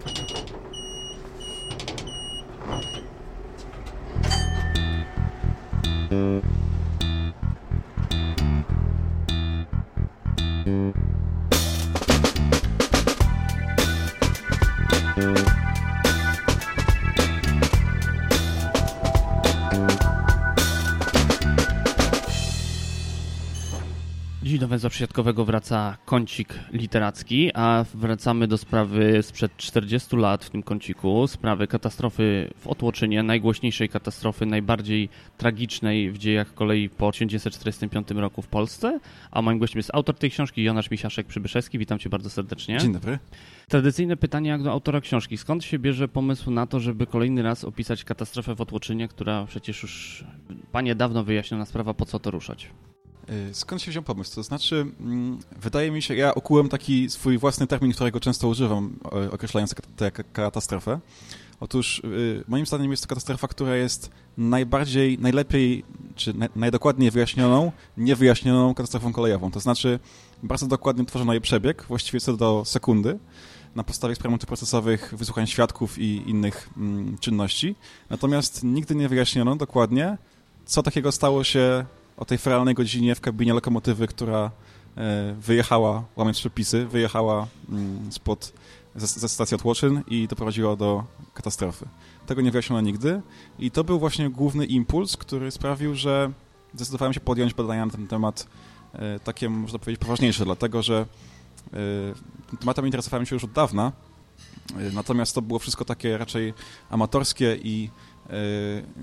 Dziś 0.00 0.42
do 24.82 24.86
węzła 24.86 24.90
przysiadkowego 24.90 25.44
wraca 25.44 25.96
kącik 26.04 26.54
literacki, 26.72 27.50
a 27.54 27.84
wracamy 27.94 28.48
do 28.48 28.58
sprawy 28.58 29.22
sprzed 29.22 29.56
40 29.56 30.16
lat 30.16 30.44
w 30.44 30.50
tym 30.50 30.62
kąciku, 30.62 31.26
sprawy 31.26 31.66
katastrofy 31.66 32.50
w 32.56 32.66
Otłoczynie, 32.66 33.22
najgłośniejszej 33.22 33.88
katastrofy, 33.88 34.46
najbardziej 34.46 35.08
tragicznej 35.38 36.10
w 36.10 36.18
dziejach 36.18 36.54
kolei 36.54 36.88
po 36.88 37.12
1945 37.12 38.10
roku 38.10 38.42
w 38.42 38.48
Polsce. 38.48 39.00
A 39.30 39.42
moim 39.42 39.58
gościem 39.58 39.78
jest 39.78 39.90
autor 39.94 40.14
tej 40.18 40.30
książki, 40.30 40.62
Jonasz 40.62 40.90
Misiaszek-Przybyszewski. 40.90 41.78
Witam 41.78 41.98
cię 41.98 42.10
bardzo 42.10 42.30
serdecznie. 42.30 42.78
Dzień 42.78 42.92
dobry. 42.92 43.18
Tradycyjne 43.68 44.16
pytanie 44.16 44.50
jak 44.50 44.62
do 44.62 44.70
autora 44.70 45.00
książki. 45.00 45.36
Skąd 45.36 45.64
się 45.64 45.78
bierze 45.78 46.08
pomysł 46.08 46.50
na 46.50 46.66
to, 46.66 46.80
żeby 46.80 47.06
kolejny 47.06 47.42
raz 47.42 47.64
opisać 47.64 48.04
katastrofę 48.04 48.54
w 48.54 48.60
Otłoczynie, 48.60 49.08
która 49.08 49.46
przecież 49.46 49.82
już 49.82 50.24
panie 50.72 50.94
dawno 50.94 51.24
wyjaśniona 51.24 51.64
sprawa, 51.64 51.94
po 51.94 52.06
co 52.06 52.18
to 52.18 52.30
ruszać? 52.30 52.70
Y, 53.30 53.54
skąd 53.54 53.82
się 53.82 53.90
wziął 53.90 54.02
pomysł? 54.02 54.34
To 54.34 54.42
znaczy, 54.42 54.86
mm, 55.00 55.38
wydaje 55.60 55.90
mi 55.90 56.02
się, 56.02 56.14
ja 56.14 56.34
okułem 56.34 56.68
taki 56.68 57.10
swój 57.10 57.38
własny 57.38 57.66
termin, 57.66 57.92
którego 57.92 58.20
często 58.20 58.48
używam, 58.48 58.98
określając 59.30 59.74
tę 59.96 60.10
katastrofę. 60.10 61.00
Otóż 61.60 61.98
y, 61.98 62.44
moim 62.48 62.66
zdaniem 62.66 62.90
jest 62.90 63.02
to 63.02 63.08
katastrofa, 63.08 63.48
która 63.48 63.76
jest 63.76 64.10
najbardziej, 64.36 65.18
najlepiej, 65.18 65.84
czy 66.14 66.34
najdokładniej 66.56 67.10
wyjaśnioną, 67.10 67.72
niewyjaśnioną 67.96 68.74
katastrofą 68.74 69.12
kolejową. 69.12 69.50
To 69.50 69.60
znaczy, 69.60 69.98
bardzo 70.42 70.66
dokładnie 70.66 71.04
tworzono 71.04 71.32
jej 71.32 71.40
przebieg, 71.40 71.84
właściwie 71.88 72.20
co 72.20 72.36
do 72.36 72.62
sekundy, 72.64 73.18
na 73.74 73.84
podstawie 73.84 74.12
eksperymentów 74.12 74.46
procesowych, 74.46 75.14
wysłuchań 75.16 75.46
świadków 75.46 75.98
i 75.98 76.30
innych 76.30 76.70
mm, 76.76 77.18
czynności. 77.18 77.74
Natomiast 78.10 78.64
nigdy 78.64 78.94
nie 78.94 79.08
wyjaśniono 79.08 79.56
dokładnie, 79.56 80.18
co 80.64 80.82
takiego 80.82 81.12
stało 81.12 81.44
się 81.44 81.84
o 82.22 82.24
tej 82.24 82.38
feralnej 82.38 82.74
godzinie 82.74 83.14
w 83.14 83.20
kabinie 83.20 83.54
lokomotywy, 83.54 84.06
która 84.06 84.50
e, 84.96 85.34
wyjechała, 85.40 86.04
łamiąc 86.16 86.38
przepisy, 86.38 86.86
wyjechała 86.86 87.46
mm, 87.68 88.12
spod, 88.12 88.52
ze, 88.96 89.06
ze 89.06 89.28
stacji 89.28 89.54
Otłoczyn 89.54 90.02
i 90.08 90.28
doprowadziła 90.28 90.76
do 90.76 91.04
katastrofy. 91.34 91.86
Tego 92.26 92.42
nie 92.42 92.50
wyjaśniono 92.50 92.80
nigdy 92.80 93.22
i 93.58 93.70
to 93.70 93.84
był 93.84 93.98
właśnie 93.98 94.30
główny 94.30 94.66
impuls, 94.66 95.16
który 95.16 95.50
sprawił, 95.50 95.94
że 95.94 96.32
zdecydowałem 96.74 97.12
się 97.12 97.20
podjąć 97.20 97.54
badania 97.54 97.86
na 97.86 97.92
ten 97.92 98.06
temat 98.06 98.46
e, 98.92 99.20
takie, 99.20 99.48
można 99.48 99.78
powiedzieć, 99.78 100.00
poważniejsze, 100.00 100.44
dlatego 100.44 100.82
że 100.82 101.06
tym 102.48 102.58
tematem 102.58 102.86
interesowałem 102.86 103.26
się 103.26 103.36
już 103.36 103.44
od 103.44 103.52
dawna, 103.52 103.92
e, 104.76 104.90
natomiast 104.92 105.34
to 105.34 105.42
było 105.42 105.58
wszystko 105.58 105.84
takie 105.84 106.18
raczej 106.18 106.54
amatorskie 106.90 107.58
i 107.62 107.90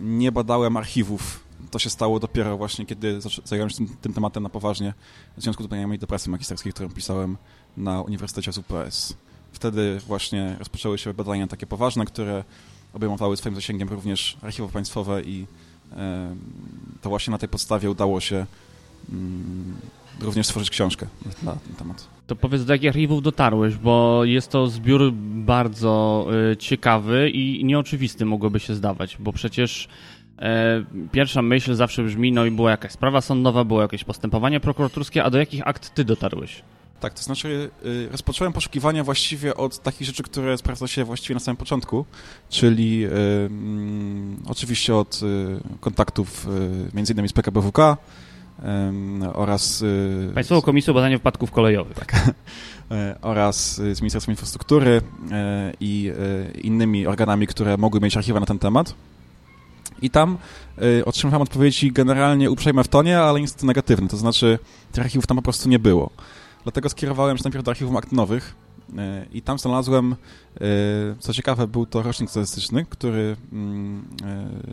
nie 0.02 0.32
badałem 0.32 0.78
archiwów 0.78 1.49
to 1.72 1.80
się 1.80 1.90
stało 1.90 2.20
dopiero 2.20 2.58
właśnie, 2.58 2.86
kiedy 2.86 3.20
zająłem 3.44 3.70
się 3.70 3.76
tym, 3.76 3.88
tym 4.02 4.14
tematem 4.14 4.44
na 4.44 4.50
poważnie, 4.50 4.94
w 5.38 5.42
związku 5.42 5.64
z 5.64 5.66
udziałem 5.66 5.98
do 5.98 6.08
pracy 6.08 6.30
magisterskiej, 6.30 6.74
którą 6.74 6.90
pisałem 6.90 7.38
na 7.78 8.02
Uniwersytecie 8.02 8.52
UPS. 8.58 9.14
Wtedy 9.52 10.00
właśnie 10.08 10.56
rozpoczęły 10.60 10.98
się 10.98 11.14
badania 11.14 11.48
takie 11.48 11.68
poważne, 11.68 12.06
które 12.06 12.44
obejmowały 12.94 13.38
swoim 13.38 13.56
zasięgiem 13.56 13.90
również 13.90 14.38
archiwa 14.42 14.68
państwowe 14.68 15.22
i 15.22 15.46
e, 15.92 16.36
to 17.02 17.10
właśnie 17.10 17.32
na 17.32 17.38
tej 17.38 17.50
podstawie 17.50 17.90
udało 17.92 18.20
się 18.20 18.46
mm, 19.12 19.76
również 20.20 20.48
stworzyć 20.48 20.70
książkę 20.70 21.08
na 21.44 21.56
ten 21.56 21.76
temat. 21.76 22.08
To 22.28 22.36
powiedz, 22.36 22.66
do 22.66 22.74
jakich 22.74 22.90
archiwów 22.90 23.22
dotarłeś, 23.22 23.76
bo 23.76 24.26
jest 24.26 24.50
to 24.50 24.68
zbiór 24.68 25.14
bardzo 25.46 26.28
y, 26.52 26.58
ciekawy 26.58 27.30
i 27.30 27.66
nieoczywisty 27.66 28.26
mogłoby 28.26 28.60
się 28.60 28.76
zdawać, 28.76 29.18
bo 29.20 29.34
przecież 29.34 29.88
pierwsza 31.12 31.42
myśl 31.42 31.76
zawsze 31.76 32.04
brzmi, 32.04 32.32
no 32.32 32.46
i 32.46 32.52
była 32.52 32.72
jakaś 32.72 32.92
sprawa 32.92 33.22
sądowa, 33.22 33.64
było 33.64 33.82
jakieś 33.82 34.04
postępowanie 34.04 34.60
prokuratorskie, 34.60 35.24
a 35.24 35.30
do 35.30 35.38
jakich 35.38 35.68
akt 35.68 35.94
ty 35.94 36.04
dotarłeś? 36.04 36.62
Tak, 37.00 37.14
to 37.14 37.24
znaczy 37.24 37.70
y, 37.86 38.10
rozpocząłem 38.12 38.54
poszukiwania 38.54 39.04
właściwie 39.04 39.56
od 39.56 39.80
takich 39.80 40.08
rzeczy, 40.08 40.24
które 40.24 40.58
sprawdza 40.58 40.88
się 40.88 41.04
właściwie 41.04 41.34
na 41.34 41.40
samym 41.40 41.58
początku, 41.58 42.06
czyli 42.50 43.06
y, 43.06 43.10
mm, 43.10 44.38
oczywiście 44.48 44.96
od 44.96 45.22
y, 45.24 45.80
kontaktów 45.80 46.48
y, 46.92 46.96
między 46.96 47.14
innymi 47.14 47.30
z 47.30 47.34
PKBWK 47.34 47.98
oraz... 49.34 49.84
Państwową 50.34 50.62
Komisją 50.62 50.94
Badania 50.94 51.18
Wypadków 51.18 51.52
Kolejowych. 51.52 51.98
Tak, 52.00 52.16
oraz 53.22 53.76
z 53.76 54.02
Ministerstwem 54.02 54.34
Infrastruktury 54.34 55.02
i 55.80 56.12
innymi 56.64 57.08
organami, 57.08 57.48
które 57.48 57.78
mogły 57.78 58.00
mieć 58.00 58.18
archiwa 58.18 58.40
na 58.40 58.46
ten 58.46 58.60
temat. 58.60 58.96
I 60.02 60.10
tam 60.10 60.38
y, 60.82 61.06
otrzymałem 61.06 61.42
odpowiedzi 61.42 61.92
generalnie 61.92 62.52
uprzejme 62.52 62.84
w 62.84 62.88
tonie, 62.88 63.20
ale 63.20 63.42
niestety 63.42 63.66
negatywne. 63.66 64.08
To 64.08 64.18
znaczy, 64.18 64.60
tych 64.92 65.04
archiwów 65.04 65.28
tam 65.28 65.38
po 65.38 65.44
prostu 65.44 65.70
nie 65.70 65.80
było. 65.80 66.10
Dlatego 66.64 66.90
skierowałem 66.90 67.38
się 67.38 67.44
najpierw 67.44 67.66
do 67.66 67.72
archiwum 67.72 67.98
akt 67.98 68.12
nowych 68.12 68.56
y, 68.90 68.94
i 69.34 69.42
tam 69.42 69.60
znalazłem, 69.60 70.16
y, 70.62 71.16
co 71.20 71.34
ciekawe, 71.34 71.68
był 71.68 71.86
to 71.86 72.04
rocznik 72.04 72.30
statystyczny, 72.30 72.86
który 72.86 73.36
mm, 73.52 74.06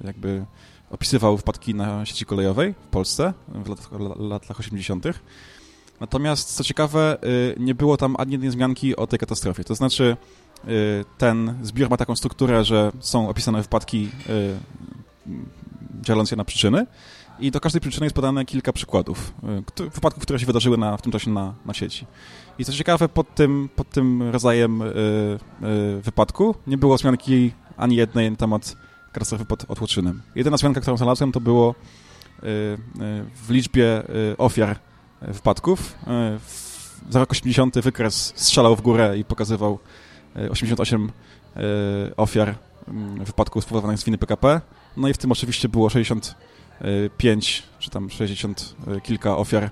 y, 0.03 0.07
jakby 0.07 0.45
opisywał 0.91 1.39
wpadki 1.39 1.75
na 1.75 2.07
sieci 2.07 2.27
kolejowej 2.27 2.75
w 2.75 2.87
Polsce 2.87 3.33
w 3.49 3.69
latach, 3.69 3.91
latach 4.19 4.61
80. 4.61 5.05
Natomiast, 6.01 6.55
co 6.55 6.65
ciekawe, 6.65 7.19
y, 7.25 7.55
nie 7.61 7.75
było 7.75 7.97
tam 7.97 8.17
ani 8.19 8.33
jednej 8.33 8.51
wzmianki 8.51 8.97
o 8.97 9.07
tej 9.07 9.19
katastrofie. 9.19 9.65
To 9.65 9.75
znaczy, 9.75 10.17
y, 10.69 11.05
ten 11.19 11.55
zbiór 11.63 11.91
ma 11.91 11.97
taką 11.97 12.17
strukturę, 12.17 12.65
że 12.65 12.93
są 13.01 13.29
opisane 13.29 13.63
wypadki 13.63 14.11
dzieląc 16.03 16.31
je 16.31 16.37
na 16.37 16.45
przyczyny 16.45 16.87
i 17.41 17.51
do 17.51 17.61
każdej 17.61 17.81
przyczyny 17.81 18.07
jest 18.07 18.17
podane 18.17 18.45
kilka 18.45 18.73
przykładów, 18.73 19.35
y, 19.81 19.91
wypadków, 19.91 20.23
które 20.23 20.39
się 20.39 20.47
wydarzyły 20.47 20.79
na, 20.79 20.97
w 20.97 21.03
tym 21.03 21.13
czasie 21.13 21.31
na, 21.31 21.55
na 21.67 21.75
sieci. 21.75 22.07
I 22.59 22.65
co 22.65 22.73
ciekawe, 22.73 23.09
pod 23.09 23.35
tym, 23.35 23.69
pod 23.77 23.91
tym 23.91 24.23
rodzajem 24.23 24.83
y, 24.83 24.87
y, 24.87 26.01
wypadku 26.03 26.55
nie 26.67 26.79
było 26.79 26.97
wzmianki 26.97 27.53
ani 27.77 27.97
jednej 27.97 28.31
na 28.31 28.37
temat 28.37 28.77
katastrofy 29.13 29.45
pod 29.45 29.65
Otłoczynem. 29.69 30.23
Jedyna 30.35 30.57
wzmianka, 30.57 30.81
którą 30.81 30.97
znalazłem, 30.97 31.33
to 31.33 31.41
było 31.41 31.75
y, 31.75 32.47
y 32.47 32.77
w 33.35 33.51
liczbie 33.51 34.03
y, 34.33 34.37
ofiar 34.37 34.79
wypadków. 35.23 35.99
za 37.11 37.21
rok 37.21 37.31
80 37.33 37.79
wykres 37.79 38.33
strzelał 38.37 38.77
w 38.77 38.81
górę 38.81 39.19
i 39.19 39.25
pokazywał 39.25 39.79
88 40.51 41.13
ofiar 42.17 42.55
mm, 42.89 43.25
wypadków 43.25 43.65
spowodowanych 43.65 44.01
z 44.01 44.05
winy 44.05 44.19
PKP. 44.19 44.61
No 44.97 45.09
i 45.09 45.15
w 45.15 45.19
tym 45.19 45.33
oczywiście 45.33 45.69
było 45.69 45.91
65 45.91 47.63
czy 47.79 47.91
tam 47.91 48.11
60 48.11 48.75
e, 48.87 49.01
kilka 49.01 49.37
ofiar 49.37 49.65
e, 49.65 49.71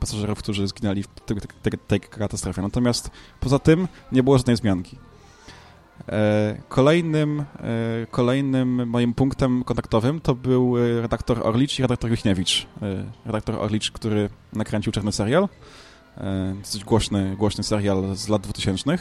pasażerów, 0.00 0.38
którzy 0.38 0.68
zginęli 0.68 1.02
w 1.02 1.06
tej, 1.06 1.36
tej, 1.62 1.72
tej 1.86 2.00
katastrofie. 2.00 2.62
Natomiast 2.62 3.10
poza 3.40 3.58
tym 3.58 3.88
nie 4.12 4.22
było 4.22 4.38
żadnej 4.38 4.56
zmianki. 4.56 4.98
E, 6.08 6.62
kolejnym, 6.68 7.44
kolejnym 8.10 8.88
moim 8.88 9.14
punktem 9.14 9.64
kontaktowym 9.64 10.20
to 10.20 10.34
był 10.34 10.76
redaktor 11.00 11.46
Orlicz 11.46 11.78
i 11.78 11.82
redaktor 11.82 12.10
Wichniewicz. 12.10 12.66
Redaktor 13.24 13.54
Orlicz, 13.54 13.90
który 13.90 14.28
nakręcił 14.52 14.92
czarny 14.92 15.12
serial, 15.12 15.48
dosyć 16.62 16.84
głośny, 16.84 17.36
głośny 17.36 17.64
serial 17.64 18.16
z 18.16 18.28
lat 18.28 18.42
2000 18.42 18.90
E, 18.90 18.98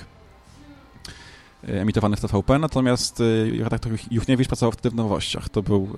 emitowany 1.64 2.16
w 2.16 2.22
TVP, 2.22 2.60
natomiast 2.60 3.22
e, 3.22 3.24
redaktor 3.64 3.92
Juchniewicz 4.12 4.48
pracował 4.48 4.72
wtedy 4.72 4.90
w 4.90 4.96
Nowościach. 4.96 5.50
To 5.50 5.64
był 5.64 5.96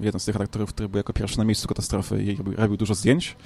e, 0.00 0.04
jeden 0.04 0.20
z 0.20 0.24
tych 0.24 0.34
redaktorów, 0.34 0.72
który 0.72 0.88
był 0.88 0.96
jako 0.96 1.12
pierwszy 1.12 1.38
na 1.38 1.44
miejscu 1.44 1.68
katastrofy 1.68 2.22
i 2.22 2.36
robił, 2.36 2.54
robił 2.56 2.76
dużo 2.76 2.94
zdjęć. 2.94 3.36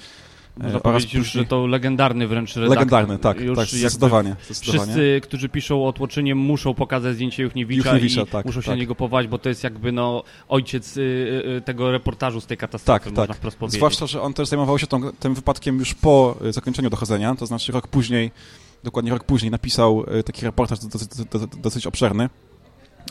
Można 0.57 0.79
powiedzieć 0.79 1.13
już, 1.13 1.31
że 1.31 1.45
to 1.45 1.67
legendarny 1.67 2.27
wręcz 2.27 2.55
redaktor. 2.55 2.77
Legendarny, 2.77 3.19
tak, 3.19 3.39
już 3.39 3.57
tak 3.57 3.67
zdecydowanie, 3.67 4.35
zdecydowanie. 4.45 4.83
Wszyscy, 4.83 5.21
którzy 5.23 5.49
piszą 5.49 5.83
o 5.83 5.87
Otłoczynie 5.87 6.35
muszą 6.35 6.73
pokazać 6.73 7.15
zdjęcie 7.15 7.43
Juchniewicza, 7.43 7.89
Juchniewicza 7.89 8.21
i 8.21 8.27
tak, 8.27 8.45
muszą 8.45 8.61
się 8.61 8.65
tak. 8.65 8.75
na 8.75 8.79
niego 8.79 8.95
powołać, 8.95 9.27
bo 9.27 9.37
to 9.37 9.49
jest 9.49 9.63
jakby 9.63 9.91
no, 9.91 10.23
ojciec 10.47 10.97
y, 10.97 11.01
y, 11.57 11.61
tego 11.61 11.91
reportażu 11.91 12.41
z 12.41 12.45
tej 12.45 12.57
katastrofy, 12.57 13.05
tak, 13.05 13.13
można 13.13 13.27
tak. 13.27 13.37
wprost 13.37 13.57
powiedzieć. 13.57 13.79
Zwłaszcza, 13.79 14.07
że 14.07 14.21
on 14.21 14.33
też 14.33 14.47
zajmował 14.47 14.79
się 14.79 14.87
tą, 14.87 15.11
tym 15.11 15.33
wypadkiem 15.33 15.79
już 15.79 15.93
po 15.93 16.37
zakończeniu 16.49 16.89
dochodzenia, 16.89 17.35
to 17.35 17.45
znaczy 17.45 17.71
rok 17.71 17.87
później 17.87 18.31
dokładnie 18.83 19.11
rok 19.11 19.23
później, 19.23 19.51
napisał 19.51 20.03
e, 20.07 20.23
taki 20.23 20.45
reportaż 20.45 20.79
dosyć, 20.79 21.09
dosyć 21.57 21.87
obszerny, 21.87 22.29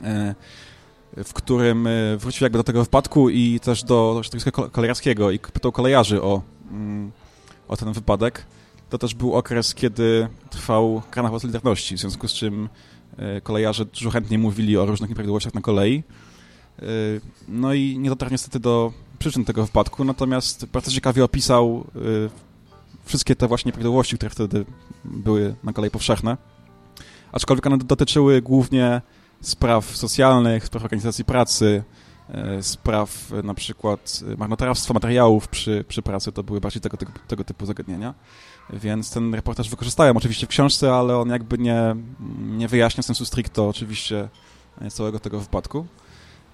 e, 0.03 0.35
w 1.25 1.33
którym 1.33 1.87
e, 1.87 2.17
wrócił 2.17 2.45
jakby 2.45 2.59
do 2.59 2.65
tego 2.65 2.85
wypadku 2.85 3.31
i 3.31 3.61
też 3.61 3.85
do 3.85 4.21
środowiska 4.23 4.51
kolejarskiego 4.51 5.31
i 5.31 5.39
pytał 5.39 5.73
kolejarzy 5.73 6.23
o, 6.23 6.43
mm, 6.71 7.13
o 7.69 7.77
ten 7.77 7.93
wypadek. 7.93 8.47
To 8.91 8.99
też 8.99 9.15
był 9.15 9.35
okres, 9.35 9.75
kiedy 9.75 10.29
trwał 10.51 11.03
karnawał 11.11 11.41
Solidarności, 11.41 11.97
w 11.97 11.99
związku 11.99 12.29
z 12.29 12.33
czym 12.33 12.69
kolejarze 13.43 13.85
dużo 13.85 14.11
chętniej 14.11 14.39
mówili 14.39 14.77
o 14.77 14.87
różnych 14.87 15.11
nieprawidłowościach 15.11 15.55
na 15.55 15.61
kolei. 15.61 16.03
No 17.49 17.75
i 17.75 17.99
nie 17.99 18.11
dotarł 18.11 18.33
niestety 18.33 18.61
do 18.61 18.93
przyczyn 19.19 19.45
tego 19.45 19.67
wypadku, 19.67 20.05
natomiast 20.05 20.67
bardzo 20.67 20.91
ciekawie 20.91 21.25
opisał 21.25 21.87
wszystkie 23.07 23.37
te 23.37 23.49
właśnie 23.49 23.69
nieprawidłowości, 23.69 24.17
które 24.17 24.31
wtedy 24.31 24.65
były 25.05 25.55
na 25.65 25.73
kolei 25.73 25.91
powszechne. 25.91 26.37
Aczkolwiek 27.33 27.67
one 27.67 27.79
dotyczyły 27.79 28.43
głównie 28.43 29.01
spraw 29.41 29.97
socjalnych, 29.97 30.65
spraw 30.65 30.85
organizacji 30.85 31.25
pracy, 31.25 31.85
e, 32.29 32.63
spraw 32.63 33.33
e, 33.33 33.43
na 33.43 33.55
przykład 33.55 34.21
marnotrawstwa 34.39 34.95
materiałów 34.95 35.49
przy, 35.49 35.85
przy 35.89 36.03
pracy, 36.03 36.33
to 36.33 36.43
były 36.43 36.61
bardziej 36.61 36.83
tego, 36.83 36.97
tego, 36.97 37.13
tego 37.29 37.45
typu 37.45 37.67
zagadnienia. 37.67 38.15
Więc 38.71 39.11
ten 39.11 39.35
reportaż 39.35 39.71
wykorzystałem 39.71 40.17
oczywiście 40.17 40.47
w 40.47 40.51
książce, 40.51 40.95
ale 40.95 41.17
on 41.17 41.29
jakby 41.29 41.59
nie, 41.59 41.97
nie 42.41 42.69
wyjaśnia 42.69 43.03
sensu 43.03 43.25
stricto 43.25 43.69
oczywiście 43.69 44.29
całego 44.91 45.21
tego 45.21 45.41
wypadku. 45.41 45.87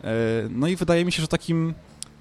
E, 0.04 0.12
no 0.50 0.66
i 0.66 0.76
wydaje 0.76 1.04
mi 1.04 1.12
się, 1.12 1.22
że 1.22 1.28
takim 1.28 1.74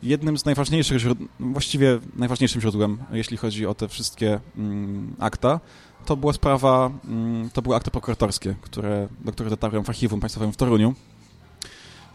jednym 0.03 0.37
z 0.37 0.45
najważniejszych 0.45 1.01
właściwie 1.39 1.99
najważniejszym 2.15 2.61
źródłem, 2.61 2.97
jeśli 3.11 3.37
chodzi 3.37 3.65
o 3.65 3.73
te 3.73 3.87
wszystkie 3.87 4.39
mm, 4.57 5.15
akta, 5.19 5.59
to 6.05 6.17
była 6.17 6.33
sprawa, 6.33 6.91
mm, 7.05 7.49
to 7.49 7.61
były 7.61 7.75
akty 7.75 7.91
prokuratorskie, 7.91 8.55
które, 8.61 9.07
do 9.25 9.31
których 9.31 9.49
dotarłem 9.49 9.83
w 9.83 9.89
archiwum 9.89 10.19
państwowym 10.19 10.51
w 10.51 10.57
Toruniu. 10.57 10.93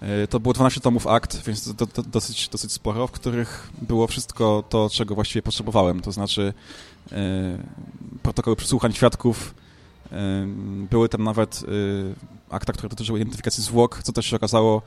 E, 0.00 0.26
to 0.26 0.40
było 0.40 0.54
12 0.54 0.80
tomów 0.80 1.06
akt, 1.06 1.44
więc 1.46 1.74
do, 1.74 1.86
do, 1.86 2.02
dosyć, 2.02 2.48
dosyć 2.48 2.72
sporo, 2.72 3.06
w 3.06 3.10
których 3.10 3.70
było 3.82 4.06
wszystko 4.06 4.64
to, 4.68 4.90
czego 4.90 5.14
właściwie 5.14 5.42
potrzebowałem, 5.42 6.00
to 6.00 6.12
znaczy 6.12 6.54
e, 7.12 7.16
protokoły 8.22 8.56
przesłuchań 8.56 8.92
świadków, 8.92 9.54
e, 10.12 10.46
były 10.90 11.08
tam 11.08 11.24
nawet 11.24 11.62
e, 11.62 12.54
akta, 12.54 12.72
które 12.72 12.88
dotyczyły 12.88 13.18
identyfikacji 13.18 13.62
zwłok, 13.62 14.02
co 14.02 14.12
też 14.12 14.26
się 14.26 14.36
okazało 14.36 14.82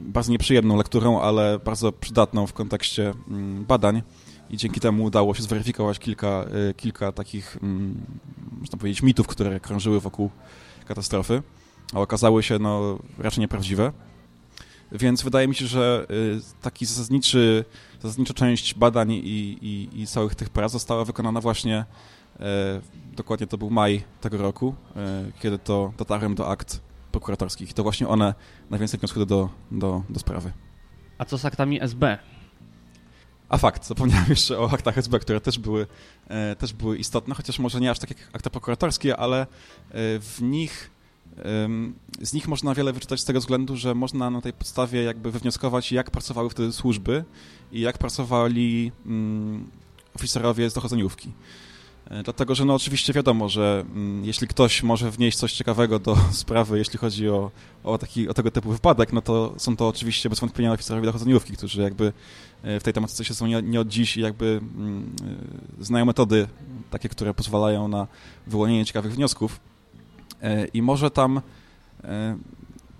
bardzo 0.00 0.32
nieprzyjemną 0.32 0.76
lekturą, 0.76 1.20
ale 1.20 1.58
bardzo 1.58 1.92
przydatną 1.92 2.46
w 2.46 2.52
kontekście 2.52 3.12
mm, 3.28 3.64
badań 3.64 4.02
i 4.50 4.56
dzięki 4.56 4.80
temu 4.80 5.04
udało 5.04 5.34
się 5.34 5.42
zweryfikować 5.42 5.98
kilka, 5.98 6.44
y, 6.70 6.74
kilka 6.74 7.12
takich, 7.12 7.58
mm, 7.62 8.06
można 8.60 8.78
powiedzieć, 8.78 9.02
mitów, 9.02 9.26
które 9.26 9.60
krążyły 9.60 10.00
wokół 10.00 10.30
katastrofy, 10.86 11.42
a 11.94 12.00
okazały 12.00 12.42
się 12.42 12.58
no, 12.58 12.98
raczej 13.18 13.40
nieprawdziwe. 13.40 13.92
Więc 14.92 15.22
wydaje 15.22 15.48
mi 15.48 15.54
się, 15.54 15.66
że 15.66 16.06
y, 16.10 16.62
taki 16.62 16.86
zasadniczy, 16.86 17.64
zasadnicza 18.02 18.34
część 18.34 18.74
badań 18.74 19.12
i, 19.12 19.18
i, 19.62 20.00
i 20.02 20.06
całych 20.06 20.34
tych 20.34 20.50
prac 20.50 20.72
została 20.72 21.04
wykonana 21.04 21.40
właśnie, 21.40 21.84
dokładnie 23.16 23.46
to 23.46 23.58
był 23.58 23.70
maj 23.70 24.04
tego 24.20 24.38
roku, 24.38 24.74
kiedy 25.40 25.58
to 25.58 25.92
dotarłem 25.98 26.34
do 26.34 26.48
akt 26.48 26.80
prokuratorskich. 27.14 27.70
I 27.70 27.74
to 27.74 27.82
właśnie 27.82 28.08
one 28.08 28.34
najwięcej 28.70 29.00
wniosły 29.00 29.26
do, 29.26 29.48
do, 29.70 30.02
do 30.10 30.20
sprawy. 30.20 30.52
A 31.18 31.24
co 31.24 31.38
z 31.38 31.44
aktami 31.44 31.82
SB? 31.82 32.18
A 33.48 33.58
fakt, 33.58 33.86
zapomniałem 33.86 34.26
jeszcze 34.28 34.58
o 34.58 34.70
aktach 34.70 34.98
SB, 34.98 35.18
które 35.18 35.40
też 35.40 35.58
były, 35.58 35.86
e, 36.28 36.56
też 36.56 36.72
były 36.72 36.98
istotne, 36.98 37.34
chociaż 37.34 37.58
może 37.58 37.80
nie 37.80 37.90
aż 37.90 37.98
tak 37.98 38.10
jak 38.10 38.18
akta 38.32 38.50
prokuratorskie, 38.50 39.16
ale 39.16 39.40
e, 39.40 39.46
w 40.18 40.38
nich 40.42 40.94
z 42.22 42.32
nich 42.32 42.48
można 42.48 42.74
wiele 42.74 42.92
wyczytać 42.92 43.20
z 43.20 43.24
tego 43.24 43.40
względu, 43.40 43.76
że 43.76 43.94
można 43.94 44.30
na 44.30 44.40
tej 44.40 44.52
podstawie 44.52 45.02
jakby 45.02 45.30
wywnioskować, 45.30 45.92
jak 45.92 46.10
pracowały 46.10 46.50
wtedy 46.50 46.72
służby 46.72 47.24
i 47.72 47.80
jak 47.80 47.98
pracowali 47.98 48.92
mm, 49.06 49.70
oficerowie 50.16 50.70
z 50.70 50.74
dochodzeniówki. 50.74 51.32
E, 52.10 52.22
dlatego, 52.22 52.54
że 52.54 52.64
no 52.64 52.74
oczywiście 52.74 53.12
wiadomo, 53.12 53.48
że 53.48 53.84
mm, 53.90 54.24
jeśli 54.24 54.48
ktoś 54.48 54.82
może 54.82 55.10
wnieść 55.10 55.38
coś 55.38 55.52
ciekawego 55.52 55.98
do 55.98 56.16
sprawy, 56.32 56.78
jeśli 56.78 56.98
chodzi 56.98 57.28
o, 57.28 57.50
o, 57.84 57.98
taki, 57.98 58.28
o 58.28 58.34
tego 58.34 58.50
typu 58.50 58.72
wypadek, 58.72 59.12
no 59.12 59.22
to 59.22 59.54
są 59.56 59.76
to 59.76 59.88
oczywiście 59.88 60.28
bez 60.28 60.40
wątpienia 60.40 60.72
oficerowie 60.72 61.06
dochodzeniówki, 61.06 61.56
którzy 61.56 61.82
jakby 61.82 62.12
e, 62.62 62.80
w 62.80 62.82
tej 62.82 62.92
tematyce 62.92 63.24
się 63.24 63.34
są 63.34 63.46
nie, 63.46 63.62
nie 63.62 63.80
od 63.80 63.88
dziś 63.88 64.16
i 64.16 64.20
jakby 64.20 64.60
mm, 64.76 65.16
e, 65.80 65.84
znają 65.84 66.04
metody 66.04 66.48
takie, 66.90 67.08
które 67.08 67.34
pozwalają 67.34 67.88
na 67.88 68.06
wyłonienie 68.46 68.84
ciekawych 68.84 69.14
wniosków. 69.14 69.60
I 70.74 70.82
może 70.82 71.10
tam, 71.10 71.40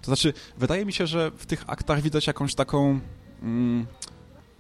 to 0.01 0.07
znaczy, 0.07 0.33
wydaje 0.59 0.85
mi 0.85 0.93
się, 0.93 1.07
że 1.07 1.31
w 1.37 1.47
tych 1.47 1.65
aktach 1.67 2.03
widać 2.03 2.27
jakąś 2.27 2.55
taką 2.55 3.01
mm, 3.43 3.87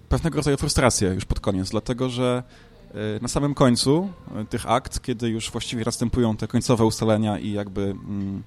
pewnego 0.09 0.37
rodzaju 0.37 0.57
frustrację 0.57 1.09
już 1.09 1.25
pod 1.25 1.41
koniec, 1.41 1.71
dlatego 1.71 2.09
że 2.09 2.43
E, 2.43 2.74
na 3.21 3.29
samym 3.29 3.55
końcu 3.55 4.09
e, 4.37 4.45
tych 4.45 4.71
akt, 4.71 5.03
kiedy 5.03 5.29
już 5.29 5.51
właściwie 5.51 5.85
następują 5.85 6.37
te 6.37 6.49
końcowe 6.49 6.85
ustalenia 6.85 7.39
i 7.39 7.53
jakby 7.53 7.83
mm, 7.83 8.43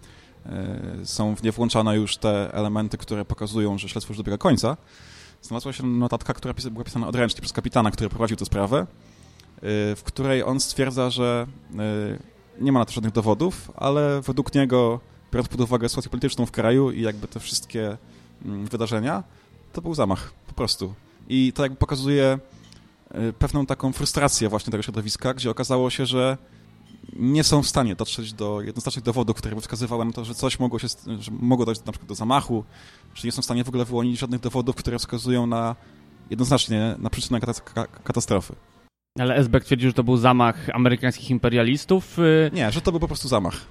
e, 0.45 1.05
są 1.05 1.35
w 1.35 1.43
nie 1.43 1.51
włączane 1.51 1.95
już 1.95 2.17
te 2.17 2.53
elementy, 2.53 2.97
które 2.97 3.25
pokazują, 3.25 3.77
że 3.77 3.89
śledztwo 3.89 4.11
już 4.11 4.17
dobiega 4.17 4.37
końca, 4.37 4.77
znalazła 5.41 5.73
się 5.73 5.85
notatka, 5.85 6.33
która 6.33 6.53
była 6.71 6.83
pisana 6.83 7.07
odręcznie 7.07 7.41
przez 7.41 7.53
kapitana, 7.53 7.91
który 7.91 8.09
prowadził 8.09 8.37
tę 8.37 8.45
sprawę, 8.45 8.87
w 9.95 10.01
której 10.03 10.43
on 10.43 10.59
stwierdza, 10.59 11.09
że 11.09 11.47
nie 12.61 12.71
ma 12.71 12.79
na 12.79 12.85
to 12.85 12.91
żadnych 12.91 13.13
dowodów, 13.13 13.71
ale 13.75 14.21
według 14.21 14.55
niego, 14.55 14.99
biorąc 15.33 15.49
pod 15.49 15.61
uwagę 15.61 15.89
sytuację 15.89 16.09
polityczną 16.11 16.45
w 16.45 16.51
kraju 16.51 16.91
i 16.91 17.01
jakby 17.01 17.27
te 17.27 17.39
wszystkie 17.39 17.97
mm, 18.45 18.65
wydarzenia, 18.65 19.23
to 19.73 19.81
był 19.81 19.95
zamach, 19.95 20.33
po 20.47 20.53
prostu. 20.53 20.93
I 21.29 21.53
to 21.53 21.63
jakby 21.63 21.77
pokazuje 21.77 22.39
pewną 23.39 23.65
taką 23.65 23.93
frustrację 23.93 24.49
właśnie 24.49 24.71
tego 24.71 24.83
środowiska, 24.83 25.33
gdzie 25.33 25.49
okazało 25.49 25.89
się, 25.89 26.05
że 26.05 26.37
nie 27.13 27.43
są 27.43 27.63
w 27.63 27.67
stanie 27.67 27.95
dotrzeć 27.95 28.33
do 28.33 28.61
jednoznacznych 28.61 29.05
dowodów, 29.05 29.37
które 29.37 29.55
by 29.55 29.61
wskazywały 29.61 30.05
na 30.05 30.11
to, 30.11 30.25
że 30.25 30.35
coś 30.35 30.59
mogło, 30.59 30.79
się, 30.79 30.87
że 31.19 31.31
mogło 31.31 31.65
dojść 31.65 31.85
na 31.85 31.91
przykład 31.91 32.09
do 32.09 32.15
zamachu, 32.15 32.63
że 33.15 33.27
nie 33.27 33.31
są 33.31 33.41
w 33.41 33.45
stanie 33.45 33.63
w 33.63 33.67
ogóle 33.67 33.85
wyłonić 33.85 34.19
żadnych 34.19 34.41
dowodów, 34.41 34.75
które 34.75 34.99
wskazują 34.99 35.47
na 35.47 35.75
jednoznacznie 36.29 36.95
na 36.99 37.09
przyczynę 37.09 37.39
katastrofy. 38.03 38.55
Ale 39.19 39.35
Esbeck 39.35 39.65
twierdzi, 39.65 39.87
że 39.87 39.93
to 39.93 40.03
był 40.03 40.17
zamach 40.17 40.69
amerykańskich 40.73 41.29
imperialistów? 41.29 42.19
Y, 42.19 42.51
nie, 42.53 42.71
że 42.71 42.81
to 42.81 42.91
był 42.91 42.99
po 42.99 43.07
prostu 43.07 43.27
zamach. 43.27 43.55
Y, 43.55 43.61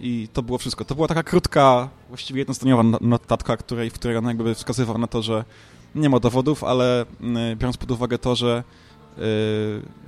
I 0.00 0.28
to 0.32 0.42
było 0.42 0.58
wszystko. 0.58 0.84
To 0.84 0.94
była 0.94 1.08
taka 1.08 1.22
krótka, 1.22 1.88
właściwie 2.08 2.38
jednostroniowa 2.38 2.82
notatka, 3.00 3.56
której, 3.56 3.90
w 3.90 3.94
której 3.94 4.16
on 4.16 4.24
jakby 4.24 4.54
wskazywał 4.54 4.98
na 4.98 5.06
to, 5.06 5.22
że 5.22 5.44
nie 5.94 6.08
ma 6.08 6.20
dowodów, 6.20 6.64
ale 6.64 7.06
mm, 7.20 7.58
biorąc 7.58 7.76
pod 7.76 7.90
uwagę 7.90 8.18
to, 8.18 8.36
że 8.36 8.64
y, 9.18 9.22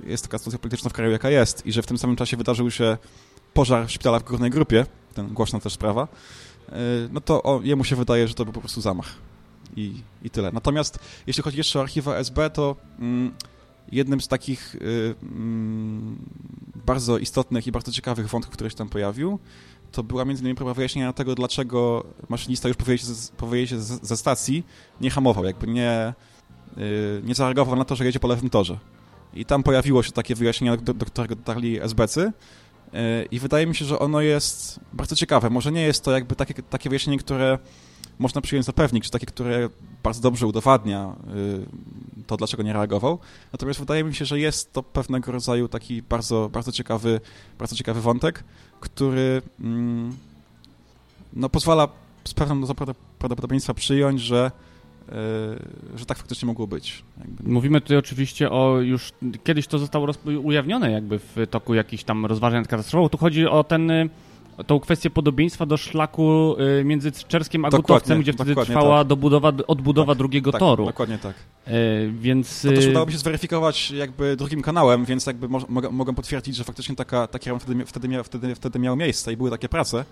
jest 0.09 0.23
taka 0.23 0.37
sytuacja 0.37 0.59
polityczna 0.59 0.89
w 0.89 0.93
kraju, 0.93 1.11
jaka 1.11 1.29
jest 1.29 1.65
i 1.65 1.71
że 1.71 1.81
w 1.81 1.87
tym 1.87 1.97
samym 1.97 2.15
czasie 2.15 2.37
wydarzył 2.37 2.71
się 2.71 2.97
pożar 3.53 3.89
szpitala 3.89 4.19
w 4.19 4.23
Górnej 4.23 4.49
Grupie, 4.49 4.85
ten 5.13 5.27
głośna 5.27 5.59
też 5.59 5.73
sprawa, 5.73 6.07
y, 6.69 6.73
no 7.11 7.21
to 7.21 7.59
jemu 7.63 7.83
się 7.83 7.95
wydaje, 7.95 8.27
że 8.27 8.33
to 8.33 8.43
był 8.45 8.53
po 8.53 8.59
prostu 8.59 8.81
zamach. 8.81 9.13
I, 9.75 10.01
i 10.23 10.29
tyle. 10.29 10.51
Natomiast 10.51 10.99
jeśli 11.27 11.43
chodzi 11.43 11.57
jeszcze 11.57 11.79
o 11.79 11.81
archiwa 11.81 12.15
SB, 12.15 12.49
to 12.49 12.75
mm, 12.99 13.31
jednym 13.91 14.21
z 14.21 14.27
takich 14.27 14.75
y, 14.75 15.15
mm, 15.23 16.17
bardzo 16.85 17.17
istotnych 17.17 17.67
i 17.67 17.71
bardzo 17.71 17.91
ciekawych 17.91 18.29
wątków, 18.29 18.53
który 18.53 18.69
się 18.69 18.75
tam 18.75 18.89
pojawił, 18.89 19.39
to 19.91 20.03
była 20.03 20.25
między 20.25 20.41
innymi 20.41 20.55
próba 20.55 20.73
wyjaśnienia 20.73 21.13
tego, 21.13 21.35
dlaczego 21.35 22.03
maszynista 22.29 22.67
już 22.67 22.77
po 22.77 22.85
wyjeździe, 22.85 23.13
po 23.37 23.47
wyjeździe 23.47 23.79
ze 23.79 24.17
stacji 24.17 24.63
nie 25.01 25.09
hamował, 25.09 25.45
jakby 25.45 25.67
nie, 25.67 26.13
yy, 26.77 27.21
nie 27.23 27.35
zareagował 27.35 27.75
na 27.75 27.85
to, 27.85 27.95
że 27.95 28.05
jedzie 28.05 28.19
po 28.19 28.27
lewym 28.27 28.49
torze. 28.49 28.77
I 29.33 29.45
tam 29.45 29.63
pojawiło 29.63 30.03
się 30.03 30.11
takie 30.11 30.35
wyjaśnienie, 30.35 30.77
do, 30.77 30.93
do 30.93 31.05
którego 31.05 31.35
dotarli 31.35 31.81
SBcy 31.81 32.31
yy, 32.93 32.99
i 33.31 33.39
wydaje 33.39 33.67
mi 33.67 33.75
się, 33.75 33.85
że 33.85 33.99
ono 33.99 34.21
jest 34.21 34.79
bardzo 34.93 35.15
ciekawe. 35.15 35.49
Może 35.49 35.71
nie 35.71 35.81
jest 35.81 36.03
to 36.03 36.11
jakby 36.11 36.35
takie, 36.35 36.53
takie 36.53 36.89
wyjaśnienie, 36.89 37.19
które 37.19 37.57
można 38.19 38.41
przyjąć 38.41 38.65
za 38.65 38.73
pewnik, 38.73 39.03
czy 39.03 39.11
takie, 39.11 39.25
które 39.25 39.69
bardzo 40.03 40.21
dobrze 40.21 40.47
udowadnia 40.47 41.15
yy, 41.35 41.65
to, 42.27 42.37
dlaczego 42.37 42.63
nie 42.63 42.73
reagował. 42.73 43.19
Natomiast 43.53 43.79
wydaje 43.79 44.03
mi 44.03 44.15
się, 44.15 44.25
że 44.25 44.39
jest 44.39 44.73
to 44.73 44.83
pewnego 44.83 45.31
rodzaju 45.31 45.67
taki 45.67 46.01
bardzo, 46.01 46.49
bardzo 46.53 46.71
ciekawy, 46.71 47.21
bardzo 47.59 47.75
ciekawy 47.75 48.01
wątek, 48.01 48.43
który 48.79 49.41
mm, 49.59 50.17
no, 51.33 51.49
pozwala 51.49 51.87
z 52.23 52.33
pewną 52.33 52.67
prawdopodobieństwa 53.19 53.73
przyjąć, 53.73 54.21
że 54.21 54.51
e, 55.09 55.11
że 55.95 56.05
tak 56.05 56.17
faktycznie 56.17 56.45
mogło 56.45 56.67
być. 56.67 57.03
Jakby. 57.17 57.49
Mówimy 57.49 57.81
tutaj 57.81 57.97
oczywiście 57.97 58.51
o 58.51 58.79
już, 58.79 59.11
kiedyś 59.43 59.67
to 59.67 59.79
zostało 59.79 60.07
ujawnione 60.43 60.91
jakby 60.91 61.19
w 61.19 61.35
toku 61.49 61.73
jakichś 61.73 62.03
tam 62.03 62.25
rozważań 62.25 62.59
nad 62.59 62.67
katastrofą. 62.67 63.09
Tu 63.09 63.17
chodzi 63.17 63.47
o 63.47 63.63
ten, 63.63 63.91
y, 63.91 64.09
tą 64.63 64.79
kwestię 64.79 65.09
podobieństwa 65.09 65.65
do 65.65 65.77
szlaku 65.77 66.55
y, 66.79 66.83
między 66.83 67.11
Czerskiem 67.11 67.65
a 67.65 67.69
dokładnie, 67.69 67.93
Gutowcem, 67.93 68.21
gdzie 68.21 68.33
wtedy 68.33 68.55
trwała 68.55 68.97
tak. 68.97 69.07
dobudowa, 69.07 69.53
odbudowa 69.67 70.13
tak, 70.13 70.17
drugiego 70.17 70.51
tak, 70.51 70.59
toru. 70.59 70.85
Dokładnie 70.85 71.17
tak. 71.17 71.35
E, 71.65 71.71
więc... 72.11 72.61
To 72.61 72.69
też 72.69 72.85
y, 72.85 72.89
udało 72.89 73.05
mi 73.05 73.11
się 73.11 73.17
zweryfikować 73.17 73.91
jakby 73.91 74.35
drugim 74.35 74.61
kanałem, 74.61 75.05
więc 75.05 75.25
jakby 75.25 75.49
mo 75.49 75.61
mogę, 75.69 75.89
mogę 75.89 76.15
potwierdzić, 76.15 76.55
że 76.55 76.63
faktycznie 76.63 76.95
taka, 76.95 77.27
taki 77.27 77.45
rejon 77.45 77.59
wtedy, 77.59 77.85
wtedy, 77.85 78.07
mia 78.07 78.23
wtedy, 78.23 78.55
wtedy 78.55 78.79
miał 78.79 78.95
miejsce 78.95 79.33
i 79.33 79.37
były 79.37 79.49
takie 79.49 79.69
prace. 79.69 80.05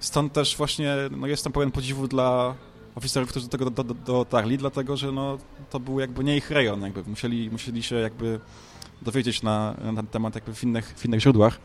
Stąd 0.00 0.32
też 0.32 0.56
właśnie 0.56 0.96
no, 1.10 1.26
jestem 1.26 1.52
pełen 1.52 1.70
podziwu 1.70 2.08
dla 2.08 2.54
oficerów, 2.94 3.28
którzy 3.28 3.46
do 3.46 3.50
tego 3.50 3.70
do, 3.70 3.84
do, 3.84 3.94
dotarli, 3.94 4.58
dlatego 4.58 4.96
że 4.96 5.12
no, 5.12 5.38
to 5.70 5.80
był 5.80 6.00
jakby 6.00 6.24
nie 6.24 6.36
ich 6.36 6.50
rejon, 6.50 6.82
jakby 6.82 7.02
musieli, 7.06 7.50
musieli 7.50 7.82
się 7.82 7.96
jakby 7.96 8.40
dowiedzieć 9.02 9.42
na, 9.42 9.74
na 9.84 9.94
ten 9.94 10.06
temat 10.06 10.34
jakby 10.34 10.54
w 10.54 10.64
innych, 10.64 10.94
w 10.96 11.04
innych 11.04 11.20
źródłach. 11.20 11.60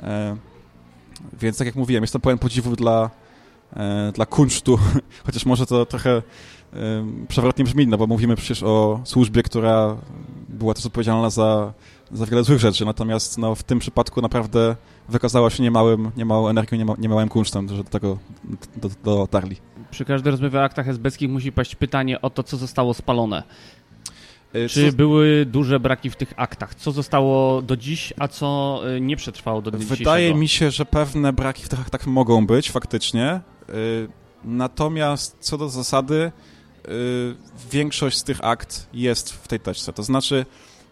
E, 0.00 0.36
więc 1.40 1.58
tak 1.58 1.66
jak 1.66 1.76
mówiłem, 1.76 2.04
jestem 2.04 2.20
pełen 2.20 2.38
podziwu 2.38 2.76
dla, 2.76 3.10
e, 3.76 4.12
dla 4.14 4.26
kunsztu, 4.26 4.78
chociaż 5.26 5.46
może 5.46 5.66
to 5.66 5.86
trochę 5.86 6.22
przewrotnie 7.28 7.64
brzmi, 7.64 7.86
no 7.86 7.98
bo 7.98 8.06
mówimy 8.06 8.36
przecież 8.36 8.62
o 8.62 9.00
służbie, 9.04 9.42
która 9.42 9.96
była 10.48 10.74
też 10.74 10.86
odpowiedzialna 10.86 11.30
za, 11.30 11.72
za 12.12 12.26
wiele 12.26 12.44
złych 12.44 12.58
rzeczy, 12.58 12.84
natomiast 12.84 13.38
no, 13.38 13.54
w 13.54 13.62
tym 13.62 13.78
przypadku 13.78 14.22
naprawdę 14.22 14.76
wykazała 15.08 15.50
się 15.50 15.62
niemałym, 15.62 16.10
niemałą 16.16 16.48
energią, 16.48 16.76
niema, 16.76 16.94
niemałym 16.98 17.28
kunsztem, 17.28 17.68
że 17.68 17.76
do 17.76 17.90
tego 17.90 18.18
do, 18.76 18.88
dotarli. 19.04 19.56
Przy 19.90 20.04
każdej 20.04 20.30
rozmowie 20.30 20.58
o 20.58 20.64
aktach 20.64 20.88
esbeckich 20.88 21.30
musi 21.30 21.52
paść 21.52 21.74
pytanie 21.74 22.20
o 22.20 22.30
to, 22.30 22.42
co 22.42 22.56
zostało 22.56 22.94
spalone. 22.94 23.42
E, 24.52 24.68
Czy 24.68 24.90
co... 24.90 24.96
były 24.96 25.46
duże 25.46 25.80
braki 25.80 26.10
w 26.10 26.16
tych 26.16 26.32
aktach? 26.36 26.74
Co 26.74 26.92
zostało 26.92 27.62
do 27.62 27.76
dziś, 27.76 28.12
a 28.18 28.28
co 28.28 28.80
e, 28.96 29.00
nie 29.00 29.16
przetrwało 29.16 29.62
do 29.62 29.70
dnia 29.70 29.86
Wydaje 29.86 30.34
mi 30.34 30.48
się, 30.48 30.70
że 30.70 30.86
pewne 30.86 31.32
braki 31.32 31.62
w 31.62 31.68
tych 31.68 31.80
aktach 31.80 32.06
mogą 32.06 32.46
być 32.46 32.70
faktycznie. 32.70 33.24
E, 33.30 33.42
natomiast 34.44 35.36
co 35.40 35.58
do 35.58 35.68
zasady, 35.68 36.32
większość 37.70 38.18
z 38.18 38.24
tych 38.24 38.44
akt 38.44 38.88
jest 38.92 39.32
w 39.32 39.48
tej 39.48 39.60
teczce. 39.60 39.92
To 39.92 40.02
znaczy, 40.02 40.46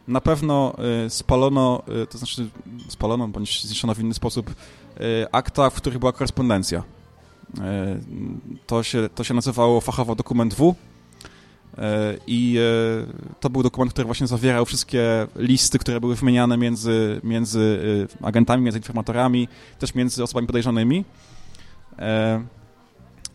na 0.08 0.20
pewno 0.20 0.76
spalono, 1.08 1.82
to 2.10 2.18
znaczy 2.18 2.50
spalono 2.88 3.28
bądź 3.28 3.62
zniszczono 3.66 3.94
w 3.94 4.00
inny 4.00 4.14
sposób 4.14 4.54
akta, 5.32 5.70
w 5.70 5.74
których 5.74 5.98
była 5.98 6.12
korespondencja. 6.12 6.82
To 8.66 8.82
się, 8.82 9.08
to 9.14 9.24
się 9.24 9.34
nazywało 9.34 9.80
fachowo 9.80 10.14
dokument 10.14 10.54
W 10.54 10.74
I 12.26 12.58
e, 12.58 13.36
to 13.40 13.50
był 13.50 13.62
dokument, 13.62 13.92
który 13.92 14.04
właśnie 14.04 14.26
zawierał 14.26 14.64
wszystkie 14.64 15.26
listy, 15.36 15.78
które 15.78 16.00
były 16.00 16.14
wymieniane 16.14 16.56
między, 16.56 17.20
między 17.24 17.80
e, 18.22 18.26
agentami, 18.26 18.62
między 18.62 18.78
informatorami, 18.78 19.48
też 19.78 19.94
między 19.94 20.22
osobami 20.22 20.46
podejrzanymi. 20.46 21.04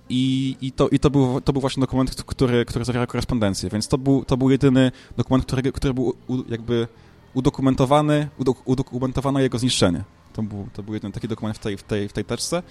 I, 0.09 0.55
i, 0.61 0.71
to, 0.71 0.89
i 0.89 0.99
to, 0.99 1.09
był, 1.09 1.41
to 1.41 1.53
był 1.53 1.61
właśnie 1.61 1.81
dokument, 1.81 2.23
który, 2.23 2.65
który 2.65 2.85
zawierał 2.85 3.07
korespondencję, 3.07 3.69
więc 3.69 3.87
to 3.87 3.97
był, 3.97 4.25
to 4.25 4.37
był 4.37 4.49
jedyny 4.49 4.91
dokument, 5.17 5.45
który, 5.45 5.71
który 5.71 5.93
był 5.93 6.13
jakby 6.49 6.87
udokumentowany, 7.33 8.27
udokumentowano 8.65 9.39
jego 9.39 9.59
zniszczenie. 9.59 10.03
To 10.35 10.43
był, 10.43 10.67
to 10.73 10.83
był 10.83 10.93
jeden 10.93 11.11
taki 11.11 11.27
dokument 11.27 11.57
w 11.57 11.59
tej, 11.61 11.77
w, 11.77 11.83
tej, 11.83 12.09
w 12.09 12.13
tej 12.13 12.25
teczce. 12.25 12.63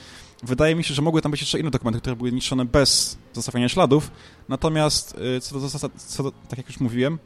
Wydaje 0.42 0.74
mi 0.74 0.84
się, 0.84 0.94
że 0.94 1.02
mogły 1.02 1.22
tam 1.22 1.30
być 1.30 1.40
jeszcze 1.40 1.58
inne 1.58 1.70
dokumenty, 1.70 2.00
które 2.00 2.16
były 2.16 2.32
niszczone 2.32 2.64
bez 2.64 3.18
zostawiania 3.32 3.68
śladów, 3.68 4.10
natomiast 4.48 5.18
y, 5.36 5.40
co 5.40 5.60
do 5.60 5.68
zasady, 5.68 5.94
co 5.96 6.22
do, 6.22 6.32
tak 6.48 6.58
jak 6.58 6.68
już 6.68 6.80
mówiłem, 6.80 7.18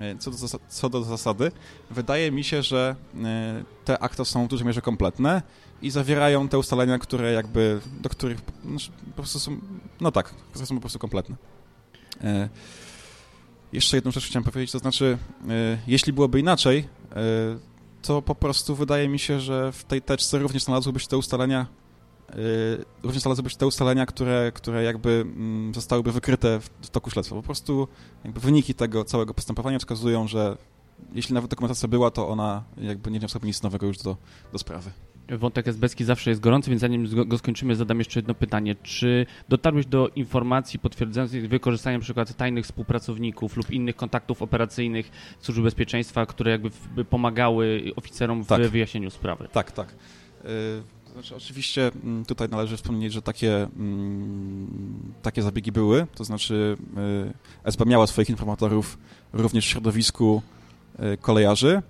y, 0.00 0.18
co 0.18 0.30
do, 0.30 0.36
zasady, 0.36 0.64
co 0.68 0.88
do 0.88 1.04
zasady, 1.04 1.52
wydaje 1.90 2.32
mi 2.32 2.44
się, 2.44 2.62
że 2.62 2.96
y, 3.14 3.18
te 3.84 3.98
akta 3.98 4.24
są 4.24 4.44
w 4.44 4.48
dużej 4.48 4.66
mierze 4.66 4.80
kompletne 4.80 5.42
i 5.82 5.90
zawierają 5.90 6.48
te 6.48 6.58
ustalenia, 6.58 6.98
które 6.98 7.32
jakby, 7.32 7.80
do 8.00 8.08
których 8.08 8.38
no, 8.64 8.78
po 9.06 9.16
prostu 9.16 9.38
są, 9.38 9.60
no 10.00 10.12
tak, 10.12 10.34
są 10.54 10.74
po 10.74 10.80
prostu 10.80 10.98
kompletne. 10.98 11.36
Jeszcze 13.72 13.96
jedną 13.96 14.10
rzecz 14.10 14.26
chciałem 14.26 14.44
powiedzieć, 14.44 14.72
to 14.72 14.78
znaczy, 14.78 15.18
jeśli 15.86 16.12
byłoby 16.12 16.40
inaczej, 16.40 16.88
to 18.06 18.22
po 18.22 18.34
prostu 18.34 18.74
wydaje 18.74 19.08
mi 19.08 19.18
się, 19.18 19.40
że 19.40 19.72
w 19.72 19.84
tej 19.84 20.02
teczce 20.02 20.38
również 20.38 20.62
znalazłyby 20.62 21.00
się 21.00 21.06
te 21.06 21.16
ustalenia, 21.16 21.66
yy, 22.28 22.36
również 23.02 23.22
znalazłyby 23.22 23.50
się 23.50 23.56
te 23.56 23.66
ustalenia, 23.66 24.06
które, 24.06 24.52
które 24.54 24.82
jakby 24.82 25.10
mm, 25.10 25.74
zostałyby 25.74 26.12
wykryte 26.12 26.60
w, 26.60 26.70
w 26.82 26.90
toku 26.90 27.10
śledztwa. 27.10 27.36
Po 27.36 27.42
prostu 27.42 27.88
wyniki 28.24 28.74
tego 28.74 29.04
całego 29.04 29.34
postępowania 29.34 29.78
wskazują, 29.78 30.28
że 30.28 30.56
jeśli 31.12 31.34
nawet 31.34 31.50
dokumentacja 31.50 31.88
była, 31.88 32.10
to 32.10 32.28
ona 32.28 32.64
jakby 32.76 33.10
nie 33.10 33.18
wniosła 33.18 33.40
nic 33.44 33.62
nowego 33.62 33.86
już 33.86 33.98
do, 33.98 34.16
do 34.52 34.58
sprawy. 34.58 34.90
Wątek 35.28 35.68
esbecki 35.68 36.04
zawsze 36.04 36.30
jest 36.30 36.40
gorący, 36.40 36.70
więc 36.70 36.80
zanim 36.80 37.26
go 37.26 37.38
skończymy, 37.38 37.76
zadam 37.76 37.98
jeszcze 37.98 38.18
jedno 38.20 38.34
pytanie. 38.34 38.76
Czy 38.82 39.26
dotarłeś 39.48 39.86
do 39.86 40.08
informacji 40.08 40.78
potwierdzających 40.78 41.48
wykorzystanie 41.48 41.96
np. 41.96 42.24
tajnych 42.24 42.64
współpracowników 42.64 43.56
lub 43.56 43.70
innych 43.70 43.96
kontaktów 43.96 44.42
operacyjnych 44.42 45.10
służby 45.40 45.62
bezpieczeństwa, 45.62 46.26
które 46.26 46.50
jakby 46.50 46.70
pomagały 47.10 47.82
oficerom 47.96 48.42
w 48.42 48.46
tak. 48.46 48.62
wyjaśnieniu 48.62 49.10
sprawy? 49.10 49.48
Tak, 49.52 49.72
tak. 49.72 49.94
Yy, 50.44 50.50
znaczy, 51.12 51.36
oczywiście 51.36 51.90
mm, 52.04 52.24
tutaj 52.24 52.48
należy 52.48 52.76
wspomnieć, 52.76 53.12
że 53.12 53.22
takie, 53.22 53.62
mm, 53.62 55.12
takie 55.22 55.42
zabiegi 55.42 55.72
były, 55.72 56.06
to 56.14 56.24
znaczy 56.24 56.76
yy, 56.96 57.32
SB 57.64 57.84
miała 57.86 58.06
swoich 58.06 58.30
informatorów 58.30 58.98
również 59.32 59.66
w 59.66 59.68
środowisku 59.68 60.42
yy, 60.98 61.16
kolejarzy, 61.16 61.82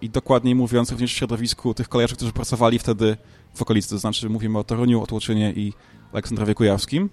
i 0.00 0.10
dokładniej 0.10 0.54
mówiąc 0.54 0.90
również 0.90 1.14
w 1.14 1.16
środowisku 1.16 1.74
tych 1.74 1.88
kolejarzy, 1.88 2.16
którzy 2.16 2.32
pracowali 2.32 2.78
wtedy 2.78 3.16
w 3.54 3.62
okolicy, 3.62 3.90
to 3.90 3.98
znaczy 3.98 4.28
mówimy 4.28 4.58
o 4.58 4.64
Toruniu, 4.64 5.02
Otłoczynie 5.02 5.52
i 5.52 5.72
Aleksandrowie 6.12 6.54
Kujawskim. 6.54 7.10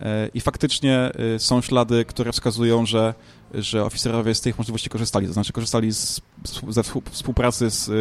E, 0.00 0.28
I 0.34 0.40
faktycznie 0.40 1.12
e, 1.34 1.38
są 1.38 1.60
ślady, 1.60 2.04
które 2.04 2.32
wskazują, 2.32 2.86
że, 2.86 3.14
że 3.54 3.84
oficerowie 3.84 4.34
z 4.34 4.40
tych 4.40 4.58
możliwości 4.58 4.90
korzystali, 4.90 5.26
to 5.26 5.32
znaczy 5.32 5.52
korzystali 5.52 5.92
z, 5.92 6.20
ze 6.68 6.82
współpracy 7.10 7.70
z, 7.70 7.88
e, 7.88 7.92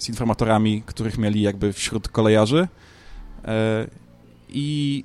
z 0.00 0.08
informatorami, 0.08 0.82
których 0.86 1.18
mieli 1.18 1.42
jakby 1.42 1.72
wśród 1.72 2.08
kolejarzy. 2.08 2.68
I 4.48 5.04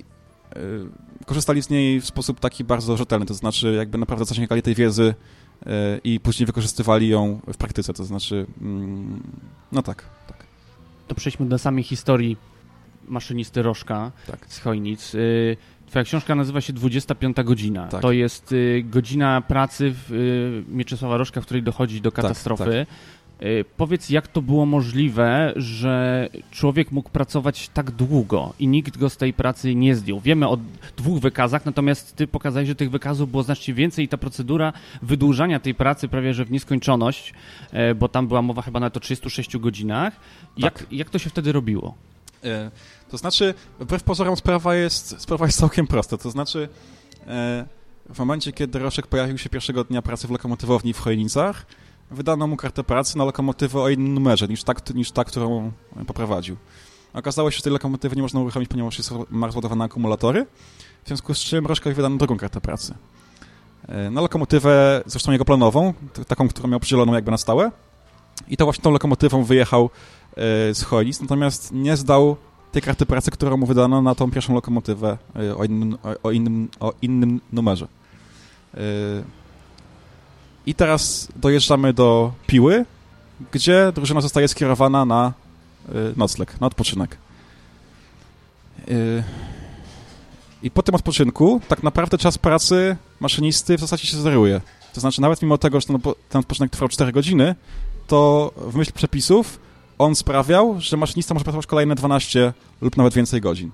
korzystali 1.26 1.62
z 1.62 1.70
niej 1.70 2.00
w 2.00 2.06
sposób 2.06 2.40
taki 2.40 2.64
bardzo 2.64 2.96
rzetelny, 2.96 3.26
to 3.26 3.34
znaczy 3.34 3.74
jakby 3.74 3.98
naprawdę 3.98 4.24
zasięgali 4.24 4.62
tej 4.62 4.74
wiedzy 4.74 5.14
i 6.04 6.20
później 6.20 6.46
wykorzystywali 6.46 7.08
ją 7.08 7.40
w 7.52 7.56
praktyce, 7.56 7.92
to 7.92 8.04
znaczy, 8.04 8.46
mm, 8.60 9.22
no 9.72 9.82
tak, 9.82 10.04
tak. 10.26 10.46
To 11.08 11.14
przejdźmy 11.14 11.46
do 11.46 11.58
samej 11.58 11.84
historii 11.84 12.36
maszynisty 13.08 13.62
Rożka 13.62 14.12
tak. 14.26 14.46
z 14.48 14.58
Chojnic. 14.58 15.14
Y, 15.14 15.56
twoja 15.86 16.04
książka 16.04 16.34
nazywa 16.34 16.60
się 16.60 16.72
25 16.72 17.36
godzina. 17.44 17.88
Tak. 17.88 18.02
To 18.02 18.12
jest 18.12 18.52
y, 18.52 18.84
godzina 18.86 19.40
pracy 19.40 19.94
w 19.94 20.12
y, 20.12 20.64
Mieczysława 20.68 21.16
Rożka, 21.16 21.40
w 21.40 21.44
której 21.44 21.62
dochodzi 21.62 22.00
do 22.00 22.10
tak, 22.10 22.22
katastrofy. 22.22 22.86
Tak, 22.88 22.96
powiedz, 23.76 24.10
jak 24.10 24.28
to 24.28 24.42
było 24.42 24.66
możliwe, 24.66 25.52
że 25.56 26.28
człowiek 26.50 26.92
mógł 26.92 27.10
pracować 27.10 27.68
tak 27.68 27.90
długo 27.90 28.52
i 28.58 28.68
nikt 28.68 28.98
go 28.98 29.10
z 29.10 29.16
tej 29.16 29.32
pracy 29.32 29.74
nie 29.74 29.96
zdjął? 29.96 30.20
Wiemy 30.20 30.48
o 30.48 30.58
dwóch 30.96 31.20
wykazach, 31.20 31.66
natomiast 31.66 32.16
ty 32.16 32.26
pokazałeś, 32.26 32.68
że 32.68 32.74
tych 32.74 32.90
wykazów 32.90 33.30
było 33.30 33.42
znacznie 33.42 33.74
więcej 33.74 34.04
i 34.04 34.08
ta 34.08 34.18
procedura 34.18 34.72
wydłużania 35.02 35.60
tej 35.60 35.74
pracy 35.74 36.08
prawie 36.08 36.34
że 36.34 36.44
w 36.44 36.50
nieskończoność, 36.50 37.34
e, 37.72 37.94
bo 37.94 38.08
tam 38.08 38.28
była 38.28 38.42
mowa 38.42 38.62
chyba 38.62 38.80
na 38.80 38.90
to 38.90 39.00
36 39.00 39.58
godzinach. 39.58 40.16
Jak, 40.56 40.78
tak. 40.78 40.92
jak 40.92 41.10
to 41.10 41.18
się 41.18 41.30
wtedy 41.30 41.52
robiło? 41.52 41.94
E, 42.44 42.70
to 43.10 43.18
znaczy, 43.18 43.54
wbrew 43.80 44.02
pozorom 44.02 44.36
sprawa 44.36 44.74
jest, 44.74 45.20
sprawa 45.20 45.46
jest 45.46 45.58
całkiem 45.58 45.86
prosta. 45.86 46.16
To 46.18 46.30
znaczy, 46.30 46.68
e, 47.26 47.66
w 48.14 48.18
momencie, 48.18 48.52
kiedy 48.52 48.78
Roszek 48.78 49.06
pojawił 49.06 49.38
się 49.38 49.48
pierwszego 49.48 49.84
dnia 49.84 50.02
pracy 50.02 50.28
w 50.28 50.30
lokomotywowni 50.30 50.92
w 50.92 50.98
Chojnicach, 50.98 51.66
wydano 52.14 52.46
mu 52.46 52.56
kartę 52.56 52.84
pracy 52.84 53.18
na 53.18 53.24
lokomotywę 53.24 53.80
o 53.80 53.88
innym 53.88 54.14
numerze 54.14 54.48
niż 54.48 54.64
ta, 54.64 54.74
niż 54.94 55.10
ta 55.10 55.24
którą 55.24 55.72
poprowadził. 56.06 56.56
Okazało 57.14 57.50
się, 57.50 57.56
że 57.56 57.62
tej 57.62 57.72
lokomotywy 57.72 58.16
nie 58.16 58.22
można 58.22 58.40
uruchomić, 58.40 58.68
ponieważ 58.68 58.98
jest 58.98 59.10
ma 59.30 59.46
rozładowane 59.46 59.84
akumulatory, 59.84 60.46
w 61.04 61.06
związku 61.06 61.34
z 61.34 61.38
czym 61.38 61.66
Rożkowi 61.66 61.94
wydano 61.96 62.16
drugą 62.16 62.36
kartę 62.36 62.60
pracy. 62.60 62.94
E, 63.88 64.10
na 64.10 64.20
lokomotywę, 64.20 65.02
zresztą 65.06 65.32
jego 65.32 65.44
planową, 65.44 65.94
taką, 66.28 66.48
którą 66.48 66.68
miał 66.68 66.80
przydzieloną 66.80 67.14
jakby 67.14 67.30
na 67.30 67.38
stałe 67.38 67.70
i 68.48 68.56
to 68.56 68.64
właśnie 68.64 68.82
tą 68.82 68.90
lokomotywą 68.90 69.44
wyjechał 69.44 69.90
e, 70.36 70.74
z 70.74 70.82
Chojnic, 70.82 71.20
natomiast 71.20 71.72
nie 71.72 71.96
zdał 71.96 72.36
tej 72.72 72.82
karty 72.82 73.06
pracy, 73.06 73.30
którą 73.30 73.56
mu 73.56 73.66
wydano 73.66 74.02
na 74.02 74.14
tą 74.14 74.30
pierwszą 74.30 74.54
lokomotywę 74.54 75.18
e, 75.36 75.56
o 75.56 75.64
innym, 75.64 75.98
o 76.22 76.30
innym, 76.30 76.68
o 76.80 76.92
innym 77.02 77.40
numerze. 77.52 77.88
I 80.66 80.74
teraz 80.74 81.28
dojeżdżamy 81.36 81.92
do 81.92 82.32
Piły, 82.46 82.84
gdzie 83.52 83.92
drużyna 83.94 84.20
zostaje 84.20 84.48
skierowana 84.48 85.04
na 85.04 85.32
y, 85.88 85.92
nocleg, 86.16 86.60
na 86.60 86.66
odpoczynek. 86.66 87.18
Y, 88.88 89.22
I 90.62 90.70
po 90.70 90.82
tym 90.82 90.94
odpoczynku 90.94 91.60
tak 91.68 91.82
naprawdę 91.82 92.18
czas 92.18 92.38
pracy 92.38 92.96
maszynisty 93.20 93.76
w 93.76 93.80
zasadzie 93.80 94.06
się 94.06 94.16
zeruje. 94.16 94.60
To 94.92 95.00
znaczy 95.00 95.20
nawet 95.20 95.42
mimo 95.42 95.58
tego, 95.58 95.80
że 95.80 95.86
ten, 96.28 96.40
odpoczynek 96.40 96.70
trwał 96.70 96.88
4 96.88 97.12
godziny, 97.12 97.54
to 98.06 98.52
w 98.56 98.76
myśl 98.76 98.92
przepisów 98.92 99.60
on 99.98 100.14
sprawiał, 100.14 100.76
że 100.80 100.96
maszynista 100.96 101.34
może 101.34 101.44
pracować 101.44 101.66
kolejne 101.66 101.94
12 101.94 102.52
lub 102.80 102.96
nawet 102.96 103.14
więcej 103.14 103.40
godzin. 103.40 103.70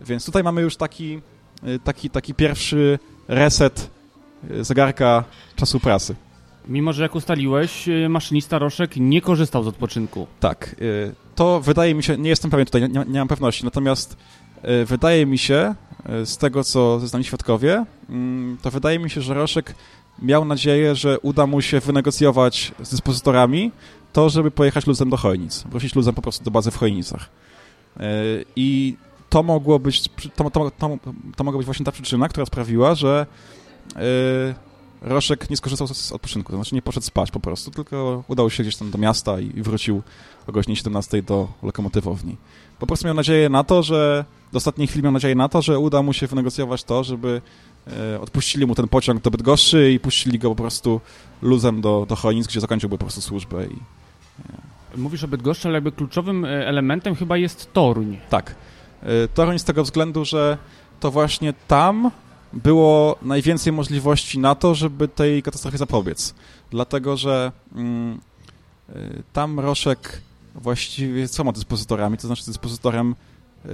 Więc 0.00 0.26
tutaj 0.26 0.42
mamy 0.42 0.60
już 0.60 0.76
taki, 0.76 1.20
y, 1.68 1.78
taki, 1.78 2.10
taki 2.10 2.34
pierwszy 2.34 2.98
reset 3.28 3.90
zegarka 4.60 5.24
czasu 5.56 5.80
pracy. 5.80 6.14
Mimo, 6.68 6.92
że 6.92 7.02
jak 7.02 7.14
ustaliłeś, 7.14 7.88
y, 7.88 8.08
maszynista 8.08 8.58
Roszek 8.58 8.96
nie 8.96 9.20
korzystał 9.20 9.64
z 9.64 9.66
odpoczynku. 9.66 10.26
Tak. 10.40 10.76
Y, 10.82 11.14
to 11.34 11.60
wydaje 11.60 11.94
mi 11.94 12.02
się, 12.02 12.18
nie 12.18 12.30
jestem 12.30 12.50
pewien 12.50 12.66
tutaj, 12.66 12.82
nie, 12.82 13.04
nie 13.08 13.18
mam 13.18 13.28
pewności, 13.28 13.64
natomiast 13.64 14.16
y, 14.82 14.84
wydaje 14.84 15.26
mi 15.26 15.38
się, 15.38 15.74
z 16.24 16.36
tego 16.36 16.64
co 16.64 17.00
zeznali 17.00 17.24
świadkowie, 17.24 17.84
mm, 18.08 18.58
to 18.62 18.70
wydaje 18.70 18.98
mi 18.98 19.10
się, 19.10 19.20
że 19.20 19.34
Roszek 19.34 19.74
miał 20.22 20.44
nadzieję, 20.44 20.94
że 20.94 21.20
uda 21.20 21.46
mu 21.46 21.60
się 21.60 21.80
wynegocjować 21.80 22.72
z 22.82 22.90
dyspozytorami 22.90 23.72
to, 24.12 24.30
żeby 24.30 24.50
pojechać 24.50 24.86
luzem 24.86 25.10
do 25.10 25.16
Chojnic, 25.16 25.64
wrócić 25.70 25.94
luzem 25.94 26.14
po 26.14 26.22
prostu 26.22 26.44
do 26.44 26.50
bazy 26.50 26.70
w 26.70 26.76
Chojnicach. 26.76 27.28
I 28.56 28.96
to 29.28 29.42
mogło 29.42 29.78
być, 29.78 30.08
to, 30.36 30.50
to, 30.50 30.70
to, 30.70 30.98
to 31.36 31.44
mogła 31.44 31.58
być 31.58 31.64
właśnie 31.64 31.86
ta 31.86 31.92
przyczyna, 31.92 32.28
która 32.28 32.46
sprawiła, 32.46 32.94
że 32.94 33.26
Roszek 35.02 35.50
nie 35.50 35.56
skorzystał 35.56 35.88
z 35.88 36.12
odpoczynku, 36.12 36.52
to 36.52 36.56
znaczy 36.56 36.74
nie 36.74 36.82
poszedł 36.82 37.06
spać 37.06 37.30
po 37.30 37.40
prostu, 37.40 37.70
tylko 37.70 38.24
udał 38.28 38.50
się 38.50 38.62
gdzieś 38.62 38.76
tam 38.76 38.90
do 38.90 38.98
miasta 38.98 39.40
i 39.40 39.62
wrócił 39.62 40.02
o 40.46 40.52
godzinie 40.52 40.76
17 40.76 41.22
do 41.22 41.48
lokomotywowni. 41.62 42.36
Po 42.78 42.86
prostu 42.86 43.06
miał 43.06 43.14
nadzieję 43.14 43.48
na 43.48 43.64
to, 43.64 43.82
że 43.82 44.24
do 44.52 44.56
ostatniej 44.56 44.88
chwili 44.88 45.02
miał 45.02 45.12
nadzieję 45.12 45.34
na 45.34 45.48
to, 45.48 45.62
że 45.62 45.78
uda 45.78 46.02
mu 46.02 46.12
się 46.12 46.26
wynegocjować 46.26 46.84
to, 46.84 47.04
żeby 47.04 47.42
e, 47.86 48.20
odpuścili 48.20 48.66
mu 48.66 48.74
ten 48.74 48.88
pociąg 48.88 49.22
do 49.22 49.30
Bydgoszczy 49.30 49.92
i 49.92 50.00
puścili 50.00 50.38
go 50.38 50.48
po 50.48 50.56
prostu 50.56 51.00
luzem 51.42 51.80
do, 51.80 52.06
do 52.08 52.16
Chojnic, 52.16 52.46
gdzie 52.46 52.60
zakończyłby 52.60 52.98
po 52.98 53.04
prostu 53.04 53.20
służbę. 53.20 53.66
I, 53.66 53.76
e. 54.94 54.96
Mówisz 54.96 55.24
o 55.24 55.28
Bydgoszczy, 55.28 55.68
ale 55.68 55.76
jakby 55.76 55.92
kluczowym 55.92 56.44
e, 56.44 56.48
elementem 56.66 57.14
chyba 57.14 57.36
jest 57.36 57.72
Toruń. 57.72 58.18
Tak. 58.30 58.54
Toruń 59.34 59.58
z 59.58 59.64
tego 59.64 59.84
względu, 59.84 60.24
że 60.24 60.58
to 61.00 61.10
właśnie 61.10 61.54
tam 61.68 62.10
było 62.52 63.16
najwięcej 63.22 63.72
możliwości 63.72 64.38
na 64.38 64.54
to, 64.54 64.74
żeby 64.74 65.08
tej 65.08 65.42
katastrofie 65.42 65.78
zapobiec. 65.78 66.34
Dlatego, 66.70 67.16
że 67.16 67.52
mm, 67.74 68.20
y, 68.90 69.22
tam 69.32 69.60
Roszek 69.60 70.22
właściwie 70.54 71.28
z 71.28 71.38
ma 71.38 71.52
dyspozytorami, 71.52 72.18
to 72.18 72.26
znaczy 72.26 72.46
dyspozytorem 72.46 73.10
y, 73.10 73.68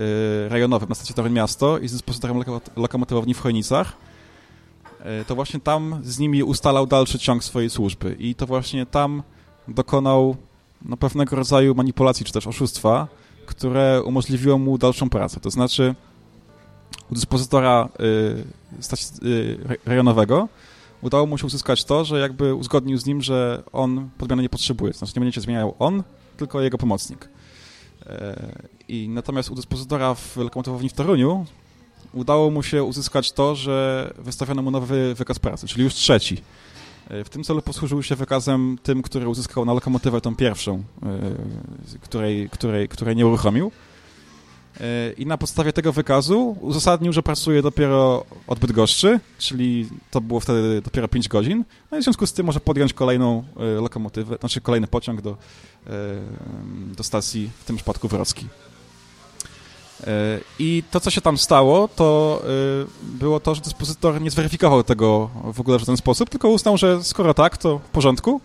rejonowym 0.49 0.89
na 0.89 0.95
stacji 0.95 1.15
Toruń 1.15 1.33
Miasto 1.33 1.79
i 1.79 1.89
z 1.89 1.93
dyspozytorem 1.93 2.43
lokomotywowni 2.77 3.35
w 3.35 3.41
Chojnicach, 3.41 3.93
y, 5.23 5.25
to 5.25 5.35
właśnie 5.35 5.61
tam 5.61 6.01
z 6.05 6.19
nimi 6.19 6.43
ustalał 6.43 6.87
dalszy 6.87 7.19
ciąg 7.19 7.45
swojej 7.45 7.71
służby 7.71 8.17
i 8.19 8.35
to 8.35 8.47
właśnie 8.47 8.87
tam 8.87 9.23
dokonał 9.69 10.37
no, 10.83 10.97
pewnego 10.97 11.37
rodzaju 11.37 11.75
manipulacji 11.75 12.27
czy 12.27 12.33
też 12.33 12.47
oszustwa, 12.47 13.09
które 13.47 14.03
umożliwiło 14.03 14.59
mu 14.59 14.79
dalszą 14.79 15.11
pracę. 15.11 15.41
To 15.41 15.51
znaczy 15.51 15.95
u 17.11 17.15
dyspozytora 17.15 17.89
y, 18.01 19.27
y, 19.27 19.79
rejonowego 19.87 20.49
udało 21.03 21.27
mu 21.27 21.39
się 21.39 21.47
uzyskać 21.47 21.85
to, 21.85 22.05
że 22.05 22.21
jakby 22.21 22.55
uzgodnił 22.55 22.99
z 22.99 23.07
nim, 23.07 23.23
że 23.23 23.63
on 23.73 24.11
podmiany 24.19 24.43
nie 24.43 24.49
potrzebuje. 24.49 24.93
Znaczy 24.93 25.13
nie 25.17 25.21
będzie 25.21 25.41
zmieniał 25.41 25.75
on, 25.79 26.03
tylko 26.37 26.61
jego 26.61 26.79
pomocnik. 26.79 27.29
E, 28.07 28.53
I 28.89 29.09
natomiast 29.09 29.51
u 29.51 29.55
dyspozytora 29.55 30.15
w 30.15 30.37
lokomotywowni 30.37 30.89
w 30.89 30.93
Toruniu 30.93 31.47
udało 32.13 32.51
mu 32.51 32.63
się 32.63 32.85
uzyskać 32.85 33.33
to, 33.33 33.55
że 33.55 34.11
wystawiono 34.19 34.63
mu 34.63 34.71
nowy 34.71 35.15
wykaz 35.15 35.39
pracy, 35.39 35.67
czyli 35.67 35.85
już 35.85 35.95
trzeci. 35.95 36.43
W 37.25 37.29
tym 37.29 37.45
celu 37.45 37.63
posłużył 37.63 38.03
się 38.03 38.17
wykazem 38.17 38.79
tym, 38.83 39.03
który 39.03 39.29
uzyskał 39.29 39.65
na 39.65 39.73
lokomotywę 39.73 40.21
tą 40.21 40.37
pierwszą, 40.37 40.83
której, 42.01 42.51
której, 42.51 42.89
której 42.89 43.17
nie 43.17 43.27
uruchomił 43.27 43.71
i 45.17 45.27
na 45.27 45.39
podstawie 45.39 45.73
tego 45.73 45.93
wykazu 45.93 46.57
uzasadnił, 46.61 47.13
że 47.13 47.23
pracuje 47.23 47.63
dopiero 47.63 48.25
od 48.47 48.59
Bydgoszczy, 48.59 49.21
czyli 49.39 49.89
to 50.11 50.21
było 50.21 50.41
wtedy 50.41 50.83
dopiero 50.83 51.09
5 51.09 51.29
godzin, 51.29 51.65
no 51.91 51.99
i 51.99 52.01
w 52.01 52.05
związku 52.05 52.27
z 52.27 52.33
tym 52.33 52.47
może 52.47 52.61
podjąć 52.61 52.93
kolejną 52.93 53.45
e, 53.57 53.65
lokomotywę, 53.65 54.37
znaczy 54.41 54.61
kolejny 54.61 54.87
pociąg 54.87 55.21
do, 55.21 55.31
e, 55.31 55.37
do 56.97 57.03
stacji, 57.03 57.51
w 57.61 57.65
tym 57.65 57.77
przypadku 57.77 58.09
Wrocki. 58.09 58.47
E, 60.07 60.41
I 60.59 60.83
to, 60.91 61.01
co 61.01 61.11
się 61.11 61.21
tam 61.21 61.39
stało, 61.39 61.89
to 61.89 62.43
było 63.03 63.41
to, 63.41 63.55
że 63.55 63.61
dyspozytor 63.61 64.21
nie 64.21 64.31
zweryfikował 64.31 64.83
tego 64.83 65.31
w 65.55 65.61
ogóle 65.61 65.79
w 65.79 65.87
ten 65.87 65.97
sposób, 65.97 66.31
tylko 66.31 66.49
uznał, 66.49 66.77
że 66.77 67.05
skoro 67.05 67.35
tak, 67.35 67.57
to 67.57 67.79
w 67.79 67.89
porządku 67.89 68.41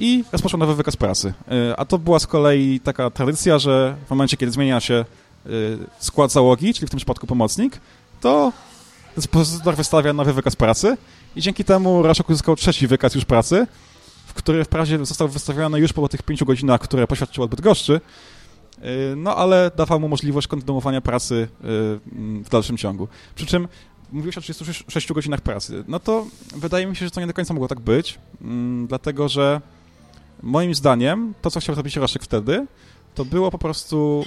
i 0.00 0.24
rozpoczął 0.32 0.60
nowy 0.60 0.74
wykaz 0.74 0.96
pracy. 0.96 1.32
A 1.76 1.84
to 1.84 1.98
była 1.98 2.18
z 2.18 2.26
kolei 2.26 2.80
taka 2.80 3.10
tradycja, 3.10 3.58
że 3.58 3.96
w 4.06 4.10
momencie, 4.10 4.36
kiedy 4.36 4.52
zmienia 4.52 4.80
się 4.80 5.04
skład 5.98 6.32
załogi, 6.32 6.74
czyli 6.74 6.86
w 6.86 6.90
tym 6.90 6.96
przypadku 6.96 7.26
pomocnik, 7.26 7.80
to 8.20 8.52
dyspozytor 9.16 9.76
wystawia 9.76 10.12
nowy 10.12 10.32
wykaz 10.32 10.56
pracy 10.56 10.96
i 11.36 11.40
dzięki 11.40 11.64
temu 11.64 12.02
Raszok 12.02 12.30
uzyskał 12.30 12.56
trzeci 12.56 12.86
wykaz 12.86 13.14
już 13.14 13.24
pracy, 13.24 13.66
w 14.26 14.34
który 14.34 14.64
wprawdzie 14.64 15.06
został 15.06 15.28
wystawiony 15.28 15.80
już 15.80 15.92
po 15.92 16.08
tych 16.08 16.22
pięciu 16.22 16.46
godzinach, 16.46 16.80
które 16.80 17.06
poświadczył 17.06 17.44
od 17.44 17.50
Bydgoszczy, 17.50 18.00
y, 18.78 19.14
no 19.16 19.36
ale 19.36 19.70
dawał 19.76 20.00
mu 20.00 20.08
możliwość 20.08 20.46
kontynuowania 20.46 21.00
pracy 21.00 21.34
y, 21.34 21.48
w 22.44 22.48
dalszym 22.50 22.76
ciągu. 22.76 23.08
Przy 23.34 23.46
czym 23.46 23.68
mówiłeś 24.12 24.38
o 24.38 24.40
36 24.40 25.12
godzinach 25.12 25.40
pracy. 25.40 25.84
No 25.88 26.00
to 26.00 26.26
wydaje 26.56 26.86
mi 26.86 26.96
się, 26.96 27.04
że 27.04 27.10
to 27.10 27.20
nie 27.20 27.26
do 27.26 27.32
końca 27.32 27.54
mogło 27.54 27.68
tak 27.68 27.80
być, 27.80 28.18
mm, 28.40 28.86
dlatego 28.86 29.28
że 29.28 29.60
moim 30.42 30.74
zdaniem 30.74 31.34
to, 31.42 31.50
co 31.50 31.60
chciał 31.60 31.74
zrobić 31.74 31.96
Roszek 31.96 32.22
wtedy, 32.22 32.66
to 33.14 33.24
było 33.24 33.50
po 33.50 33.58
prostu 33.58 34.24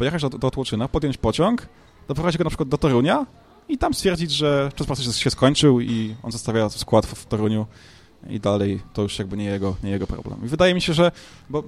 pojechać 0.00 0.22
do, 0.22 0.28
do 0.28 0.50
Tłoczyna, 0.50 0.88
podjąć 0.88 1.16
pociąg, 1.16 1.66
doprowadzić 2.08 2.38
go 2.38 2.44
na 2.44 2.50
przykład 2.50 2.68
do 2.68 2.78
Torunia 2.78 3.26
i 3.68 3.78
tam 3.78 3.94
stwierdzić, 3.94 4.30
że 4.30 4.70
czas 4.74 4.86
pracy 4.86 5.12
się 5.12 5.30
skończył 5.30 5.80
i 5.80 6.14
on 6.22 6.32
zostawia 6.32 6.68
skład 6.68 7.06
w, 7.06 7.26
Toruniu 7.26 7.66
i 8.28 8.40
dalej 8.40 8.80
to 8.92 9.02
już 9.02 9.18
jakby 9.18 9.36
nie 9.36 9.44
jego, 9.44 9.76
nie 9.82 9.90
jego 9.90 10.06
problem. 10.06 10.44
I 10.44 10.48
wydaje 10.48 10.74
mi 10.74 10.80
się, 10.80 10.92
że 10.94 11.12
bo 11.50 11.58
y, 11.60 11.64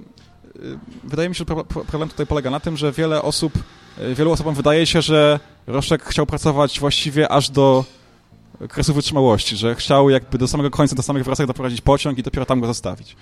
wydaje 1.03 1.29
mi 1.29 1.35
się, 1.35 1.45
że 1.49 1.63
problem 1.65 2.09
tutaj 2.09 2.27
polega 2.27 2.49
na 2.49 2.59
tym, 2.59 2.77
że 2.77 2.91
wiele 2.91 3.21
osób, 3.21 3.53
y, 3.99 4.15
wielu 4.15 4.31
osobom 4.31 4.55
wydaje 4.55 4.85
się, 4.85 5.01
że 5.01 5.39
Roszek 5.67 6.03
chciał 6.03 6.25
pracować 6.25 6.79
właściwie 6.79 7.31
aż 7.31 7.49
do 7.49 7.85
kresu 8.69 8.93
wytrzymałości, 8.93 9.57
że 9.57 9.75
chciał 9.75 10.09
jakby 10.09 10.37
do 10.37 10.47
samego 10.47 10.69
końca, 10.71 10.95
do 10.95 11.03
samych 11.03 11.23
wracek 11.23 11.47
doprowadzić 11.47 11.81
pociąg 11.81 12.17
i 12.17 12.23
dopiero 12.23 12.45
tam 12.45 12.61
go 12.61 12.67
zostawić. 12.67 13.15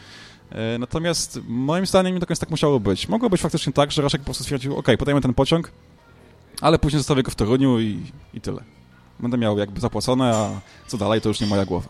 E, 0.52 0.78
natomiast 0.78 1.40
moim 1.48 1.86
zdaniem 1.86 2.14
nie 2.14 2.20
do 2.20 2.26
końca 2.26 2.40
tak 2.40 2.50
musiało 2.50 2.80
być. 2.80 3.08
Mogło 3.08 3.30
być 3.30 3.42
faktycznie 3.42 3.74
tak, 3.74 3.92
że 3.92 4.02
Raszek 4.02 4.22
po 4.22 4.26
prostu 4.26 4.44
stwierdził, 4.44 4.78
ok, 4.78 4.88
podajmy 5.00 5.22
ten 5.22 5.34
pociąg, 5.34 5.72
ale 6.62 6.80
później 6.80 7.00
zostawię 7.00 7.24
go 7.24 7.32
w 7.32 7.36
Toruniu 7.36 7.80
i, 7.80 8.02
i 8.34 8.42
tyle. 8.42 8.64
Będę 9.20 9.38
miał 9.38 9.58
jakby 9.58 9.80
zapłacone, 9.82 10.36
a 10.36 10.62
co 10.88 10.98
dalej 10.98 11.22
to 11.22 11.30
już 11.30 11.40
nie 11.40 11.48
moja 11.48 11.66
głowa. 11.66 11.90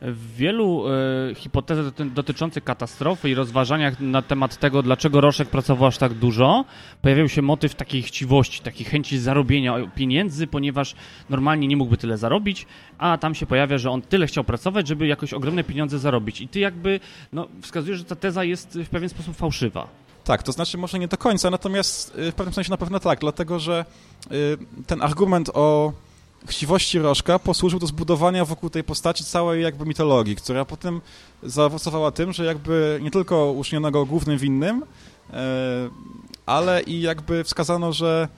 W 0.00 0.36
wielu 0.36 0.84
e, 0.88 1.34
hipotezach 1.34 1.94
dotyczących 2.14 2.64
katastrofy 2.64 3.30
i 3.30 3.34
rozważaniach 3.34 4.00
na 4.00 4.22
temat 4.22 4.56
tego, 4.56 4.82
dlaczego 4.82 5.20
Roszek 5.20 5.48
pracował 5.48 5.86
aż 5.86 5.98
tak 5.98 6.14
dużo, 6.14 6.64
pojawiał 7.02 7.28
się 7.28 7.42
motyw 7.42 7.74
takiej 7.74 8.02
chciwości, 8.02 8.62
takiej 8.62 8.86
chęci 8.86 9.18
zarobienia 9.18 9.74
pieniędzy, 9.94 10.46
ponieważ 10.46 10.94
normalnie 11.30 11.68
nie 11.68 11.76
mógłby 11.76 11.96
tyle 11.96 12.18
zarobić, 12.18 12.66
a 12.98 13.18
tam 13.18 13.34
się 13.34 13.46
pojawia, 13.46 13.78
że 13.78 13.90
on 13.90 14.02
tyle 14.02 14.26
chciał 14.26 14.44
pracować, 14.44 14.88
żeby 14.88 15.06
jakoś 15.06 15.32
ogromne 15.32 15.64
pieniądze 15.64 15.98
zarobić. 15.98 16.40
I 16.40 16.48
ty 16.48 16.60
jakby 16.60 17.00
no, 17.32 17.48
wskazujesz, 17.62 17.98
że 17.98 18.04
ta 18.04 18.16
teza 18.16 18.44
jest 18.44 18.78
w 18.78 18.88
pewien 18.88 19.08
sposób 19.08 19.36
fałszywa. 19.36 19.88
Tak, 20.24 20.42
to 20.42 20.52
znaczy 20.52 20.78
może 20.78 20.98
nie 20.98 21.08
do 21.08 21.16
końca, 21.16 21.50
natomiast 21.50 22.18
y, 22.18 22.32
w 22.32 22.34
pewnym 22.34 22.54
sensie 22.54 22.70
na 22.70 22.76
pewno 22.76 23.00
tak, 23.00 23.18
dlatego 23.20 23.58
że 23.58 23.84
y, 24.32 24.84
ten 24.86 25.02
argument 25.02 25.50
o 25.54 25.92
chciwości 26.46 26.98
Rożka 26.98 27.38
posłużył 27.38 27.78
do 27.78 27.86
zbudowania 27.86 28.44
wokół 28.44 28.70
tej 28.70 28.84
postaci 28.84 29.24
całej 29.24 29.62
jakby 29.62 29.86
mitologii, 29.86 30.36
która 30.36 30.64
potem 30.64 31.00
zaowocowała 31.42 32.10
tym, 32.10 32.32
że 32.32 32.44
jakby 32.44 33.00
nie 33.02 33.10
tylko 33.10 33.52
uczyniono 33.52 33.90
go 33.90 34.06
głównym 34.06 34.38
winnym, 34.38 34.82
e, 35.32 35.36
ale 36.46 36.82
i 36.82 37.00
jakby 37.00 37.44
wskazano, 37.44 37.92
że 37.92 38.28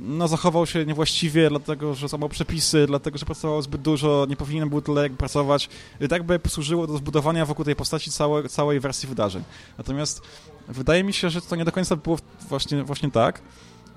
no, 0.00 0.28
zachował 0.28 0.66
się 0.66 0.84
niewłaściwie, 0.84 1.48
dlatego 1.48 1.94
że 1.94 2.08
złamał 2.08 2.28
przepisy, 2.28 2.86
dlatego 2.86 3.18
że 3.18 3.26
pracował 3.26 3.62
zbyt 3.62 3.82
dużo, 3.82 4.26
nie 4.28 4.36
powinien 4.36 4.68
był 4.68 4.80
tyle 4.80 5.10
pracować. 5.10 5.68
I 6.00 6.08
tak 6.08 6.22
by 6.22 6.38
posłużyło 6.38 6.86
do 6.86 6.96
zbudowania 6.96 7.46
wokół 7.46 7.64
tej 7.64 7.76
postaci 7.76 8.10
całe, 8.10 8.48
całej 8.48 8.80
wersji 8.80 9.08
wydarzeń. 9.08 9.44
Natomiast 9.78 10.22
wydaje 10.68 11.04
mi 11.04 11.12
się, 11.12 11.30
że 11.30 11.40
to 11.40 11.56
nie 11.56 11.64
do 11.64 11.72
końca 11.72 11.96
było 11.96 12.18
właśnie, 12.48 12.84
właśnie 12.84 13.10
tak 13.10 13.42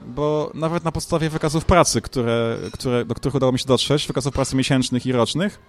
bo 0.07 0.51
nawet 0.53 0.83
na 0.83 0.91
podstawie 0.91 1.29
wykazów 1.29 1.65
pracy, 1.65 2.01
które, 2.01 2.57
które, 2.73 3.05
do 3.05 3.15
których 3.15 3.35
udało 3.35 3.51
mi 3.51 3.59
się 3.59 3.65
dotrzeć, 3.65 4.07
wykazów 4.07 4.33
pracy 4.33 4.55
miesięcznych 4.55 5.05
i 5.05 5.11
rocznych, 5.11 5.59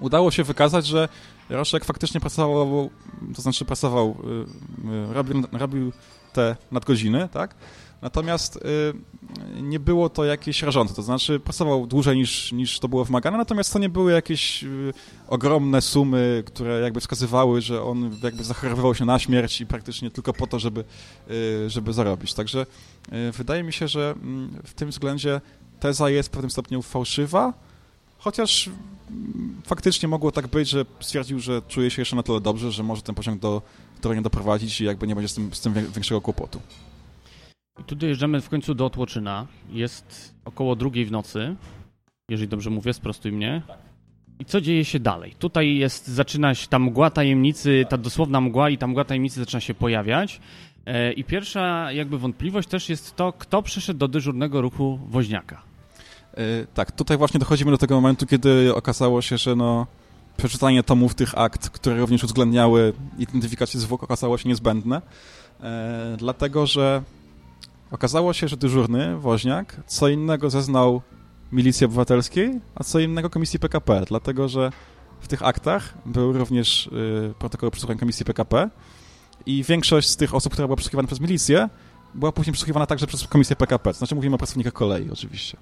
udało 0.00 0.30
się 0.30 0.44
wykazać, 0.44 0.86
że 0.86 1.08
Roszek 1.50 1.84
faktycznie 1.84 2.20
pracował, 2.20 2.90
to 3.34 3.42
znaczy 3.42 3.64
pracował, 3.64 4.16
y, 4.24 5.10
y, 5.10 5.14
robił, 5.14 5.42
robił 5.52 5.92
te 6.32 6.56
nadgodziny, 6.72 7.28
tak? 7.32 7.54
Natomiast 8.02 8.56
y, 8.56 8.60
nie 9.62 9.80
było 9.80 10.08
to 10.08 10.24
jakieś 10.24 10.62
rażące, 10.62 10.94
to 10.94 11.02
znaczy 11.02 11.40
pracował 11.40 11.86
dłużej 11.86 12.16
niż, 12.16 12.52
niż 12.52 12.78
to 12.78 12.88
było 12.88 13.04
wymagane, 13.04 13.38
natomiast 13.38 13.72
to 13.72 13.78
nie 13.78 13.88
były 13.88 14.12
jakieś 14.12 14.64
y, 14.64 14.92
ogromne 15.28 15.82
sumy, 15.82 16.42
które 16.46 16.80
jakby 16.80 17.00
wskazywały, 17.00 17.60
że 17.60 17.82
on 17.82 18.18
jakby 18.22 18.44
zachorowywał 18.44 18.94
się 18.94 19.04
na 19.04 19.18
śmierć 19.18 19.60
i 19.60 19.66
praktycznie 19.66 20.10
tylko 20.10 20.32
po 20.32 20.46
to, 20.46 20.58
żeby, 20.58 20.84
y, 21.30 21.70
żeby 21.70 21.92
zarobić. 21.92 22.34
Także 22.34 22.66
y, 23.28 23.32
wydaje 23.32 23.62
mi 23.62 23.72
się, 23.72 23.88
że 23.88 24.14
mm, 24.22 24.62
w 24.64 24.74
tym 24.74 24.90
względzie 24.90 25.40
teza 25.80 26.10
jest 26.10 26.28
w 26.28 26.32
pewnym 26.32 26.50
stopniu 26.50 26.82
fałszywa, 26.82 27.52
chociaż 28.18 28.70
mm, 29.10 29.62
faktycznie 29.66 30.08
mogło 30.08 30.32
tak 30.32 30.46
być, 30.46 30.68
że 30.68 30.84
stwierdził, 31.00 31.40
że 31.40 31.62
czuje 31.68 31.90
się 31.90 32.02
jeszcze 32.02 32.16
na 32.16 32.22
tyle 32.22 32.40
dobrze, 32.40 32.72
że 32.72 32.82
może 32.82 33.02
ten 33.02 33.14
pociąg 33.14 33.40
do 33.40 33.62
nie 34.14 34.22
doprowadzić 34.22 34.80
i 34.80 34.84
jakby 34.84 35.06
nie 35.06 35.14
będzie 35.14 35.28
z 35.28 35.34
tym, 35.34 35.54
z 35.54 35.60
tym 35.60 35.74
większego 35.74 36.20
kłopotu. 36.20 36.60
I 37.80 37.84
tu 37.84 37.96
dojeżdżamy 37.96 38.40
w 38.40 38.48
końcu 38.48 38.74
do 38.74 38.86
Otłoczyna. 38.86 39.46
Jest 39.70 40.34
około 40.44 40.76
drugiej 40.76 41.06
w 41.06 41.12
nocy, 41.12 41.56
jeżeli 42.28 42.48
dobrze 42.48 42.70
mówię, 42.70 42.92
sprostuj 42.92 43.32
mnie. 43.32 43.62
I 44.38 44.44
co 44.44 44.60
dzieje 44.60 44.84
się 44.84 45.00
dalej? 45.00 45.34
Tutaj 45.38 45.76
jest, 45.76 46.08
zaczyna 46.08 46.54
się 46.54 46.68
ta 46.68 46.78
mgła 46.78 47.10
tajemnicy, 47.10 47.86
ta 47.88 47.98
dosłowna 47.98 48.40
mgła 48.40 48.70
i 48.70 48.78
ta 48.78 48.86
mgła 48.86 49.04
tajemnicy 49.04 49.40
zaczyna 49.40 49.60
się 49.60 49.74
pojawiać. 49.74 50.40
E, 50.86 51.12
I 51.12 51.24
pierwsza 51.24 51.92
jakby 51.92 52.18
wątpliwość 52.18 52.68
też 52.68 52.88
jest 52.88 53.16
to, 53.16 53.32
kto 53.32 53.62
przyszedł 53.62 53.98
do 53.98 54.08
dyżurnego 54.08 54.60
ruchu 54.60 54.98
woźniaka. 55.08 55.62
E, 56.34 56.66
tak, 56.74 56.92
tutaj 56.92 57.18
właśnie 57.18 57.40
dochodzimy 57.40 57.70
do 57.70 57.78
tego 57.78 57.94
momentu, 57.94 58.26
kiedy 58.26 58.74
okazało 58.74 59.22
się, 59.22 59.38
że 59.38 59.56
no, 59.56 59.86
przeczytanie 60.36 60.82
tomów 60.82 61.14
tych 61.14 61.38
akt, 61.38 61.70
które 61.70 61.96
również 61.96 62.24
uwzględniały 62.24 62.92
identyfikację 63.18 63.80
zwłok, 63.80 64.02
okazało 64.02 64.38
się 64.38 64.48
niezbędne, 64.48 65.02
e, 65.60 66.16
dlatego 66.18 66.66
że 66.66 67.02
okazało 67.92 68.32
się, 68.32 68.48
że 68.48 68.56
dyżurny 68.56 69.16
woźniak 69.16 69.76
co 69.86 70.08
innego 70.08 70.50
zeznał 70.50 71.02
Milicji 71.52 71.86
Obywatelskiej, 71.86 72.60
a 72.74 72.84
co 72.84 72.98
innego 72.98 73.30
Komisji 73.30 73.58
PKP, 73.58 74.04
dlatego 74.08 74.48
że 74.48 74.72
w 75.20 75.28
tych 75.28 75.42
aktach 75.42 75.94
był 76.06 76.32
również 76.32 76.86
y, 76.86 77.34
protokół 77.38 77.70
przesłuchań 77.70 77.98
Komisji 77.98 78.24
PKP 78.24 78.70
i 79.46 79.64
większość 79.64 80.08
z 80.08 80.16
tych 80.16 80.34
osób, 80.34 80.52
która 80.52 80.68
była 80.68 80.76
przesłuchiwana 80.76 81.06
przez 81.06 81.20
milicję, 81.20 81.68
była 82.14 82.32
później 82.32 82.52
przesłuchiwana 82.52 82.86
także 82.86 83.06
przez 83.06 83.28
Komisję 83.28 83.56
PKP, 83.56 83.92
to 83.92 83.98
znaczy 83.98 84.14
mówimy 84.14 84.34
o 84.34 84.38
pracownikach 84.38 84.72
kolei 84.72 85.10
oczywiście. 85.10 85.56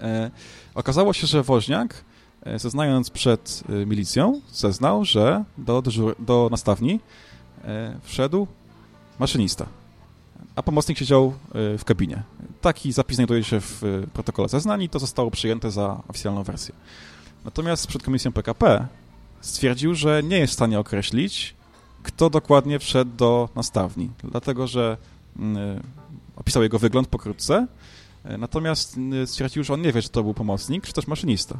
E, 0.00 0.30
okazało 0.74 1.12
się, 1.12 1.26
że 1.26 1.42
Woźniak, 1.42 2.04
e, 2.42 2.58
zeznając 2.58 3.10
przed 3.10 3.62
e, 3.68 3.86
milicją, 3.86 4.40
zeznał, 4.52 5.04
że 5.04 5.44
do, 5.58 5.82
do 6.18 6.48
nastawni 6.50 7.00
e, 7.64 7.98
wszedł 8.02 8.46
maszynista 9.18 9.66
a 10.56 10.62
pomocnik 10.62 10.98
siedział 10.98 11.34
e, 11.74 11.78
w 11.78 11.84
kabinie. 11.84 12.22
Taki 12.60 12.92
zapis 12.92 13.16
znajduje 13.16 13.44
się 13.44 13.60
w 13.60 13.84
e, 13.84 14.06
protokole 14.06 14.48
zeznań 14.48 14.82
i 14.82 14.88
to 14.88 14.98
zostało 14.98 15.30
przyjęte 15.30 15.70
za 15.70 16.02
oficjalną 16.08 16.42
wersję. 16.42 16.74
Natomiast 17.44 17.86
przed 17.86 18.02
komisją 18.02 18.32
PKP 18.32 18.86
stwierdził, 19.40 19.94
że 19.94 20.22
nie 20.22 20.38
jest 20.38 20.52
w 20.52 20.54
stanie 20.54 20.78
określić, 20.78 21.54
kto 22.02 22.30
dokładnie 22.30 22.78
wszedł 22.78 23.10
do 23.16 23.48
nastawni, 23.54 24.10
dlatego 24.24 24.66
że 24.66 24.96
mm, 25.38 25.56
e, 25.56 25.80
opisał 26.36 26.62
jego 26.62 26.78
wygląd 26.78 27.08
pokrótce, 27.08 27.66
natomiast 28.38 28.96
stwierdził, 29.26 29.64
że 29.64 29.74
on 29.74 29.82
nie 29.82 29.92
wie, 29.92 30.02
czy 30.02 30.08
to 30.08 30.22
był 30.22 30.34
pomocnik, 30.34 30.86
czy 30.86 30.92
też 30.92 31.06
maszynista. 31.06 31.58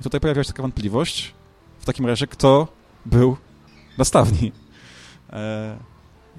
I 0.00 0.02
tutaj 0.02 0.20
pojawiła 0.20 0.44
się 0.44 0.48
taka 0.48 0.62
wątpliwość, 0.62 1.34
w 1.78 1.84
takim 1.84 2.06
razie, 2.06 2.26
kto 2.26 2.68
był 3.06 3.36
nastawni. 3.98 4.52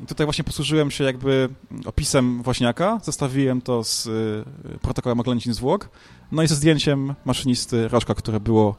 Tutaj 0.08 0.26
właśnie 0.26 0.44
posłużyłem 0.44 0.92
się 0.92 1.04
jakby 1.04 1.50
opisem 1.86 2.44
Woźniaka, 2.44 3.00
zestawiłem 3.04 3.62
to 3.62 3.84
z 3.84 4.06
y, 4.06 4.44
protokołem 4.82 5.20
oględzin 5.20 5.54
zwłok, 5.54 5.90
no 6.32 6.44
i 6.44 6.48
ze 6.48 6.56
zdjęciem 6.56 7.16
maszynisty 7.26 7.88
Rożka, 7.88 8.16
które 8.16 8.40
było 8.40 8.70
y, 8.72 8.76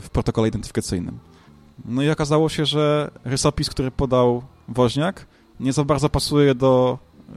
w 0.00 0.08
protokole 0.12 0.48
identyfikacyjnym. 0.48 1.18
No 1.84 2.02
i 2.02 2.10
okazało 2.10 2.48
się, 2.48 2.66
że 2.66 3.10
rysopis, 3.24 3.70
który 3.70 3.90
podał 3.90 4.42
Woźniak, 4.68 5.26
nie 5.60 5.72
za 5.72 5.84
bardzo 5.84 6.08
pasuje 6.08 6.54
do, 6.54 6.98
y, 7.30 7.34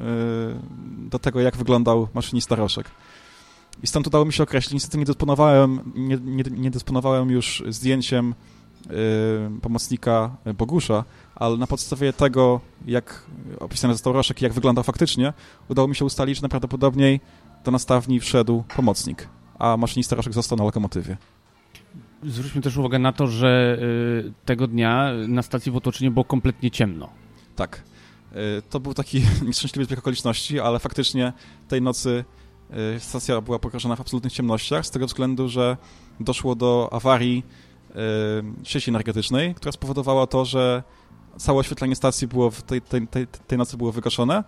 do 1.10 1.20
tego, 1.20 1.42
jak 1.42 1.58
wyglądał 1.58 2.08
maszynista 2.14 2.56
Roszek. 2.56 2.92
I 3.84 3.88
stąd 3.88 4.08
udało 4.08 4.26
mi 4.26 4.34
się 4.34 4.44
określić. 4.44 4.74
Niestety 4.74 4.98
nie 4.98 5.06
dysponowałem, 5.06 5.92
nie, 5.96 6.18
nie, 6.18 6.44
nie 6.52 6.72
dysponowałem 6.72 7.30
już 7.30 7.64
zdjęciem 7.70 8.36
pomocnika 9.62 10.36
Bogusza, 10.58 11.04
ale 11.36 11.58
na 11.58 11.68
podstawie 11.68 12.14
tego, 12.14 12.62
jak 12.86 13.26
opisany 13.60 13.94
został 13.94 14.14
Roszek 14.14 14.42
i 14.42 14.44
jak 14.44 14.54
wyglądał 14.54 14.84
faktycznie, 14.84 15.34
udało 15.70 15.88
mi 15.88 15.96
się 15.96 16.06
ustalić, 16.06 16.38
że 16.38 16.42
najprawdopodobniej 16.42 17.20
do 17.66 17.72
nastawni 17.72 18.20
wszedł 18.20 18.64
pomocnik, 18.76 19.28
a 19.60 19.78
maszynista 19.78 20.16
Roszek 20.16 20.34
został 20.34 20.58
na 20.58 20.64
lokomotywie. 20.64 21.18
Zwróćmy 22.24 22.62
też 22.62 22.78
uwagę 22.78 23.00
na 23.00 23.14
to, 23.14 23.28
że 23.28 23.78
y, 24.28 24.34
tego 24.46 24.68
dnia 24.68 25.12
na 25.28 25.42
stacji 25.42 25.72
w 25.72 25.76
Otłoczynie 25.76 26.12
było 26.12 26.24
kompletnie 26.24 26.72
ciemno. 26.72 27.10
Tak. 27.56 27.84
Y, 28.32 28.38
to 28.70 28.80
był 28.80 28.94
taki 28.94 29.22
nieszczęśliwy 29.48 29.86
zbieg 29.86 30.00
okoliczności, 30.00 30.60
ale 30.60 30.80
faktycznie 30.80 31.34
tej 31.68 31.82
nocy 31.82 32.26
stacja 33.00 33.42
była 33.42 33.60
pogrożona 33.60 33.96
w 33.96 34.02
absolutnych 34.02 34.34
ciemnościach, 34.34 34.86
z 34.86 34.92
tego 34.92 35.06
względu, 35.06 35.50
że 35.50 35.78
doszło 36.20 36.56
do 36.56 36.90
awarii 36.92 37.44
Y, 37.44 37.71
sieci 38.64 38.90
energetycznej, 38.90 39.56
która 39.56 39.72
spowodowała 39.72 40.28
to, 40.28 40.46
że 40.46 40.84
całe 41.38 41.60
oświetlenie 41.60 41.96
stacji 41.96 42.28
było 42.28 42.52
w 42.52 42.62
tej, 42.62 42.82
tej, 42.82 43.08
tej, 43.08 43.28
tej 43.28 43.58
nocy 43.58 43.78
było 43.78 43.92
wygaszone 43.92 44.44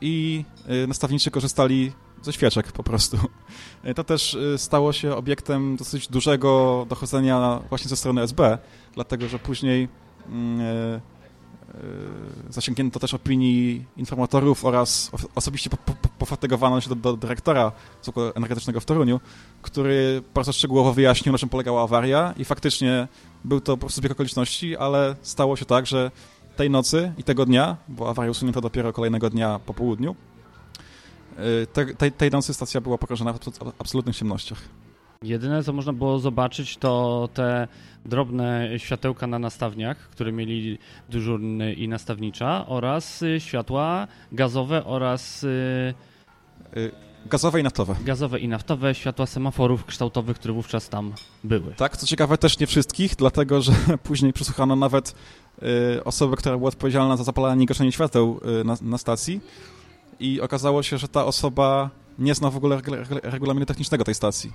i 0.00 0.44
y, 0.84 0.86
nastawniczy 0.86 1.30
korzystali 1.30 1.92
ze 2.22 2.32
świeczek 2.32 2.72
po 2.72 2.82
prostu. 2.82 3.16
Y, 3.84 3.94
to 3.94 4.04
też 4.04 4.36
stało 4.56 4.92
się 4.92 5.16
obiektem 5.16 5.76
dosyć 5.76 6.08
dużego 6.08 6.86
dochodzenia 6.88 7.60
właśnie 7.68 7.88
ze 7.88 7.96
strony 7.96 8.22
SB, 8.22 8.58
dlatego 8.94 9.28
że 9.28 9.38
później 9.38 9.88
mm, 10.28 11.00
zasięgnięto 12.50 13.00
też 13.00 13.14
opinii 13.14 13.84
informatorów 13.96 14.64
oraz 14.64 15.10
osobiście 15.34 15.70
pofatygowano 16.18 16.80
się 16.80 16.88
do, 16.88 16.94
do 16.94 17.16
dyrektora 17.16 17.72
Zakładu 18.02 18.32
Energetycznego 18.34 18.80
w 18.80 18.84
Toruniu, 18.84 19.20
który 19.62 20.22
bardzo 20.34 20.52
szczegółowo 20.52 20.92
wyjaśnił, 20.92 21.32
na 21.32 21.38
czym 21.38 21.48
polegała 21.48 21.82
awaria 21.82 22.34
i 22.36 22.44
faktycznie 22.44 23.08
był 23.44 23.60
to 23.60 23.72
po 23.72 23.80
prostu 23.80 24.00
zbieg 24.00 24.12
okoliczności, 24.12 24.76
ale 24.76 25.16
stało 25.22 25.56
się 25.56 25.64
tak, 25.64 25.86
że 25.86 26.10
tej 26.56 26.70
nocy 26.70 27.12
i 27.18 27.24
tego 27.24 27.46
dnia, 27.46 27.76
bo 27.88 28.08
awaria 28.08 28.30
usunięto 28.30 28.60
dopiero 28.60 28.92
kolejnego 28.92 29.30
dnia 29.30 29.60
po 29.66 29.74
południu, 29.74 30.16
e, 31.36 31.66
te, 31.66 31.94
tej, 31.94 32.12
tej 32.12 32.30
nocy 32.30 32.54
stacja 32.54 32.80
była 32.80 32.98
porażona 32.98 33.32
w 33.32 33.38
absolutnych 33.78 34.16
ciemnościach. 34.16 34.81
Jedyne, 35.22 35.62
co 35.62 35.72
można 35.72 35.92
było 35.92 36.18
zobaczyć, 36.18 36.76
to 36.76 37.28
te 37.34 37.68
drobne 38.06 38.68
światełka 38.78 39.26
na 39.26 39.38
nastawniach, 39.38 39.98
które 39.98 40.32
mieli 40.32 40.78
dyżurny 41.08 41.74
i 41.74 41.88
nastawnicza 41.88 42.66
oraz 42.66 43.22
y, 43.22 43.40
światła 43.40 44.06
gazowe 44.32 44.84
oraz... 44.84 45.44
Y, 45.44 45.94
y, 46.76 46.92
gazowe 47.26 47.60
i 47.60 47.62
naftowe. 47.62 47.94
Gazowe 48.04 48.38
i 48.38 48.48
naftowe, 48.48 48.94
światła 48.94 49.26
semaforów 49.26 49.84
kształtowych, 49.84 50.36
które 50.36 50.54
wówczas 50.54 50.88
tam 50.88 51.12
były. 51.44 51.74
Tak, 51.74 51.96
co 51.96 52.06
ciekawe 52.06 52.38
też 52.38 52.58
nie 52.58 52.66
wszystkich, 52.66 53.16
dlatego 53.16 53.62
że 53.62 53.72
później 54.02 54.32
przesłuchano 54.32 54.76
nawet 54.76 55.14
y, 55.98 56.04
osobę, 56.04 56.36
która 56.36 56.56
była 56.56 56.68
odpowiedzialna 56.68 57.16
za 57.16 57.24
zapalanie 57.24 57.64
i 57.64 57.66
gaszenie 57.66 57.92
świateł 57.92 58.40
y, 58.60 58.64
na, 58.64 58.76
na, 58.82 58.98
stacji 58.98 59.40
i 60.20 60.40
okazało 60.40 60.82
się, 60.82 60.98
że 60.98 61.08
ta 61.08 61.24
osoba 61.24 61.90
nie 62.18 62.34
zna 62.34 62.50
w 62.50 62.56
ogóle 62.56 62.80
regulaminu 63.22 63.66
technicznego 63.66 64.04
tej 64.04 64.14
stacji. 64.14 64.52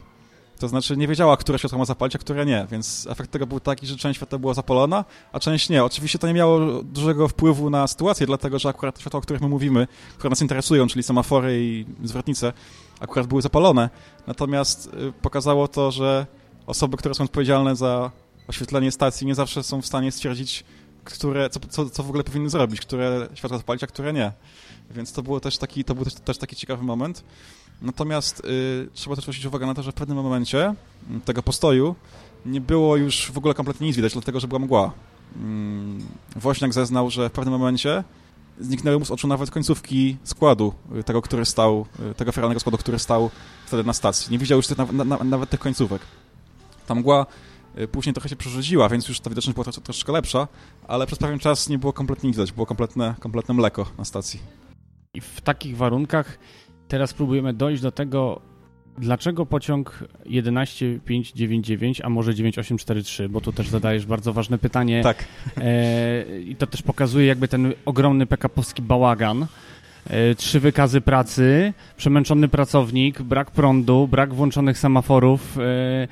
To 0.60 0.68
znaczy 0.68 0.98
nie 0.98 1.08
wiedziała, 1.08 1.38
które 1.38 1.60
światło 1.60 1.78
ma 1.78 1.86
zapalić, 1.86 2.16
a 2.16 2.20
które 2.20 2.46
nie, 2.46 2.68
więc 2.72 3.08
efekt 3.10 3.32
tego 3.32 3.48
był 3.48 3.60
taki, 3.60 3.88
że 3.88 3.96
część 3.96 4.18
światła 4.18 4.40
była 4.40 4.54
zapalona, 4.54 5.06
a 5.32 5.40
część 5.40 5.70
nie. 5.70 5.84
Oczywiście 5.84 6.20
to 6.20 6.28
nie 6.28 6.34
miało 6.34 6.84
dużego 6.84 7.28
wpływu 7.28 7.70
na 7.70 7.88
sytuację, 7.88 8.28
dlatego 8.28 8.60
że 8.60 8.70
akurat 8.70 9.00
światła, 9.00 9.18
o 9.18 9.22
których 9.22 9.42
my 9.42 9.50
mówimy, 9.50 9.88
które 10.18 10.30
nas 10.30 10.42
interesują, 10.42 10.88
czyli 10.88 11.04
semafory 11.04 11.64
i 11.64 11.86
zwrotnice, 12.04 12.54
akurat 13.00 13.28
były 13.28 13.42
zapalone. 13.42 13.90
Natomiast 14.28 14.90
y, 14.94 15.14
pokazało 15.22 15.68
to, 15.68 15.92
że 15.92 16.26
osoby, 16.68 16.98
które 16.98 17.16
są 17.16 17.24
odpowiedzialne 17.24 17.76
za 17.76 18.12
oświetlenie 18.48 18.92
stacji 18.92 19.28
nie 19.28 19.36
zawsze 19.36 19.64
są 19.64 19.82
w 19.82 19.86
stanie 19.86 20.12
stwierdzić, 20.12 20.64
które, 21.04 21.50
co, 21.50 21.60
co, 21.70 21.90
co 21.90 22.04
w 22.04 22.10
ogóle 22.10 22.24
powinny 22.24 22.50
zrobić, 22.50 22.82
które 22.82 23.28
światła 23.34 23.58
zapalić, 23.58 23.84
a 23.84 23.88
które 23.88 24.14
nie. 24.14 24.32
Więc 24.92 25.14
to, 25.14 25.24
było 25.24 25.40
też 25.40 25.58
taki, 25.58 25.84
to 25.84 25.96
był 25.96 26.04
też, 26.04 26.14
też 26.14 26.38
taki 26.38 26.56
ciekawy 26.56 26.84
moment. 26.84 27.24
Natomiast 27.82 28.40
y, 28.40 28.90
trzeba 28.94 29.16
też 29.16 29.24
zwrócić 29.24 29.46
uwagę 29.46 29.66
na 29.66 29.74
to, 29.74 29.84
że 29.84 29.92
w 29.92 29.96
pewnym 29.96 30.18
momencie 30.18 30.76
mm, 31.10 31.22
tego 31.22 31.44
postoju 31.44 31.96
nie 32.46 32.62
było 32.62 32.98
już 32.98 33.32
w 33.32 33.38
ogóle 33.38 33.54
kompletnie 33.54 33.88
nic 33.88 33.96
widać, 33.96 34.14
dlatego 34.14 34.40
że 34.40 34.48
była 34.48 34.60
mgła. 34.60 34.92
Mm, 35.36 36.02
Woźniak 36.36 36.74
zeznał, 36.74 37.10
że 37.10 37.30
w 37.30 37.32
pewnym 37.32 37.54
momencie 37.54 38.04
zniknęły 38.60 39.00
mu 39.00 39.06
z 39.06 39.12
oczu 39.12 39.28
nawet 39.28 39.52
końcówki 39.52 40.18
składu, 40.24 40.74
y, 41.00 41.04
tego, 41.04 41.22
który 41.22 41.46
stał, 41.46 41.86
y, 42.12 42.14
tego 42.14 42.32
feralnego 42.32 42.60
składu, 42.60 42.78
który 42.78 43.00
stał 43.00 43.30
wtedy 43.66 43.84
na 43.84 43.94
stacji. 43.94 44.32
Nie 44.32 44.38
widział 44.38 44.58
już 44.58 44.68
tych, 44.68 44.78
na, 44.78 45.04
na, 45.04 45.18
nawet 45.18 45.50
tych 45.50 45.60
końcówek. 45.60 46.02
Ta 46.88 46.96
mgła 46.96 47.26
y, 47.80 47.88
później 47.88 48.14
trochę 48.14 48.30
się 48.30 48.36
przerzuciła, 48.36 48.90
więc 48.90 49.08
już 49.08 49.20
ta 49.20 49.30
widoczność 49.30 49.56
była 49.56 49.64
troszeczkę 49.64 50.12
lepsza, 50.12 50.48
ale 50.88 51.08
przez 51.08 51.20
pewien 51.20 51.40
czas 51.40 51.70
nie 51.70 51.78
było 51.78 51.94
kompletnie 51.94 52.32
widać, 52.32 52.52
było 52.52 52.66
kompletne, 52.66 53.16
kompletne 53.20 53.54
mleko 53.54 53.86
na 53.98 54.06
stacji. 54.06 54.40
I 55.14 55.22
w 55.22 55.42
takich 55.42 55.78
warunkach 55.78 56.38
teraz 56.88 57.14
próbujemy 57.14 57.54
dojść 57.54 57.82
do 57.82 57.92
tego, 57.92 58.42
dlaczego 58.98 59.46
pociąg 59.46 60.04
11599, 60.26 62.02
a 62.02 62.10
może 62.10 62.36
9843, 62.36 63.30
bo 63.30 63.42
tu 63.42 63.52
też 63.52 63.70
zadajesz 63.70 64.06
bardzo 64.06 64.34
ważne 64.34 64.58
pytanie. 64.58 65.04
Tak. 65.04 65.26
E, 65.58 66.42
I 66.42 66.56
to 66.56 66.68
też 66.68 66.82
pokazuje 66.82 67.26
jakby 67.26 67.48
ten 67.48 67.74
ogromny 67.86 68.26
PKP-owski 68.26 68.82
bałagan. 68.82 69.48
E, 70.10 70.36
trzy 70.36 70.60
wykazy 70.60 71.02
pracy, 71.02 71.74
przemęczony 71.98 72.48
pracownik, 72.48 73.22
brak 73.22 73.52
prądu, 73.52 74.08
brak 74.08 74.34
włączonych 74.34 74.78
semaforów 74.78 75.58
e, 75.58 76.08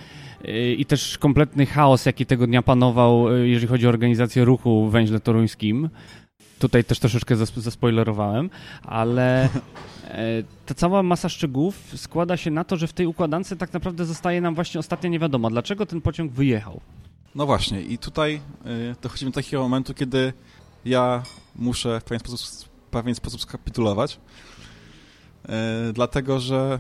e 0.45 0.71
i 0.73 0.85
też 0.85 1.17
kompletny 1.17 1.65
chaos, 1.65 2.05
jaki 2.05 2.25
tego 2.25 2.47
dnia 2.47 2.61
panował, 2.61 3.35
e, 3.35 3.47
jeżeli 3.47 3.67
chodzi 3.67 3.85
o 3.85 3.89
organizację 3.89 4.45
ruchu 4.45 4.88
w 4.88 4.91
węźle 4.91 5.19
toruńskim. 5.19 5.89
tutaj 6.59 6.83
też 6.83 6.99
troszeczkę 6.99 7.35
zaspoilerowałem, 7.55 8.49
ale 8.83 9.49
ta 10.65 10.73
cała 10.73 11.04
masa 11.04 11.30
szczegółów 11.30 11.93
składa 11.95 12.38
się 12.38 12.51
na 12.51 12.63
to, 12.63 12.78
że 12.78 12.88
w 12.88 12.93
tej 12.93 13.08
układance 13.08 13.54
tak 13.60 13.73
naprawdę 13.73 14.06
zostaje 14.06 14.41
nam 14.41 14.56
właśnie 14.56 14.80
ostatnia 14.80 15.10
niewiadoma. 15.10 15.49
Dlaczego 15.49 15.86
ten 15.86 16.01
pociąg 16.01 16.32
wyjechał? 16.32 16.82
No 17.36 17.45
właśnie 17.45 17.82
i 17.82 17.97
tutaj 17.97 18.41
y, 18.65 18.95
dochodzimy 19.01 19.32
do 19.32 19.36
takiego 19.36 19.63
momentu, 19.63 19.93
kiedy 19.93 20.34
ja 20.86 21.23
muszę 21.56 21.99
w 21.99 22.04
pewien 22.04 22.19
sposób, 22.19 22.69
w 22.88 22.89
pewien 22.89 23.15
sposób 23.15 23.41
skapitulować, 23.41 24.19
y, 25.89 25.93
dlatego 25.93 26.39
że 26.39 26.80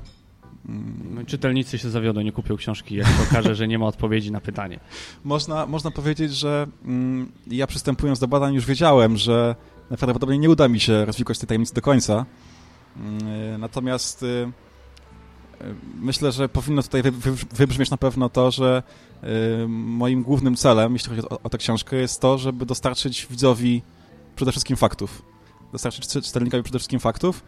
Mm, 0.69 1.25
czytelnicy 1.25 1.77
się 1.77 1.89
zawiodą, 1.89 2.21
nie 2.21 2.31
kupią 2.31 2.55
książki, 2.55 2.95
jak 2.95 3.07
się 3.07 3.23
okaże, 3.29 3.55
że 3.55 3.67
nie 3.67 3.79
ma 3.79 3.85
odpowiedzi 3.85 4.31
na 4.31 4.41
pytanie. 4.41 4.79
Można, 5.23 5.65
można 5.65 5.91
powiedzieć, 5.91 6.31
że 6.31 6.67
mm, 6.85 7.31
ja 7.47 7.67
przystępując 7.67 8.19
do 8.19 8.27
badań 8.27 8.53
już 8.53 8.65
wiedziałem, 8.65 9.17
że 9.17 9.55
prawdopodobnie 9.87 10.37
nie 10.37 10.49
uda 10.49 10.67
mi 10.67 10.79
się 10.79 11.05
rozwikłać 11.05 11.39
tej 11.39 11.47
tajemnicy 11.47 11.73
do 11.73 11.81
końca. 11.81 12.25
Mm, 12.97 13.61
natomiast 13.61 14.23
y, 14.23 14.25
y, 14.25 14.51
myślę, 15.99 16.31
że 16.31 16.49
powinno 16.49 16.83
tutaj 16.83 17.01
wybrzmieć 17.51 17.89
na 17.89 17.97
pewno 17.97 18.29
to, 18.29 18.51
że 18.51 18.83
y, 19.23 19.67
moim 19.67 20.23
głównym 20.23 20.55
celem, 20.55 20.93
jeśli 20.93 21.09
chodzi 21.09 21.29
o, 21.43 21.49
tę 21.49 21.57
książkę, 21.57 21.95
jest 21.95 22.21
to, 22.21 22.37
żeby 22.37 22.65
dostarczyć 22.65 23.27
widzowi 23.29 23.81
przede 24.35 24.51
wszystkim 24.51 24.77
faktów. 24.77 25.21
Dostarczyć 25.71 26.07
czytelnikowi 26.07 26.63
przede 26.63 26.79
wszystkim 26.79 26.99
faktów, 26.99 27.43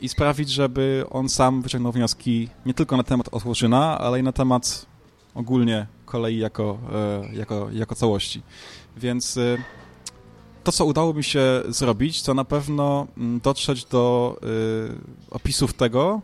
i 0.00 0.08
sprawić, 0.08 0.50
żeby 0.50 1.04
on 1.10 1.28
sam 1.28 1.62
wyciągnął 1.62 1.92
wnioski 1.92 2.48
nie 2.66 2.74
tylko 2.74 2.96
na 2.96 3.02
temat 3.02 3.28
Otworzyna, 3.32 3.98
ale 3.98 4.20
i 4.20 4.22
na 4.22 4.32
temat 4.32 4.86
ogólnie 5.34 5.86
kolei 6.06 6.38
jako, 6.38 6.78
e, 6.92 7.34
jako, 7.34 7.68
jako 7.72 7.94
całości. 7.94 8.42
Więc 8.96 9.38
to, 10.64 10.72
co 10.72 10.84
udało 10.84 11.14
mi 11.14 11.24
się 11.24 11.62
zrobić, 11.68 12.22
to 12.22 12.34
na 12.34 12.44
pewno 12.44 13.06
mm, 13.16 13.40
dotrzeć 13.40 13.84
do 13.84 14.36
e, 14.42 14.46
opisów 15.30 15.72
tego, 15.72 16.20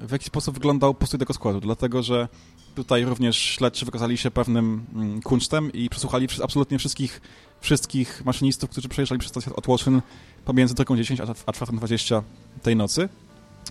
w 0.00 0.12
jaki 0.12 0.24
sposób 0.24 0.54
wyglądał 0.54 0.94
postój 0.94 1.18
tego 1.18 1.34
składu, 1.34 1.60
dlatego 1.60 2.02
że 2.02 2.28
tutaj 2.74 3.04
również 3.04 3.36
śledczy 3.36 3.84
wykazali 3.84 4.18
się 4.18 4.30
pewnym 4.30 4.84
mm, 4.94 5.22
kunsztem 5.22 5.72
i 5.72 5.88
przesłuchali 5.88 6.28
absolutnie 6.44 6.78
wszystkich, 6.78 7.20
wszystkich 7.60 8.24
maszynistów, 8.24 8.70
którzy 8.70 8.88
przejeżdżali 8.88 9.18
przez 9.18 9.30
stację 9.30 9.56
Otwoczyn 9.56 10.02
pomiędzy 10.44 10.74
drogą 10.74 10.96
10 10.96 11.20
a 11.20 11.24
4.20 11.24 12.22
tej 12.62 12.76
nocy. 12.76 13.08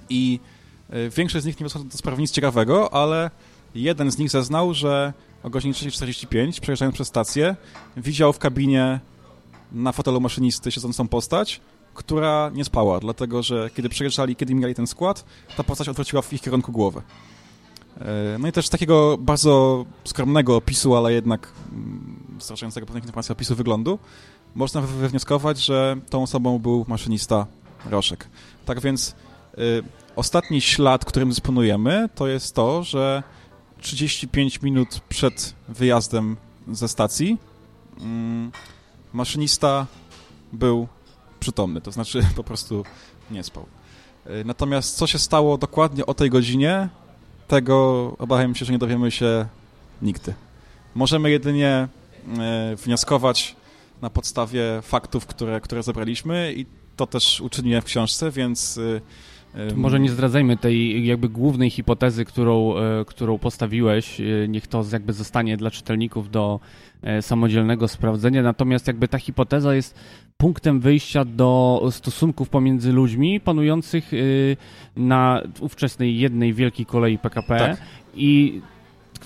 I 0.10 0.39
y, 0.93 1.10
większość 1.10 1.43
z 1.43 1.45
nich 1.45 1.60
nie 1.60 1.63
wysłał 1.63 1.84
do 1.84 1.97
sprawy 1.97 2.21
nic 2.21 2.32
ciekawego, 2.32 2.93
ale 2.93 3.32
jeden 3.75 4.12
z 4.12 4.17
nich 4.17 4.30
zeznał, 4.30 4.73
że 4.73 5.13
o 5.43 5.49
godzinie 5.49 5.73
3.45, 5.73 6.60
przejeżdżając 6.60 6.95
przez 6.95 7.08
stację, 7.08 7.56
widział 7.97 8.34
w 8.34 8.39
kabinie 8.39 8.99
na 9.71 9.91
fotelu 9.91 10.21
maszynisty 10.21 10.71
siedzącą 10.71 11.08
postać, 11.08 11.62
która 11.93 12.51
nie 12.53 12.65
spała, 12.65 12.99
dlatego 12.99 13.43
że 13.43 13.69
kiedy 13.75 13.89
przejeżdżali, 13.89 14.36
kiedy 14.36 14.56
mieli 14.56 14.75
ten 14.75 14.88
skład, 14.88 15.25
ta 15.58 15.63
postać 15.63 15.89
odwróciła 15.89 16.21
w 16.21 16.34
ich 16.34 16.41
kierunku 16.41 16.71
głowę. 16.71 17.01
Y, 17.97 18.03
no 18.39 18.47
i 18.47 18.51
też 18.51 18.69
takiego 18.69 19.17
bardzo 19.17 19.86
skromnego 20.03 20.56
opisu, 20.56 20.95
ale 20.95 21.13
jednak 21.13 21.51
starczającego 22.39 22.84
mm, 22.84 22.88
pewnych 22.88 23.03
informacji 23.03 23.32
opisu 23.32 23.56
wyglądu, 23.56 23.99
można 24.56 24.82
wywnioskować, 24.82 25.65
że 25.65 25.97
tą 26.10 26.23
osobą 26.23 26.60
był 26.60 26.86
maszynista 26.88 27.45
Roszek. 27.86 28.27
Tak 28.65 28.82
więc 28.82 29.15
y, 29.58 29.84
ostatni 30.15 30.62
ślad, 30.62 31.06
którym 31.06 31.30
dysponujemy, 31.30 32.10
to 32.15 32.27
jest 32.27 32.56
to, 32.56 32.84
że 32.84 33.23
35 33.82 34.62
minut 34.62 35.01
przed 35.10 35.56
wyjazdem 35.67 36.38
ze 36.71 36.88
stacji 36.88 37.38
y, 37.97 38.77
maszynista 39.17 39.88
był 40.53 40.88
przytomny, 41.39 41.82
to 41.82 41.91
znaczy 41.91 42.21
po 42.36 42.43
prostu 42.43 42.84
nie 43.32 43.43
spał. 43.43 43.65
Y, 44.27 44.45
natomiast 44.45 44.95
co 44.95 45.08
się 45.08 45.19
stało 45.19 45.58
dokładnie 45.58 46.06
o 46.06 46.13
tej 46.13 46.30
godzinie, 46.30 46.89
tego 47.47 48.15
obawiam 48.19 48.56
się, 48.56 48.65
że 48.65 48.71
nie 48.71 48.80
dowiemy 48.80 49.12
się 49.12 49.45
nigdy. 50.01 50.34
Możemy 50.95 51.32
jedynie 51.32 51.88
y, 52.73 52.75
wnioskować 52.75 53.56
na 54.01 54.10
podstawie 54.10 54.82
faktów, 54.82 55.25
które, 55.25 55.62
które 55.62 55.84
zebraliśmy 55.84 56.53
i 56.56 56.65
to 56.95 57.08
też 57.08 57.41
uczyniłem 57.41 57.82
w 57.82 57.86
książce, 57.86 58.32
więc... 58.32 58.80
Y, 59.55 59.75
może 59.75 59.99
nie 59.99 60.10
zdradzajmy 60.10 60.57
tej 60.57 61.05
jakby 61.05 61.29
głównej 61.29 61.69
hipotezy, 61.69 62.25
którą, 62.25 62.77
e, 62.77 63.05
którą 63.05 63.38
postawiłeś. 63.38 64.21
E, 64.21 64.47
niech 64.47 64.67
to 64.67 64.83
jakby 64.91 65.13
zostanie 65.13 65.57
dla 65.57 65.71
czytelników 65.71 66.31
do 66.31 66.60
e, 67.01 67.21
samodzielnego 67.21 67.88
sprawdzenia. 67.88 68.43
Natomiast 68.43 68.88
jakby 68.88 69.07
ta 69.07 69.19
hipoteza 69.19 69.75
jest 69.75 69.99
punktem 70.38 70.79
wyjścia 70.79 71.25
do 71.25 71.81
stosunków 71.91 72.49
pomiędzy 72.49 72.93
ludźmi 72.93 73.39
panujących 73.39 74.12
na 74.95 75.41
ówczesnej 75.60 76.19
jednej 76.19 76.53
wielkiej 76.53 76.86
kolei 76.86 77.17
PKP 77.17 77.57
tak. 77.60 77.81
i 78.15 78.62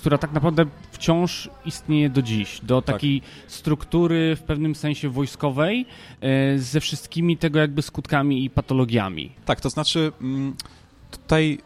która 0.02 0.18
tak 0.18 0.32
naprawdę 0.32 0.66
wciąż 0.92 1.50
istnieje 1.64 2.10
do 2.10 2.22
dziś, 2.22 2.60
do 2.62 2.82
tak. 2.82 2.94
takiej 2.94 3.20
tak. 3.20 3.30
struktury 3.50 4.36
w 4.36 4.42
pewnym 4.42 4.74
sensie 4.74 5.08
wojskowej 5.08 5.86
e, 6.20 6.58
ze 6.58 6.80
wszystkimi 6.80 7.36
tego 7.36 7.58
jakby 7.58 7.82
skutkami 7.82 8.44
i 8.44 8.50
patologiami. 8.50 9.32
Tak, 9.44 9.60
to 9.60 9.70
znaczy 9.70 10.12
mm, 10.20 10.54
tutaj 11.10 11.58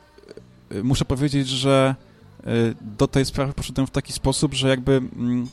e, 0.70 0.82
muszę 0.82 1.04
powiedzieć, 1.04 1.48
że 1.48 1.94
e, 2.40 2.52
do 2.80 3.08
tej 3.08 3.24
sprawy 3.24 3.52
poszedłem 3.52 3.86
w 3.86 3.90
taki 3.90 4.12
sposób, 4.12 4.54
że 4.54 4.68
jakby 4.68 4.92
mm, 4.92 5.48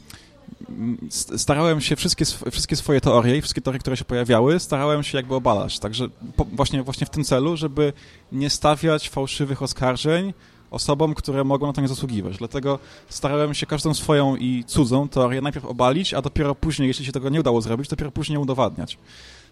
starałem 1.36 1.82
się 1.82 1.96
wszystkie, 1.96 2.26
wszystkie 2.52 2.76
swoje 2.76 3.02
teorie 3.02 3.38
i 3.38 3.42
wszystkie 3.42 3.62
teorie, 3.62 3.80
które 3.80 3.98
się 3.98 4.06
pojawiały, 4.06 4.60
starałem 4.60 5.04
się 5.04 5.18
jakby 5.18 5.36
obalać. 5.36 5.80
Także 5.80 6.08
po, 6.36 6.46
właśnie, 6.46 6.84
właśnie 6.84 7.08
w 7.08 7.10
tym 7.10 7.24
celu, 7.24 7.58
żeby 7.58 7.94
nie 8.32 8.50
stawiać 8.50 9.10
fałszywych 9.10 9.62
oskarżeń, 9.62 10.34
osobom, 10.74 11.14
które 11.14 11.44
mogą 11.44 11.68
na 11.68 11.74
to 11.74 11.82
nie 11.82 11.88
zasługiwać. 11.88 12.38
Dlatego 12.38 12.80
starałem 13.10 13.54
się 13.54 13.66
każdą 13.66 13.94
swoją 13.94 14.36
i 14.36 14.64
cudzą 14.68 15.10
teorię 15.10 15.42
najpierw 15.42 15.66
obalić, 15.66 16.14
a 16.14 16.22
dopiero 16.22 16.56
później, 16.56 16.88
jeśli 16.88 17.06
się 17.06 17.12
tego 17.12 17.30
nie 17.30 17.40
udało 17.40 17.62
zrobić, 17.62 17.90
dopiero 17.90 18.12
później 18.12 18.38
udowadniać. 18.38 18.98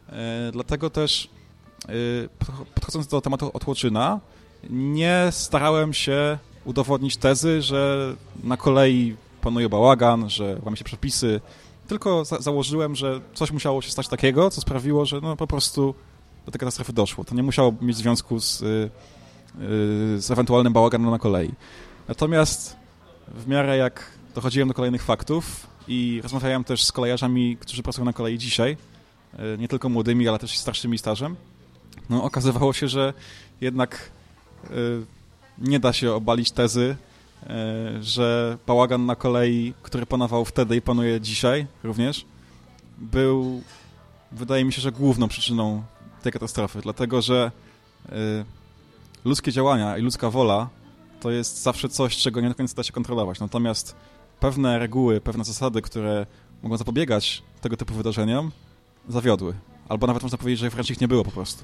E, 0.10 0.52
dlatego 0.52 0.90
też 0.90 1.30
e, 1.86 1.92
podchodząc 2.74 3.08
do 3.08 3.22
tematu 3.22 3.52
otłoczyna, 3.54 4.20
nie 4.70 5.28
starałem 5.32 5.94
się 5.94 6.38
udowodnić 6.66 7.18
tezy, 7.18 7.62
że 7.62 8.14
na 8.44 8.58
kolei 8.58 9.16
panuje 9.42 9.70
bałagan, 9.70 10.30
że 10.30 10.58
łamie 10.64 10.78
się 10.78 10.84
przepisy, 10.84 11.42
tylko 11.88 12.26
za 12.26 12.40
założyłem, 12.40 12.96
że 12.96 13.22
coś 13.34 13.52
musiało 13.52 13.82
się 13.82 13.92
stać 13.92 14.08
takiego, 14.08 14.50
co 14.50 14.62
sprawiło, 14.62 15.06
że 15.06 15.22
no 15.22 15.36
po 15.36 15.48
prostu 15.48 15.96
do 16.46 16.52
tej 16.52 16.60
katastrofy 16.60 16.94
doszło. 16.94 17.24
To 17.24 17.36
nie 17.36 17.44
musiało 17.44 17.74
mieć 17.82 17.98
związku 17.98 18.40
z 18.40 18.64
z 20.18 20.32
ewentualnym 20.32 20.74
bałaganem 20.74 21.12
na 21.12 21.20
kolei. 21.20 21.52
Natomiast 22.08 22.76
w 23.28 23.48
miarę 23.48 23.78
jak 23.78 24.12
dochodziłem 24.36 24.68
do 24.68 24.74
kolejnych 24.74 25.04
faktów 25.04 25.68
i 25.88 26.20
rozmawiałem 26.24 26.64
też 26.64 26.86
z 26.86 26.92
kolejarzami, 26.92 27.58
którzy 27.58 27.84
pracują 27.84 28.06
na 28.06 28.14
kolei 28.14 28.38
dzisiaj, 28.38 28.78
e, 29.34 29.58
nie 29.58 29.68
tylko 29.68 29.90
młodymi, 29.90 30.28
ale 30.28 30.40
też 30.40 30.58
starszymi 30.58 30.98
stażem, 30.98 31.36
no 32.10 32.24
okazywało 32.24 32.74
się, 32.74 32.88
że 32.88 33.14
jednak 33.62 34.12
e, 34.64 34.70
nie 35.58 35.80
da 35.80 35.94
się 35.94 36.14
obalić 36.14 36.52
tezy, 36.52 36.96
że 38.02 38.58
bałagan 38.68 39.06
na 39.06 39.16
kolei, 39.16 39.74
który 39.82 40.06
panował 40.06 40.46
wtedy 40.46 40.76
i 40.76 40.82
panuje 40.82 41.22
dzisiaj 41.22 41.68
również, 41.84 42.26
był, 42.98 43.62
wydaje 44.32 44.66
mi 44.66 44.74
się, 44.74 44.82
że 44.82 44.92
główną 44.92 45.28
przyczyną 45.28 45.84
tej 46.22 46.32
katastrofy, 46.32 46.80
dlatego 46.82 47.22
że 47.22 47.52
ludzkie 49.26 49.52
działania 49.52 49.98
i 49.98 50.02
ludzka 50.02 50.30
wola 50.30 50.70
to 51.20 51.32
jest 51.32 51.64
zawsze 51.64 51.90
coś, 51.90 52.18
czego 52.18 52.42
nie 52.42 52.50
do 52.50 52.56
końca 52.56 52.76
da 52.76 52.84
się 52.84 52.94
kontrolować. 52.94 53.40
Natomiast 53.40 53.96
pewne 54.40 54.80
reguły, 54.80 55.22
pewne 55.22 55.44
zasady, 55.44 55.82
które 55.82 56.26
mogą 56.64 56.78
zapobiegać 56.78 57.44
tego 57.62 57.78
typu 57.78 57.94
wydarzeniom, 57.94 58.52
zawiodły. 59.10 59.54
Albo 59.90 60.08
nawet 60.08 60.24
można 60.24 60.38
powiedzieć, 60.38 60.60
że 60.60 60.70
wręcz 60.70 60.90
ich 60.90 61.02
nie 61.02 61.08
było 61.08 61.24
po 61.24 61.32
prostu 61.32 61.64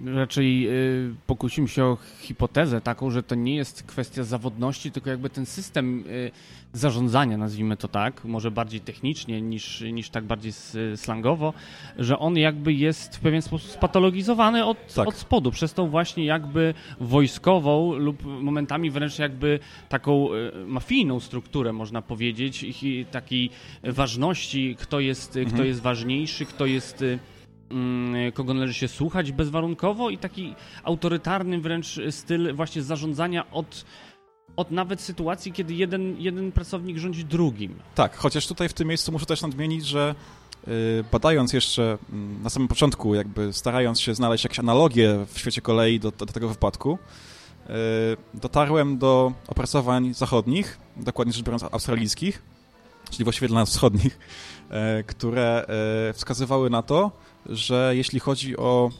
raczej 0.00 0.68
y, 0.68 1.14
pokusimy 1.26 1.68
się 1.68 1.84
o 1.84 1.96
hipotezę 2.20 2.80
taką, 2.80 3.10
że 3.10 3.22
to 3.22 3.34
nie 3.34 3.56
jest 3.56 3.82
kwestia 3.82 4.24
zawodności, 4.24 4.90
tylko 4.90 5.10
jakby 5.10 5.30
ten 5.30 5.46
system 5.46 6.04
y, 6.06 6.30
zarządzania, 6.72 7.36
nazwijmy 7.36 7.76
to 7.76 7.88
tak, 7.88 8.24
może 8.24 8.50
bardziej 8.50 8.80
technicznie 8.80 9.42
niż, 9.42 9.80
niż 9.80 10.10
tak 10.10 10.24
bardziej 10.24 10.52
slangowo, 10.96 11.54
że 11.98 12.18
on 12.18 12.36
jakby 12.36 12.72
jest 12.72 13.16
w 13.16 13.20
pewien 13.20 13.42
sposób 13.42 13.70
spatologizowany 13.70 14.64
od, 14.64 14.94
tak. 14.94 15.08
od 15.08 15.14
spodu, 15.14 15.50
przez 15.50 15.74
tą 15.74 15.88
właśnie 15.88 16.24
jakby 16.24 16.74
wojskową 17.00 17.94
lub 17.94 18.24
momentami 18.24 18.90
wręcz 18.90 19.18
jakby 19.18 19.58
taką 19.88 20.34
y, 20.34 20.52
mafijną 20.66 21.20
strukturę, 21.20 21.72
można 21.72 22.02
powiedzieć, 22.02 22.62
i 22.82 23.06
takiej 23.10 23.50
ważności, 23.82 24.76
kto 24.78 25.00
jest, 25.00 25.36
mhm. 25.36 25.54
kto 25.54 25.64
jest 25.64 25.80
ważniejszy, 25.80 26.46
kto 26.46 26.66
jest 26.66 27.02
y, 27.02 27.18
kogo 28.34 28.54
należy 28.54 28.74
się 28.74 28.88
słuchać 28.88 29.32
bezwarunkowo 29.32 30.10
i 30.10 30.18
taki 30.18 30.54
autorytarny 30.84 31.60
wręcz 31.60 32.00
styl 32.10 32.54
właśnie 32.54 32.82
zarządzania 32.82 33.50
od, 33.50 33.84
od 34.56 34.70
nawet 34.70 35.00
sytuacji, 35.00 35.52
kiedy 35.52 35.74
jeden, 35.74 36.20
jeden 36.20 36.52
pracownik 36.52 36.98
rządzi 36.98 37.24
drugim. 37.24 37.74
Tak, 37.94 38.16
chociaż 38.16 38.46
tutaj 38.46 38.68
w 38.68 38.72
tym 38.72 38.88
miejscu 38.88 39.12
muszę 39.12 39.26
też 39.26 39.42
nadmienić, 39.42 39.86
że 39.86 40.14
badając 41.12 41.52
jeszcze 41.52 41.98
mm, 42.12 42.42
na 42.42 42.50
samym 42.50 42.68
początku, 42.68 43.14
jakby 43.14 43.52
starając 43.52 44.00
się 44.00 44.14
znaleźć 44.14 44.44
jakieś 44.44 44.58
analogie 44.58 45.26
w 45.32 45.38
świecie 45.38 45.60
kolei 45.60 46.00
do, 46.00 46.10
do 46.10 46.26
tego 46.26 46.48
wypadku, 46.48 46.98
dotarłem 48.34 48.98
do 48.98 49.32
opracowań 49.48 50.14
zachodnich, 50.14 50.78
dokładnie 50.96 51.32
rzecz 51.32 51.44
biorąc 51.44 51.62
australijskich, 51.62 52.42
czyli 53.10 53.24
właściwie 53.24 53.48
dla 53.48 53.60
nas 53.60 53.70
wschodnich, 53.70 54.18
które 55.06 55.66
wskazywały 56.14 56.70
na 56.70 56.82
to, 56.82 57.10
że 57.46 57.92
jeśli 57.96 58.20
chodzi 58.20 58.56
o 58.56 58.90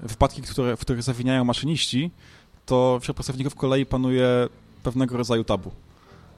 wypadki, 0.00 0.42
które, 0.42 0.76
w 0.76 0.80
których 0.80 1.02
zawiniają 1.02 1.44
maszyniści, 1.44 2.10
to 2.66 2.98
wśród 3.00 3.16
pracowników 3.16 3.54
kolei 3.54 3.86
panuje 3.86 4.48
pewnego 4.82 5.16
rodzaju 5.16 5.44
tabu. 5.44 5.70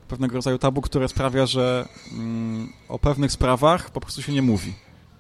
Pewnego 0.08 0.34
rodzaju 0.34 0.58
tabu, 0.58 0.80
które 0.80 1.08
sprawia, 1.08 1.46
że 1.46 1.88
mm, 2.12 2.72
o 2.88 2.98
pewnych 2.98 3.32
sprawach 3.32 3.90
po 3.90 4.00
prostu 4.00 4.22
się 4.22 4.32
nie 4.32 4.42
mówi. 4.42 4.74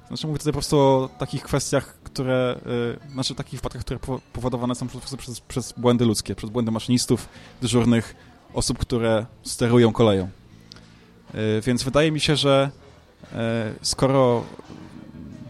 Znaczy 0.08 0.26
mówię 0.26 0.38
tutaj 0.38 0.52
po 0.52 0.56
prostu 0.56 0.78
o 0.78 1.10
takich 1.18 1.42
kwestiach, 1.42 1.98
które, 2.04 2.60
y, 3.08 3.12
znaczy 3.12 3.34
takich 3.34 3.60
wypadkach, 3.60 3.82
które 3.82 4.00
powodowane 4.32 4.74
są 4.74 4.88
po 4.88 4.98
prostu 4.98 5.16
przez, 5.16 5.40
przez 5.40 5.74
błędy 5.76 6.04
ludzkie, 6.04 6.34
przez 6.34 6.50
błędy 6.50 6.70
maszynistów, 6.70 7.28
dyżurnych, 7.62 8.14
osób, 8.54 8.78
które 8.78 9.26
sterują 9.42 9.92
koleją. 9.92 10.24
Y, 10.24 11.60
więc 11.60 11.82
wydaje 11.82 12.12
mi 12.12 12.20
się, 12.20 12.36
że 12.36 12.70
y, 13.22 13.36
skoro 13.82 14.44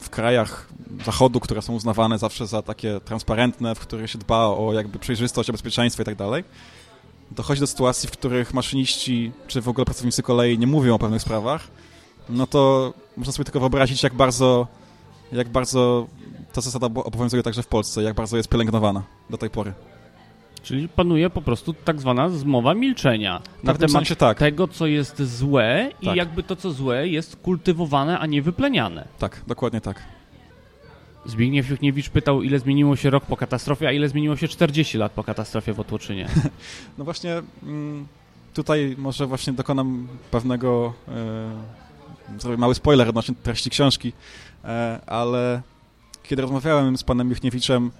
w 0.01 0.11
krajach 0.11 0.69
zachodu, 1.05 1.41
które 1.41 1.63
są 1.63 1.73
uznawane 1.73 2.19
zawsze 2.19 2.47
za 2.47 2.63
takie 2.63 3.01
transparentne, 3.05 3.75
w 3.75 3.81
których 3.81 4.11
się 4.11 4.19
dba 4.19 4.47
o 4.47 4.73
jakby 4.73 4.99
przejrzystość, 4.99 5.51
o 5.51 5.53
bezpieczeństwo 5.53 6.03
i 6.03 6.05
tak 6.05 6.15
dalej, 6.15 6.45
dochodzi 7.31 7.61
do 7.61 7.67
sytuacji, 7.67 8.09
w 8.09 8.13
których 8.13 8.55
maszyniści, 8.55 9.33
czy 9.47 9.61
w 9.63 9.69
ogóle 9.69 9.85
pracownicy 9.85 10.23
kolei 10.23 10.59
nie 10.59 10.67
mówią 10.67 10.95
o 10.95 10.99
pewnych 10.99 11.23
sprawach, 11.23 11.69
no 12.29 12.47
to 12.47 12.93
można 13.17 13.33
sobie 13.33 13.45
tylko 13.45 13.61
wyobrazić, 13.61 14.03
jak 14.03 14.15
bardzo, 14.15 14.67
jak 15.33 15.49
bardzo 15.49 16.07
ta 16.53 16.61
zasada 16.61 16.87
obowiązuje 16.87 17.43
także 17.43 17.63
w 17.63 17.67
Polsce, 17.67 18.03
jak 18.03 18.15
bardzo 18.15 18.37
jest 18.37 18.49
pielęgnowana 18.49 19.03
do 19.31 19.39
tej 19.39 19.51
pory. 19.51 19.73
Czyli 20.62 20.88
panuje 20.88 21.31
po 21.31 21.42
prostu 21.42 21.75
tak 21.75 22.01
zwana 22.01 22.29
zmowa 22.29 22.75
milczenia 22.75 23.42
na 23.62 23.75
temat 23.75 23.90
sensie 23.90 24.16
tak. 24.16 24.38
tego, 24.38 24.68
co 24.68 24.87
jest 24.87 25.23
złe 25.23 25.90
tak. 26.05 26.14
i 26.14 26.18
jakby 26.18 26.42
to, 26.42 26.57
co 26.57 26.73
złe 26.73 27.09
jest 27.09 27.37
kultywowane, 27.37 28.18
a 28.18 28.27
nie 28.27 28.42
wypleniane. 28.42 29.09
Tak, 29.18 29.42
dokładnie 29.46 29.81
tak. 29.81 30.03
Zbigniew 31.27 31.70
Juchniewicz 31.70 32.11
pytał, 32.11 32.42
ile 32.42 32.59
zmieniło 32.59 32.96
się 32.96 33.11
rok 33.11 33.25
po 33.27 33.37
katastrofie, 33.37 33.88
a 33.88 33.92
ile 33.92 34.09
zmieniło 34.09 34.37
się 34.37 34.49
40 34.49 34.99
lat 34.99 35.12
po 35.12 35.25
katastrofie 35.25 35.73
w 35.73 35.81
Otłoczynie. 35.81 36.29
No 36.99 37.05
właśnie 37.05 37.42
mm, 37.62 38.07
tutaj 38.55 38.94
może 38.99 39.27
właśnie 39.27 39.53
dokonam 39.53 40.09
pewnego, 40.31 40.92
e, 42.37 42.40
zrobię 42.40 42.57
mały 42.57 42.75
spoiler 42.75 43.09
odnośnie 43.09 43.35
treści 43.42 43.70
książki, 43.70 44.12
e, 44.64 45.01
ale 45.07 45.62
kiedy 46.23 46.42
rozmawiałem 46.42 46.96
z 46.96 47.05
panem 47.05 47.31
Juchniewiczem 47.31 47.90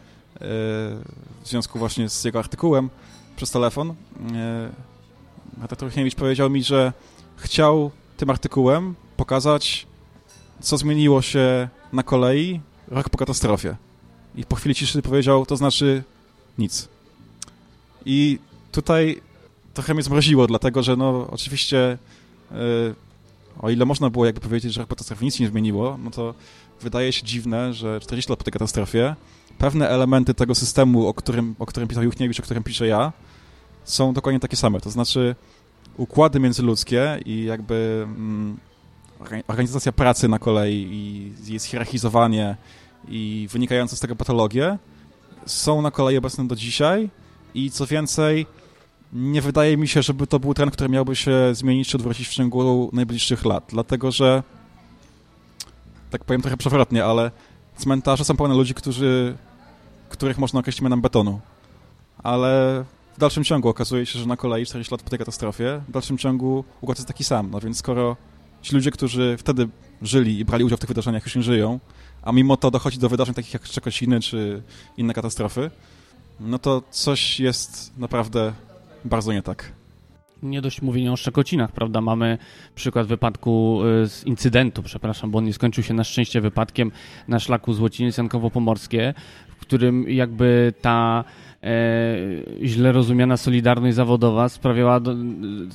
w 0.41 1.03
związku 1.45 1.79
właśnie 1.79 2.09
z 2.09 2.25
jego 2.25 2.39
artykułem 2.39 2.91
przez 3.37 3.51
telefon, 3.51 3.95
redaktor 5.57 5.89
Juchniewicz 5.89 6.15
powiedział 6.15 6.51
mi, 6.51 6.65
że 6.65 6.93
chciał 7.37 7.91
tym 8.17 8.31
artykułem 8.31 8.95
pokazać, 9.17 9.87
co 10.61 10.77
zmieniło 10.77 11.23
się 11.23 11.69
na 11.93 12.03
kolei 12.03 12.61
rok 12.89 13.09
po 13.09 13.19
katastrofie. 13.19 13.77
I 14.35 14.45
po 14.45 14.57
chwili 14.57 14.75
ciszy 14.75 15.03
powiedział, 15.03 15.47
to 15.47 15.57
znaczy 15.57 16.03
nic. 16.59 16.89
I 18.05 18.39
tutaj 18.73 19.21
trochę 19.75 19.95
mnie 19.95 20.03
zmroziło, 20.03 20.47
dlatego 20.47 20.83
że 20.83 20.97
no 20.97 21.27
oczywiście 21.31 21.99
yy, 22.51 22.95
o 23.61 23.71
ile 23.71 23.85
można 23.85 24.11
było 24.11 24.27
jakby 24.27 24.41
powiedzieć, 24.41 24.73
że 24.73 24.81
rok 24.81 24.89
po 24.89 24.95
katastrofie 24.95 25.25
nic 25.25 25.41
nie 25.41 25.49
zmieniło, 25.49 25.99
no 26.05 26.11
to 26.11 26.35
wydaje 26.81 27.13
się 27.13 27.23
dziwne, 27.23 27.75
że 27.75 28.01
40 28.01 28.31
lat 28.31 28.39
po 28.39 28.45
tej 28.45 28.53
katastrofie 28.53 29.17
pewne 29.61 29.89
elementy 29.89 30.35
tego 30.35 30.55
systemu, 30.55 31.07
o 31.07 31.15
którym, 31.15 31.57
o 31.59 31.67
którym 31.67 31.89
pisał 31.89 32.03
Juchniewicz, 32.05 32.41
o 32.41 32.43
którym 32.43 32.63
piszę 32.63 32.87
ja, 32.87 33.13
są 33.85 34.13
dokładnie 34.13 34.41
takie 34.41 34.57
same. 34.57 34.81
To 34.81 34.91
znaczy 34.91 35.35
układy 35.97 36.41
międzyludzkie 36.41 37.21
i 37.25 37.45
jakby 37.45 38.03
mm, 38.05 38.59
organizacja 39.49 39.93
pracy 39.93 40.29
na 40.29 40.39
kolei 40.39 40.89
i 40.91 41.33
jest 41.53 41.67
hierarchizowanie 41.67 42.57
i 43.09 43.49
wynikające 43.51 43.97
z 43.97 44.01
tego 44.01 44.17
patologie 44.17 44.79
są 45.47 45.83
na 45.83 45.91
kolei 45.91 46.17
obecne 46.17 46.49
do 46.49 46.57
dzisiaj 46.57 47.11
i 47.55 47.71
co 47.71 47.87
więcej, 47.87 48.47
nie 49.13 49.43
wydaje 49.43 49.77
mi 49.77 49.89
się, 49.89 50.03
żeby 50.03 50.27
to 50.27 50.39
był 50.39 50.55
trend, 50.55 50.73
który 50.73 50.91
miałby 50.91 51.17
się 51.17 51.33
zmienić 51.53 51.89
czy 51.89 51.97
odwrócić 51.97 52.29
w 52.29 52.33
ciągu 52.35 52.91
najbliższych 52.93 53.45
lat, 53.45 53.65
dlatego 53.69 54.11
że 54.11 54.43
tak 56.11 56.25
powiem 56.25 56.43
trochę 56.43 56.57
przewrotnie, 56.57 57.05
ale 57.05 57.31
cmentarze 57.77 58.25
są 58.25 58.37
pełne 58.37 58.55
ludzi, 58.55 58.75
którzy, 58.75 59.37
których 60.21 60.39
można 60.39 60.61
określić 60.61 60.83
mianem 60.83 61.01
betonu, 61.01 61.41
ale 62.23 62.85
w 63.17 63.21
dalszym 63.21 63.45
ciągu 63.45 63.69
okazuje 63.69 64.07
się, 64.07 64.19
że 64.19 64.27
na 64.27 64.37
kolei 64.37 64.67
40 64.67 64.95
lat 64.95 65.03
po 65.03 65.11
tej 65.11 65.19
katastrofie, 65.19 65.81
w 65.89 65.91
dalszym 65.91 66.19
ciągu 66.19 66.65
układ 66.81 66.99
jest 66.99 67.09
taki 67.09 67.25
sam, 67.25 67.51
no 67.51 67.61
więc 67.61 67.79
skoro 67.79 68.17
ci 68.63 68.75
ludzie, 68.75 68.91
którzy 68.91 69.37
wtedy 69.39 69.69
żyli 70.03 70.39
i 70.39 70.45
brali 70.45 70.65
udział 70.65 70.77
w 70.77 70.81
tych 70.81 70.89
wydarzeniach 70.89 71.25
już 71.25 71.37
nie 71.37 71.43
żyją, 71.43 71.81
a 72.23 72.33
mimo 72.33 72.57
to 72.57 72.71
dochodzi 72.71 72.99
do 72.99 73.09
wydarzeń 73.09 73.35
takich 73.35 73.53
jak 73.53 73.67
Szczekociny 73.67 74.21
czy 74.21 74.63
inne 74.97 75.15
katastrofy, 75.15 75.71
no 76.41 76.59
to 76.59 76.83
coś 76.91 77.41
jest 77.41 77.99
naprawdę 77.99 78.53
bardzo 79.05 79.33
nie 79.33 79.43
tak. 79.43 79.73
Nie 80.43 80.61
dość 80.61 80.83
mówienia 80.83 81.13
o 81.13 81.17
Szczekocinach, 81.17 81.73
prawda? 81.73 82.01
Mamy 82.01 82.39
przykład 82.75 83.07
wypadku 83.07 83.81
y, 84.05 84.09
z 84.09 84.25
incydentu, 84.25 84.83
przepraszam, 84.83 85.31
bo 85.31 85.39
on 85.39 85.45
nie 85.45 85.53
skończył 85.53 85.85
się 85.85 85.95
na 85.95 86.05
szczęście 86.05 86.41
wypadkiem 86.41 86.93
na 87.29 87.39
szlaku 87.39 87.73
Złociniec-Jankowo-Pomorskie, 87.73 89.15
w 89.61 89.63
którym 89.63 90.09
jakby 90.09 90.73
ta 90.81 91.25
e, 91.63 92.67
źle 92.67 92.93
rozumiana 92.93 93.37
solidarność 93.37 93.97
zawodowa 93.97 94.49
sprawiała 94.49 95.01
do, 95.01 95.15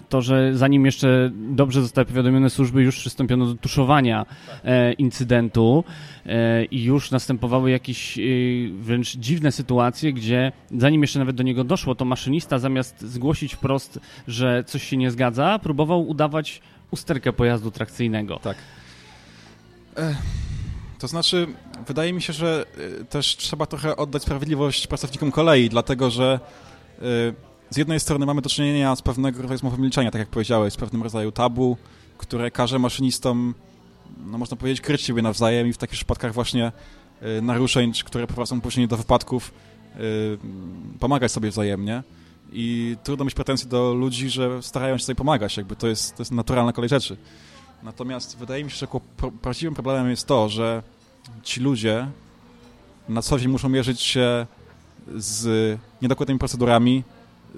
to, 0.10 0.22
że 0.22 0.58
zanim 0.58 0.86
jeszcze 0.86 1.32
dobrze 1.34 1.82
zostały 1.82 2.06
powiadomione 2.06 2.50
służby, 2.50 2.84
już 2.84 3.00
przystąpiono 3.00 3.46
do 3.46 3.56
tuszowania 3.56 4.26
e, 4.64 4.94
incydentu 4.94 5.84
e, 6.26 6.66
i 6.66 6.84
już 6.84 7.12
następowały 7.12 7.72
jakieś 7.72 8.18
e, 8.18 8.22
wręcz 8.80 9.18
dziwne 9.18 9.52
sytuacje, 9.52 10.14
gdzie 10.14 10.52
zanim 10.78 11.02
jeszcze 11.02 11.20
nawet 11.20 11.36
do 11.36 11.44
niego 11.44 11.64
doszło, 11.64 11.96
to 11.96 12.06
maszynista 12.06 12.60
zamiast 12.60 13.02
zgłosić 13.02 13.54
wprost, 13.54 14.00
że 14.28 14.64
coś 14.68 14.84
się 14.84 14.98
nie 14.98 15.12
zgadza, 15.12 15.60
próbował 15.60 16.08
udawać 16.08 16.62
usterkę 16.92 17.34
pojazdu 17.34 17.72
trakcyjnego. 17.72 18.40
Tak. 18.40 18.58
To 21.06 21.10
znaczy, 21.10 21.48
wydaje 21.88 22.14
mi 22.14 22.22
się, 22.22 22.34
że 22.34 22.66
y, 23.02 23.06
też 23.06 23.38
trzeba 23.38 23.66
trochę 23.66 23.96
oddać 23.96 24.22
sprawiedliwość 24.22 24.88
pracownikom 24.88 25.32
kolei, 25.32 25.70
dlatego 25.70 26.10
że 26.10 26.40
y, 26.98 27.02
z 27.70 27.78
jednej 27.78 28.00
strony 28.00 28.26
mamy 28.26 28.42
do 28.42 28.50
czynienia 28.50 28.96
z 28.96 29.02
pewnego 29.02 29.42
rodzaju 29.42 29.58
zmową 29.58 29.78
milczenia, 29.78 30.12
tak 30.12 30.20
jak 30.20 30.30
powiedziałeś, 30.30 30.74
z 30.74 30.78
pewnym 30.78 31.04
rodzaju 31.04 31.32
tabu, 31.32 31.78
które 32.18 32.52
każe 32.52 32.80
maszynistom, 32.80 33.54
no 34.26 34.38
można 34.38 34.58
powiedzieć, 34.58 34.82
kryć 34.82 35.02
siebie 35.02 35.22
nawzajem 35.22 35.68
i 35.68 35.74
w 35.74 35.78
takich 35.78 35.96
przypadkach 35.96 36.34
właśnie 36.34 36.72
y, 37.38 37.42
naruszeń, 37.42 37.94
które 38.06 38.28
prowadzą 38.28 38.62
później 38.62 38.88
do 38.88 38.98
wypadków, 38.98 39.54
pomagać 41.00 41.32
sobie 41.32 41.50
wzajemnie. 41.50 42.04
I 42.52 42.98
trudno 43.04 43.26
mieć 43.26 43.34
pretensje 43.34 43.70
do 43.70 43.94
ludzi, 43.94 44.30
że 44.30 44.64
starają 44.64 44.98
się 44.98 45.06
sobie 45.06 45.16
pomagać, 45.16 45.58
jakby 45.58 45.76
to 45.76 45.88
jest, 45.88 46.16
to 46.16 46.22
jest 46.22 46.32
naturalna 46.32 46.74
kolej 46.74 46.90
rzeczy. 46.90 47.18
Natomiast 47.84 48.38
wydaje 48.38 48.64
mi 48.64 48.72
się, 48.72 48.78
że 48.78 48.88
prawdziwym 49.42 49.74
problemem 49.74 50.10
jest 50.10 50.28
to, 50.28 50.50
że 50.50 50.84
ci 51.44 51.60
ludzie 51.60 52.08
na 53.10 53.22
co 53.22 53.40
dzień 53.40 53.52
muszą 53.52 53.70
mierzyć 53.70 54.02
się 54.02 54.46
z 55.16 55.80
niedokładnymi 56.02 56.40
procedurami, 56.40 57.04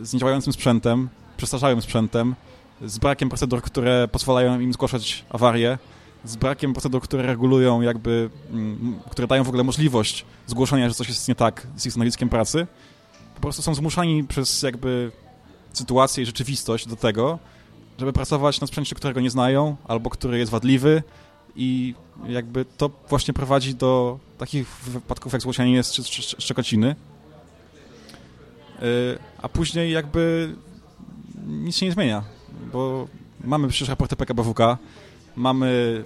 z 0.02 0.14
niedziałającym 0.14 0.54
sprzętem, 0.54 1.10
przestarzałym 1.38 1.82
sprzętem, 1.82 2.36
z 2.82 2.98
brakiem 2.98 3.30
procedur, 3.30 3.62
które 3.62 4.08
pozwalają 4.08 4.60
im 4.60 4.74
zgłaszać 4.74 5.26
awarie, 5.30 5.78
z 6.24 6.36
brakiem 6.36 6.74
procedur, 6.74 7.02
które 7.02 7.24
regulują 7.24 7.82
jakby, 7.82 8.30
mm, 8.52 9.00
które 9.10 9.28
dają 9.28 9.44
w 9.44 9.48
ogóle 9.48 9.64
możliwość 9.64 10.26
zgłoszenia, 10.48 10.90
że 10.90 10.96
coś 10.96 11.08
jest 11.08 11.28
nie 11.28 11.36
tak 11.36 11.68
z 11.76 11.86
ich 11.86 11.92
stanowiskiem 11.92 12.30
pracy. 12.30 12.68
Po 13.36 13.42
prostu 13.42 13.62
są 13.62 13.76
zmuszani 13.76 14.24
przez 14.24 14.64
jakby 14.64 15.12
sytuację 15.74 16.24
i 16.24 16.26
rzeczywistość 16.26 16.88
do 16.88 16.96
tego, 16.96 17.40
żeby 18.00 18.14
pracować 18.14 18.62
na 18.62 18.68
sprzęcie, 18.68 18.96
którego 18.96 19.22
nie 19.22 19.30
znają, 19.30 19.76
albo 19.88 20.10
który 20.10 20.40
jest 20.40 20.52
wadliwy 20.52 21.04
i 21.58 21.96
jakby 22.28 22.66
to 22.78 22.90
właśnie 23.10 23.34
prowadzi 23.34 23.76
do 23.76 24.20
takich 24.38 24.68
wypadków 24.68 25.34
jak 25.34 25.42
złocianie 25.42 25.84
czy 25.84 26.22
Szczekociny. 26.22 26.96
Y, 28.82 29.20
a 29.42 29.50
później 29.50 29.92
jakby 29.92 30.56
nic 31.48 31.76
się 31.76 31.86
nie 31.86 31.92
zmienia, 31.92 32.24
bo 32.74 33.08
mamy 33.44 33.68
przecież 33.68 33.90
raporty 33.90 34.16
PKBWK, 34.16 34.60
mamy 35.36 36.04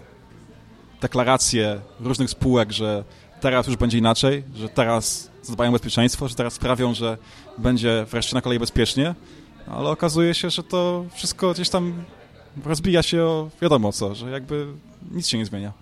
deklaracje 1.02 1.82
różnych 2.00 2.30
spółek, 2.30 2.72
że 2.72 3.04
teraz 3.42 3.68
już 3.68 3.76
będzie 3.76 3.98
inaczej, 3.98 4.44
że 4.56 4.70
teraz 4.70 5.32
zadbają 5.44 5.70
o 5.70 5.74
bezpieczeństwo, 5.74 6.28
że 6.28 6.36
teraz 6.36 6.54
sprawią, 6.54 6.94
że 6.94 7.18
będzie 7.58 8.06
wreszcie 8.10 8.36
na 8.36 8.42
kolei 8.42 8.60
bezpiecznie, 8.60 9.16
ale 9.68 9.90
okazuje 9.90 10.34
się, 10.34 10.50
że 10.50 10.64
to 10.64 11.06
wszystko 11.14 11.54
gdzieś 11.54 11.70
tam 11.70 12.04
rozbija 12.66 13.04
się 13.04 13.22
o 13.22 13.50
wiadomo 13.62 13.92
co, 13.92 14.16
że 14.16 14.32
jakby 14.32 14.68
nic 15.12 15.28
się 15.28 15.38
nie 15.38 15.46
zmienia. 15.46 15.74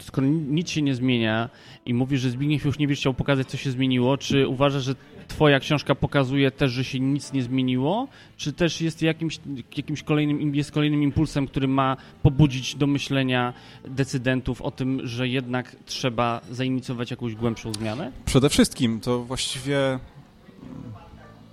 skoro 0.00 0.26
nic 0.26 0.70
się 0.70 0.82
nie 0.82 0.94
zmienia 0.94 1.50
i 1.86 1.94
mówisz, 1.94 2.20
że 2.20 2.30
Zbigniew 2.30 2.64
już 2.64 2.78
nie 2.78 2.86
wiesz, 2.86 2.98
chciał 2.98 3.14
pokazać, 3.14 3.48
co 3.48 3.56
się 3.56 3.70
zmieniło, 3.70 4.18
czy 4.18 4.48
uważasz, 4.48 4.84
że 4.84 4.94
twoja 5.28 5.60
książka 5.60 5.94
pokazuje 5.94 6.50
też, 6.50 6.72
że 6.72 6.84
się 6.84 7.00
nic 7.00 7.32
nie 7.32 7.42
zmieniło, 7.42 8.08
czy 8.36 8.52
też 8.52 8.80
jest 8.80 9.02
jakimś, 9.02 9.40
jakimś 9.76 10.02
kolejnym, 10.02 10.54
jest 10.54 10.72
kolejnym 10.72 11.02
impulsem, 11.02 11.46
który 11.46 11.68
ma 11.68 11.96
pobudzić 12.22 12.74
do 12.74 12.86
myślenia 12.86 13.52
decydentów 13.84 14.62
o 14.62 14.70
tym, 14.70 15.00
że 15.06 15.28
jednak 15.28 15.76
trzeba 15.86 16.40
zainicjować 16.50 17.10
jakąś 17.10 17.34
głębszą 17.34 17.74
zmianę? 17.74 18.12
Przede 18.24 18.48
wszystkim 18.48 19.00
to 19.00 19.24
właściwie 19.24 19.86
mm, 19.88 20.00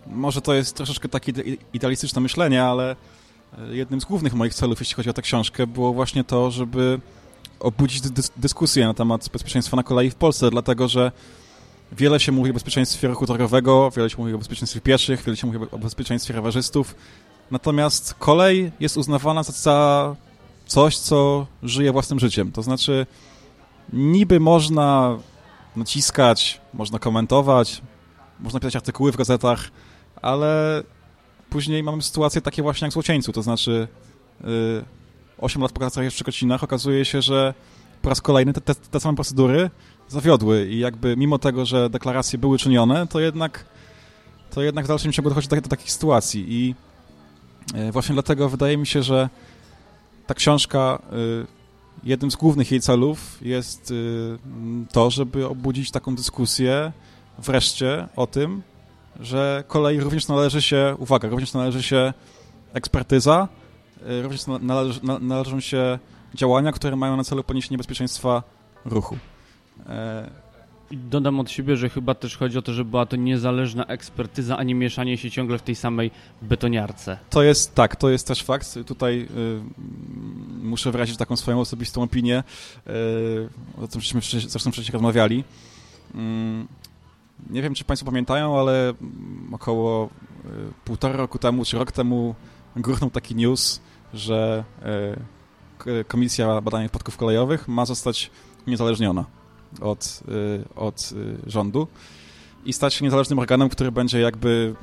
może 0.08 0.42
to 0.42 0.54
jest 0.54 0.76
troszeczkę 0.76 1.10
takie 1.10 1.32
idealistyczne 1.74 2.22
myślenie, 2.22 2.64
ale 2.64 2.96
jednym 3.72 4.02
z 4.02 4.06
głównych 4.06 4.34
moich 4.34 4.54
celów, 4.54 4.80
jeśli 4.80 4.96
chodzi 4.96 5.10
o 5.10 5.14
tę 5.14 5.22
książkę, 5.22 5.68
było 5.68 5.94
właśnie 5.94 6.24
to, 6.24 6.52
żeby 6.52 7.00
obudzić 7.60 8.02
dys 8.02 8.32
dyskusję 8.38 8.86
na 8.86 8.94
temat 8.94 9.30
bezpieczeństwa 9.34 9.78
na 9.78 9.84
kolei 9.84 10.10
w 10.10 10.16
Polsce, 10.16 10.50
dlatego 10.50 10.88
że 10.88 11.12
wiele 11.92 12.20
się 12.20 12.32
mówi 12.32 12.52
o 12.52 12.54
bezpieczeństwie 12.54 13.08
ruchu 13.08 13.26
drogowego, 13.26 13.92
wiele 13.96 14.10
się 14.10 14.18
mówi 14.18 14.34
o 14.34 14.38
bezpieczeństwie 14.38 14.82
pieszych, 14.82 15.24
wiele 15.24 15.38
się 15.38 15.48
mówi 15.48 15.60
o 15.72 15.78
bezpieczeństwie 15.78 16.34
rowerzystów, 16.34 16.96
natomiast 17.52 18.14
kolej 18.14 18.72
jest 18.80 18.98
uznawana 18.98 19.44
za 19.44 20.16
coś, 20.66 20.98
co 20.98 21.48
żyje 21.64 21.92
własnym 21.92 22.20
życiem. 22.20 22.52
To 22.52 22.62
znaczy, 22.62 23.06
niby 23.94 24.40
można 24.40 25.18
naciskać, 25.76 26.62
można 26.74 27.00
komentować, 27.00 27.82
można 28.40 28.60
pisać 28.60 28.76
artykuły 28.76 29.12
w 29.12 29.18
gazetach, 29.18 29.70
ale 30.22 30.84
później 31.50 31.84
mamy 31.84 32.02
sytuacje 32.02 32.42
takie 32.42 32.62
właśnie 32.62 32.86
jak 32.86 32.92
w 32.92 32.94
Złocieńcu, 32.94 33.34
to 33.34 33.42
znaczy 33.42 33.88
yy, 34.44 34.86
8 35.38 35.62
lat 35.62 35.72
po 35.72 35.80
katastrofie 35.80 36.12
w 36.12 36.14
Przekocinach 36.14 36.64
okazuje 36.64 37.06
się, 37.06 37.22
że 37.22 37.54
po 38.02 38.10
raz 38.10 38.22
kolejny 38.22 38.54
te, 38.54 38.62
te, 38.62 38.76
te 38.76 39.00
same 39.00 39.16
procedury 39.16 39.70
zawiodły 40.08 40.68
i 40.68 40.80
jakby 40.80 41.18
mimo 41.18 41.40
tego, 41.40 41.66
że 41.66 41.90
deklaracje 41.90 42.40
były 42.40 42.58
czynione, 42.58 43.08
to 43.08 43.20
jednak, 43.20 43.66
to 44.52 44.62
jednak 44.62 44.86
w 44.86 44.88
dalszym 44.88 45.12
ciągu 45.12 45.30
dochodzi 45.30 45.48
do, 45.48 45.56
do 45.56 45.70
takich 45.70 45.92
sytuacji 45.92 46.46
i 46.50 46.76
e, 47.74 47.92
właśnie 47.92 48.14
dlatego 48.14 48.50
wydaje 48.50 48.78
mi 48.78 48.88
się, 48.88 49.04
że 49.04 49.30
ta 50.28 50.34
książka, 50.34 51.02
e, 51.12 51.16
jednym 52.04 52.32
z 52.32 52.36
głównych 52.36 52.72
jej 52.72 52.82
celów 52.82 53.38
jest 53.42 53.92
e, 53.92 54.88
to, 54.92 55.12
żeby 55.12 55.48
obudzić 55.48 55.92
taką 55.92 56.16
dyskusję 56.16 56.92
wreszcie 57.40 58.08
o 58.16 58.28
tym, 58.28 58.62
że 59.20 59.64
kolei 59.68 60.00
również 60.00 60.28
należy 60.28 60.62
się, 60.62 60.96
uwaga, 61.00 61.30
również 61.30 61.54
należy 61.54 61.84
się 61.84 62.14
ekspertyza, 62.74 63.48
również 64.22 64.42
należy, 64.62 65.00
należą 65.20 65.60
się 65.60 66.00
działania, 66.36 66.72
które 66.72 66.96
mają 66.96 67.18
na 67.18 67.24
celu 67.24 67.44
poniesienie 67.44 67.78
bezpieczeństwa 67.78 68.44
ruchu. 68.86 69.18
Dodam 70.92 71.40
od 71.40 71.52
siebie, 71.52 71.78
że 71.78 71.90
chyba 71.90 72.14
też 72.14 72.38
chodzi 72.38 72.58
o 72.58 72.62
to, 72.62 72.74
żeby 72.74 72.90
była 72.90 73.06
to 73.06 73.16
niezależna 73.16 73.86
ekspertyza, 73.86 74.58
a 74.58 74.64
nie 74.64 74.76
mieszanie 74.76 75.18
się 75.18 75.32
ciągle 75.32 75.58
w 75.58 75.62
tej 75.62 75.76
samej 75.76 76.12
betoniarce. 76.42 77.18
To 77.30 77.44
jest, 77.44 77.76
tak, 77.76 77.96
to 77.96 78.10
jest 78.10 78.28
też 78.28 78.44
fakt. 78.44 78.80
Tutaj 78.86 79.28
y, 79.38 79.62
muszę 80.64 80.92
wyrazić 80.92 81.18
taką 81.18 81.36
swoją 81.36 81.60
osobistą 81.60 82.04
opinię, 82.04 82.44
y, 82.88 83.82
o 83.84 83.88
tym 83.88 84.02
żeśmy 84.02 84.22
zresztą 84.22 84.72
wcześniej 84.72 84.94
rozmawiali. 84.94 85.44
Y, 86.16 86.87
nie 87.50 87.62
wiem, 87.62 87.74
czy 87.74 87.84
Państwo 87.84 88.06
pamiętają, 88.06 88.60
ale 88.60 88.94
około 89.52 90.06
y, 90.06 90.50
półtora 90.86 91.16
roku 91.18 91.40
temu, 91.40 91.66
czy 91.66 91.78
rok 91.78 91.92
temu 91.92 92.36
gruchnął 92.76 93.10
taki 93.10 93.36
news, 93.36 93.82
że 94.14 94.64
y, 95.88 96.06
Komisja 96.08 96.62
Badania 96.62 96.86
Wypadków 96.86 97.18
Kolejowych 97.18 97.68
ma 97.68 97.86
zostać 97.86 98.32
uniezależniona 98.68 99.26
od, 99.82 100.24
y, 100.30 100.76
od 100.76 101.14
rządu 101.48 101.88
i 102.66 102.74
stać 102.74 102.94
się 102.94 103.06
niezależnym 103.06 103.40
organem, 103.40 103.70
który 103.70 103.92
będzie 103.92 104.20
jakby 104.20 104.76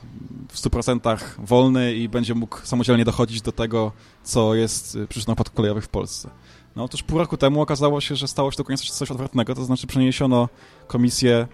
w 0.48 0.59
100% 0.59 1.18
wolny 1.38 1.94
i 1.94 2.09
będzie 2.09 2.34
mógł 2.34 2.59
samodzielnie 2.62 3.05
dochodzić 3.05 3.42
do 3.42 3.52
tego, 3.52 3.92
co 4.22 4.55
jest 4.55 4.98
przyczyną 5.09 5.34
wypadków 5.34 5.57
kolejowych 5.57 5.84
w 5.84 5.88
Polsce. 5.88 6.30
No 6.76 6.84
otóż 6.84 7.02
pół 7.02 7.18
roku 7.18 7.36
temu 7.36 7.61
okazało 7.61 8.00
się, 8.00 8.16
że 8.16 8.28
stało 8.28 8.50
się 8.50 8.57
dokładnie 8.57 8.78
coś, 8.78 8.90
coś 8.90 9.11
odwrotnego, 9.11 9.55
to 9.55 9.64
znaczy 9.64 9.86
przeniesiono 9.86 10.48
komisję 10.86 11.48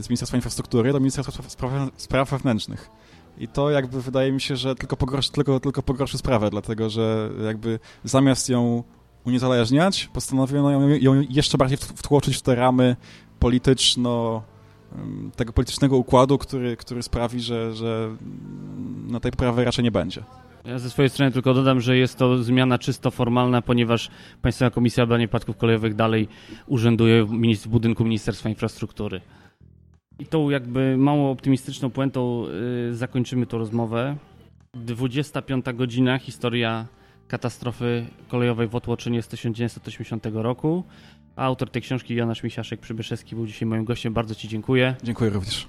z 0.00 0.08
Ministerstwa 0.08 0.36
Infrastruktury 0.36 0.92
do 0.92 1.00
Ministerstwa 1.00 1.42
Spraw, 1.48 1.72
Spraw 1.96 2.30
Wewnętrznych. 2.30 2.90
I 3.38 3.48
to 3.48 3.70
jakby 3.70 4.02
wydaje 4.02 4.32
mi 4.32 4.40
się, 4.40 4.56
że 4.56 4.74
tylko 4.74 4.96
pogorszy, 4.96 5.32
tylko, 5.32 5.60
tylko 5.60 5.82
pogorszy 5.82 6.18
sprawę, 6.18 6.50
dlatego 6.50 6.90
że 6.90 7.30
jakby 7.44 7.78
zamiast 8.04 8.48
ją 8.48 8.82
uniezależniać, 9.24 10.10
postanowiono 10.12 10.70
ją, 10.70 10.88
ją 10.88 11.24
jeszcze 11.30 11.58
bardziej 11.58 11.78
wtłoczyć 11.78 12.36
w 12.36 12.42
te 12.42 12.54
ramy 12.54 12.96
polityczno 13.38 14.42
tego 15.36 15.52
politycznego 15.52 15.96
układu, 15.96 16.38
który, 16.38 16.76
który 16.76 17.02
sprawi, 17.02 17.40
że, 17.40 17.74
że 17.74 18.16
na 19.06 19.20
tej 19.20 19.32
prawej 19.32 19.64
raczej 19.64 19.84
nie 19.84 19.90
będzie. 19.90 20.22
Ja 20.64 20.78
ze 20.78 20.90
swojej 20.90 21.10
strony 21.10 21.32
tylko 21.32 21.54
dodam, 21.54 21.80
że 21.80 21.96
jest 21.96 22.16
to 22.16 22.42
zmiana 22.42 22.78
czysto 22.78 23.10
formalna, 23.10 23.62
ponieważ 23.62 24.10
Państwowa 24.42 24.70
Komisja 24.70 25.06
Badania 25.06 25.26
Wypadków 25.26 25.56
Kolejowych 25.56 25.94
dalej 25.94 26.28
urzęduje 26.66 27.24
w 27.24 27.68
budynku 27.68 28.04
Ministerstwa 28.04 28.48
Infrastruktury. 28.48 29.20
I 30.18 30.26
tą 30.26 30.50
jakby 30.50 30.96
mało 30.96 31.30
optymistyczną 31.30 31.90
puentą 31.90 32.44
yy, 32.88 32.94
zakończymy 32.94 33.46
tę 33.46 33.58
rozmowę. 33.58 34.16
25 34.74 35.64
godzina, 35.74 36.18
historia 36.18 36.86
katastrofy 37.28 38.06
kolejowej 38.28 38.68
w 38.68 38.74
Otłoczynie 38.74 39.22
z 39.22 39.28
1980 39.28 40.26
roku. 40.32 40.84
A 41.36 41.44
autor 41.44 41.70
tej 41.70 41.82
książki, 41.82 42.14
Jonasz 42.14 42.42
Misiaszek-Przybyszewski, 42.42 43.34
był 43.34 43.46
dzisiaj 43.46 43.68
moim 43.68 43.84
gościem. 43.84 44.14
Bardzo 44.14 44.34
Ci 44.34 44.48
dziękuję. 44.48 44.94
Dziękuję 45.02 45.30
również. 45.30 45.66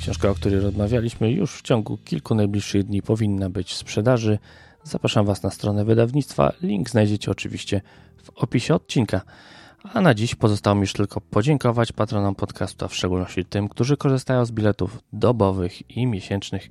Książka, 0.00 0.30
o 0.30 0.34
której 0.34 0.60
rozmawialiśmy, 0.60 1.32
już 1.32 1.52
w 1.58 1.62
ciągu 1.62 1.98
kilku 2.04 2.34
najbliższych 2.34 2.84
dni 2.84 3.02
powinna 3.02 3.50
być 3.50 3.72
w 3.72 3.76
sprzedaży. 3.76 4.38
Zapraszam 4.84 5.26
Was 5.26 5.42
na 5.42 5.50
stronę 5.50 5.84
wydawnictwa. 5.84 6.52
Link 6.62 6.90
znajdziecie 6.90 7.30
oczywiście 7.30 7.80
w 8.22 8.30
opisie 8.30 8.74
odcinka. 8.74 9.20
A 9.94 10.00
na 10.00 10.14
dziś 10.14 10.34
pozostało 10.34 10.74
mi 10.74 10.80
już 10.80 10.92
tylko 10.92 11.20
podziękować 11.20 11.92
patronom 11.92 12.34
podcastu, 12.34 12.84
a 12.84 12.88
w 12.88 12.94
szczególności 12.94 13.44
tym, 13.44 13.68
którzy 13.68 13.96
korzystają 13.96 14.44
z 14.44 14.52
biletów 14.52 14.98
dobowych 15.12 15.96
i 15.96 16.06
miesięcznych 16.06 16.68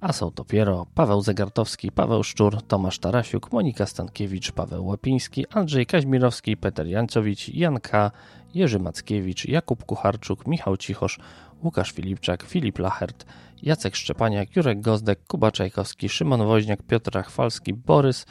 a 0.00 0.12
są 0.12 0.30
to 0.30 0.44
Piero, 0.44 0.86
Paweł 0.94 1.22
Zegartowski, 1.22 1.92
Paweł 1.92 2.22
Szczur, 2.22 2.62
Tomasz 2.62 2.98
Tarasiuk, 2.98 3.52
Monika 3.52 3.86
Stankiewicz, 3.86 4.52
Paweł 4.52 4.86
Łapiński, 4.86 5.46
Andrzej 5.50 5.86
Kaźmirowski, 5.86 6.56
Peter 6.56 6.86
Jancowicz, 6.86 7.48
Jan 7.48 7.80
K., 7.80 8.10
Jerzy 8.54 8.78
Mackiewicz, 8.78 9.44
Jakub 9.44 9.84
Kucharczuk, 9.84 10.46
Michał 10.46 10.76
Cichosz, 10.76 11.18
Łukasz 11.64 11.92
Filipczak, 11.92 12.42
Filip 12.42 12.78
Lachert, 12.78 13.26
Jacek 13.62 13.96
Szczepaniak, 13.96 14.56
Jurek 14.56 14.80
Gozdek, 14.80 15.18
Kuba 15.26 15.50
Czajkowski, 15.52 16.08
Szymon 16.08 16.46
Woźniak, 16.46 16.82
Piotr 16.82 17.22
Chwalski, 17.24 17.74
Borys, 17.74 18.26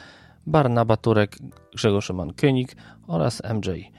Barnaba 0.46 0.96
Turek, 0.96 1.36
Grzegorz 1.74 2.06
Szyman-Kynik 2.06 2.76
oraz 3.06 3.42
MJ. 3.54 3.90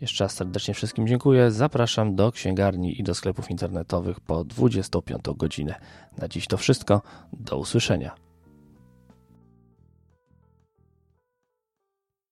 Jeszcze 0.00 0.24
raz 0.24 0.32
serdecznie 0.32 0.74
wszystkim 0.74 1.06
dziękuję. 1.06 1.50
Zapraszam 1.50 2.14
do 2.14 2.32
księgarni 2.32 3.00
i 3.00 3.02
do 3.02 3.14
sklepów 3.14 3.50
internetowych 3.50 4.20
po 4.20 4.44
25 4.44 5.22
godzinę. 5.36 5.74
Na 6.18 6.28
dziś 6.28 6.46
to 6.46 6.56
wszystko. 6.56 7.02
Do 7.32 7.58
usłyszenia. 7.58 8.14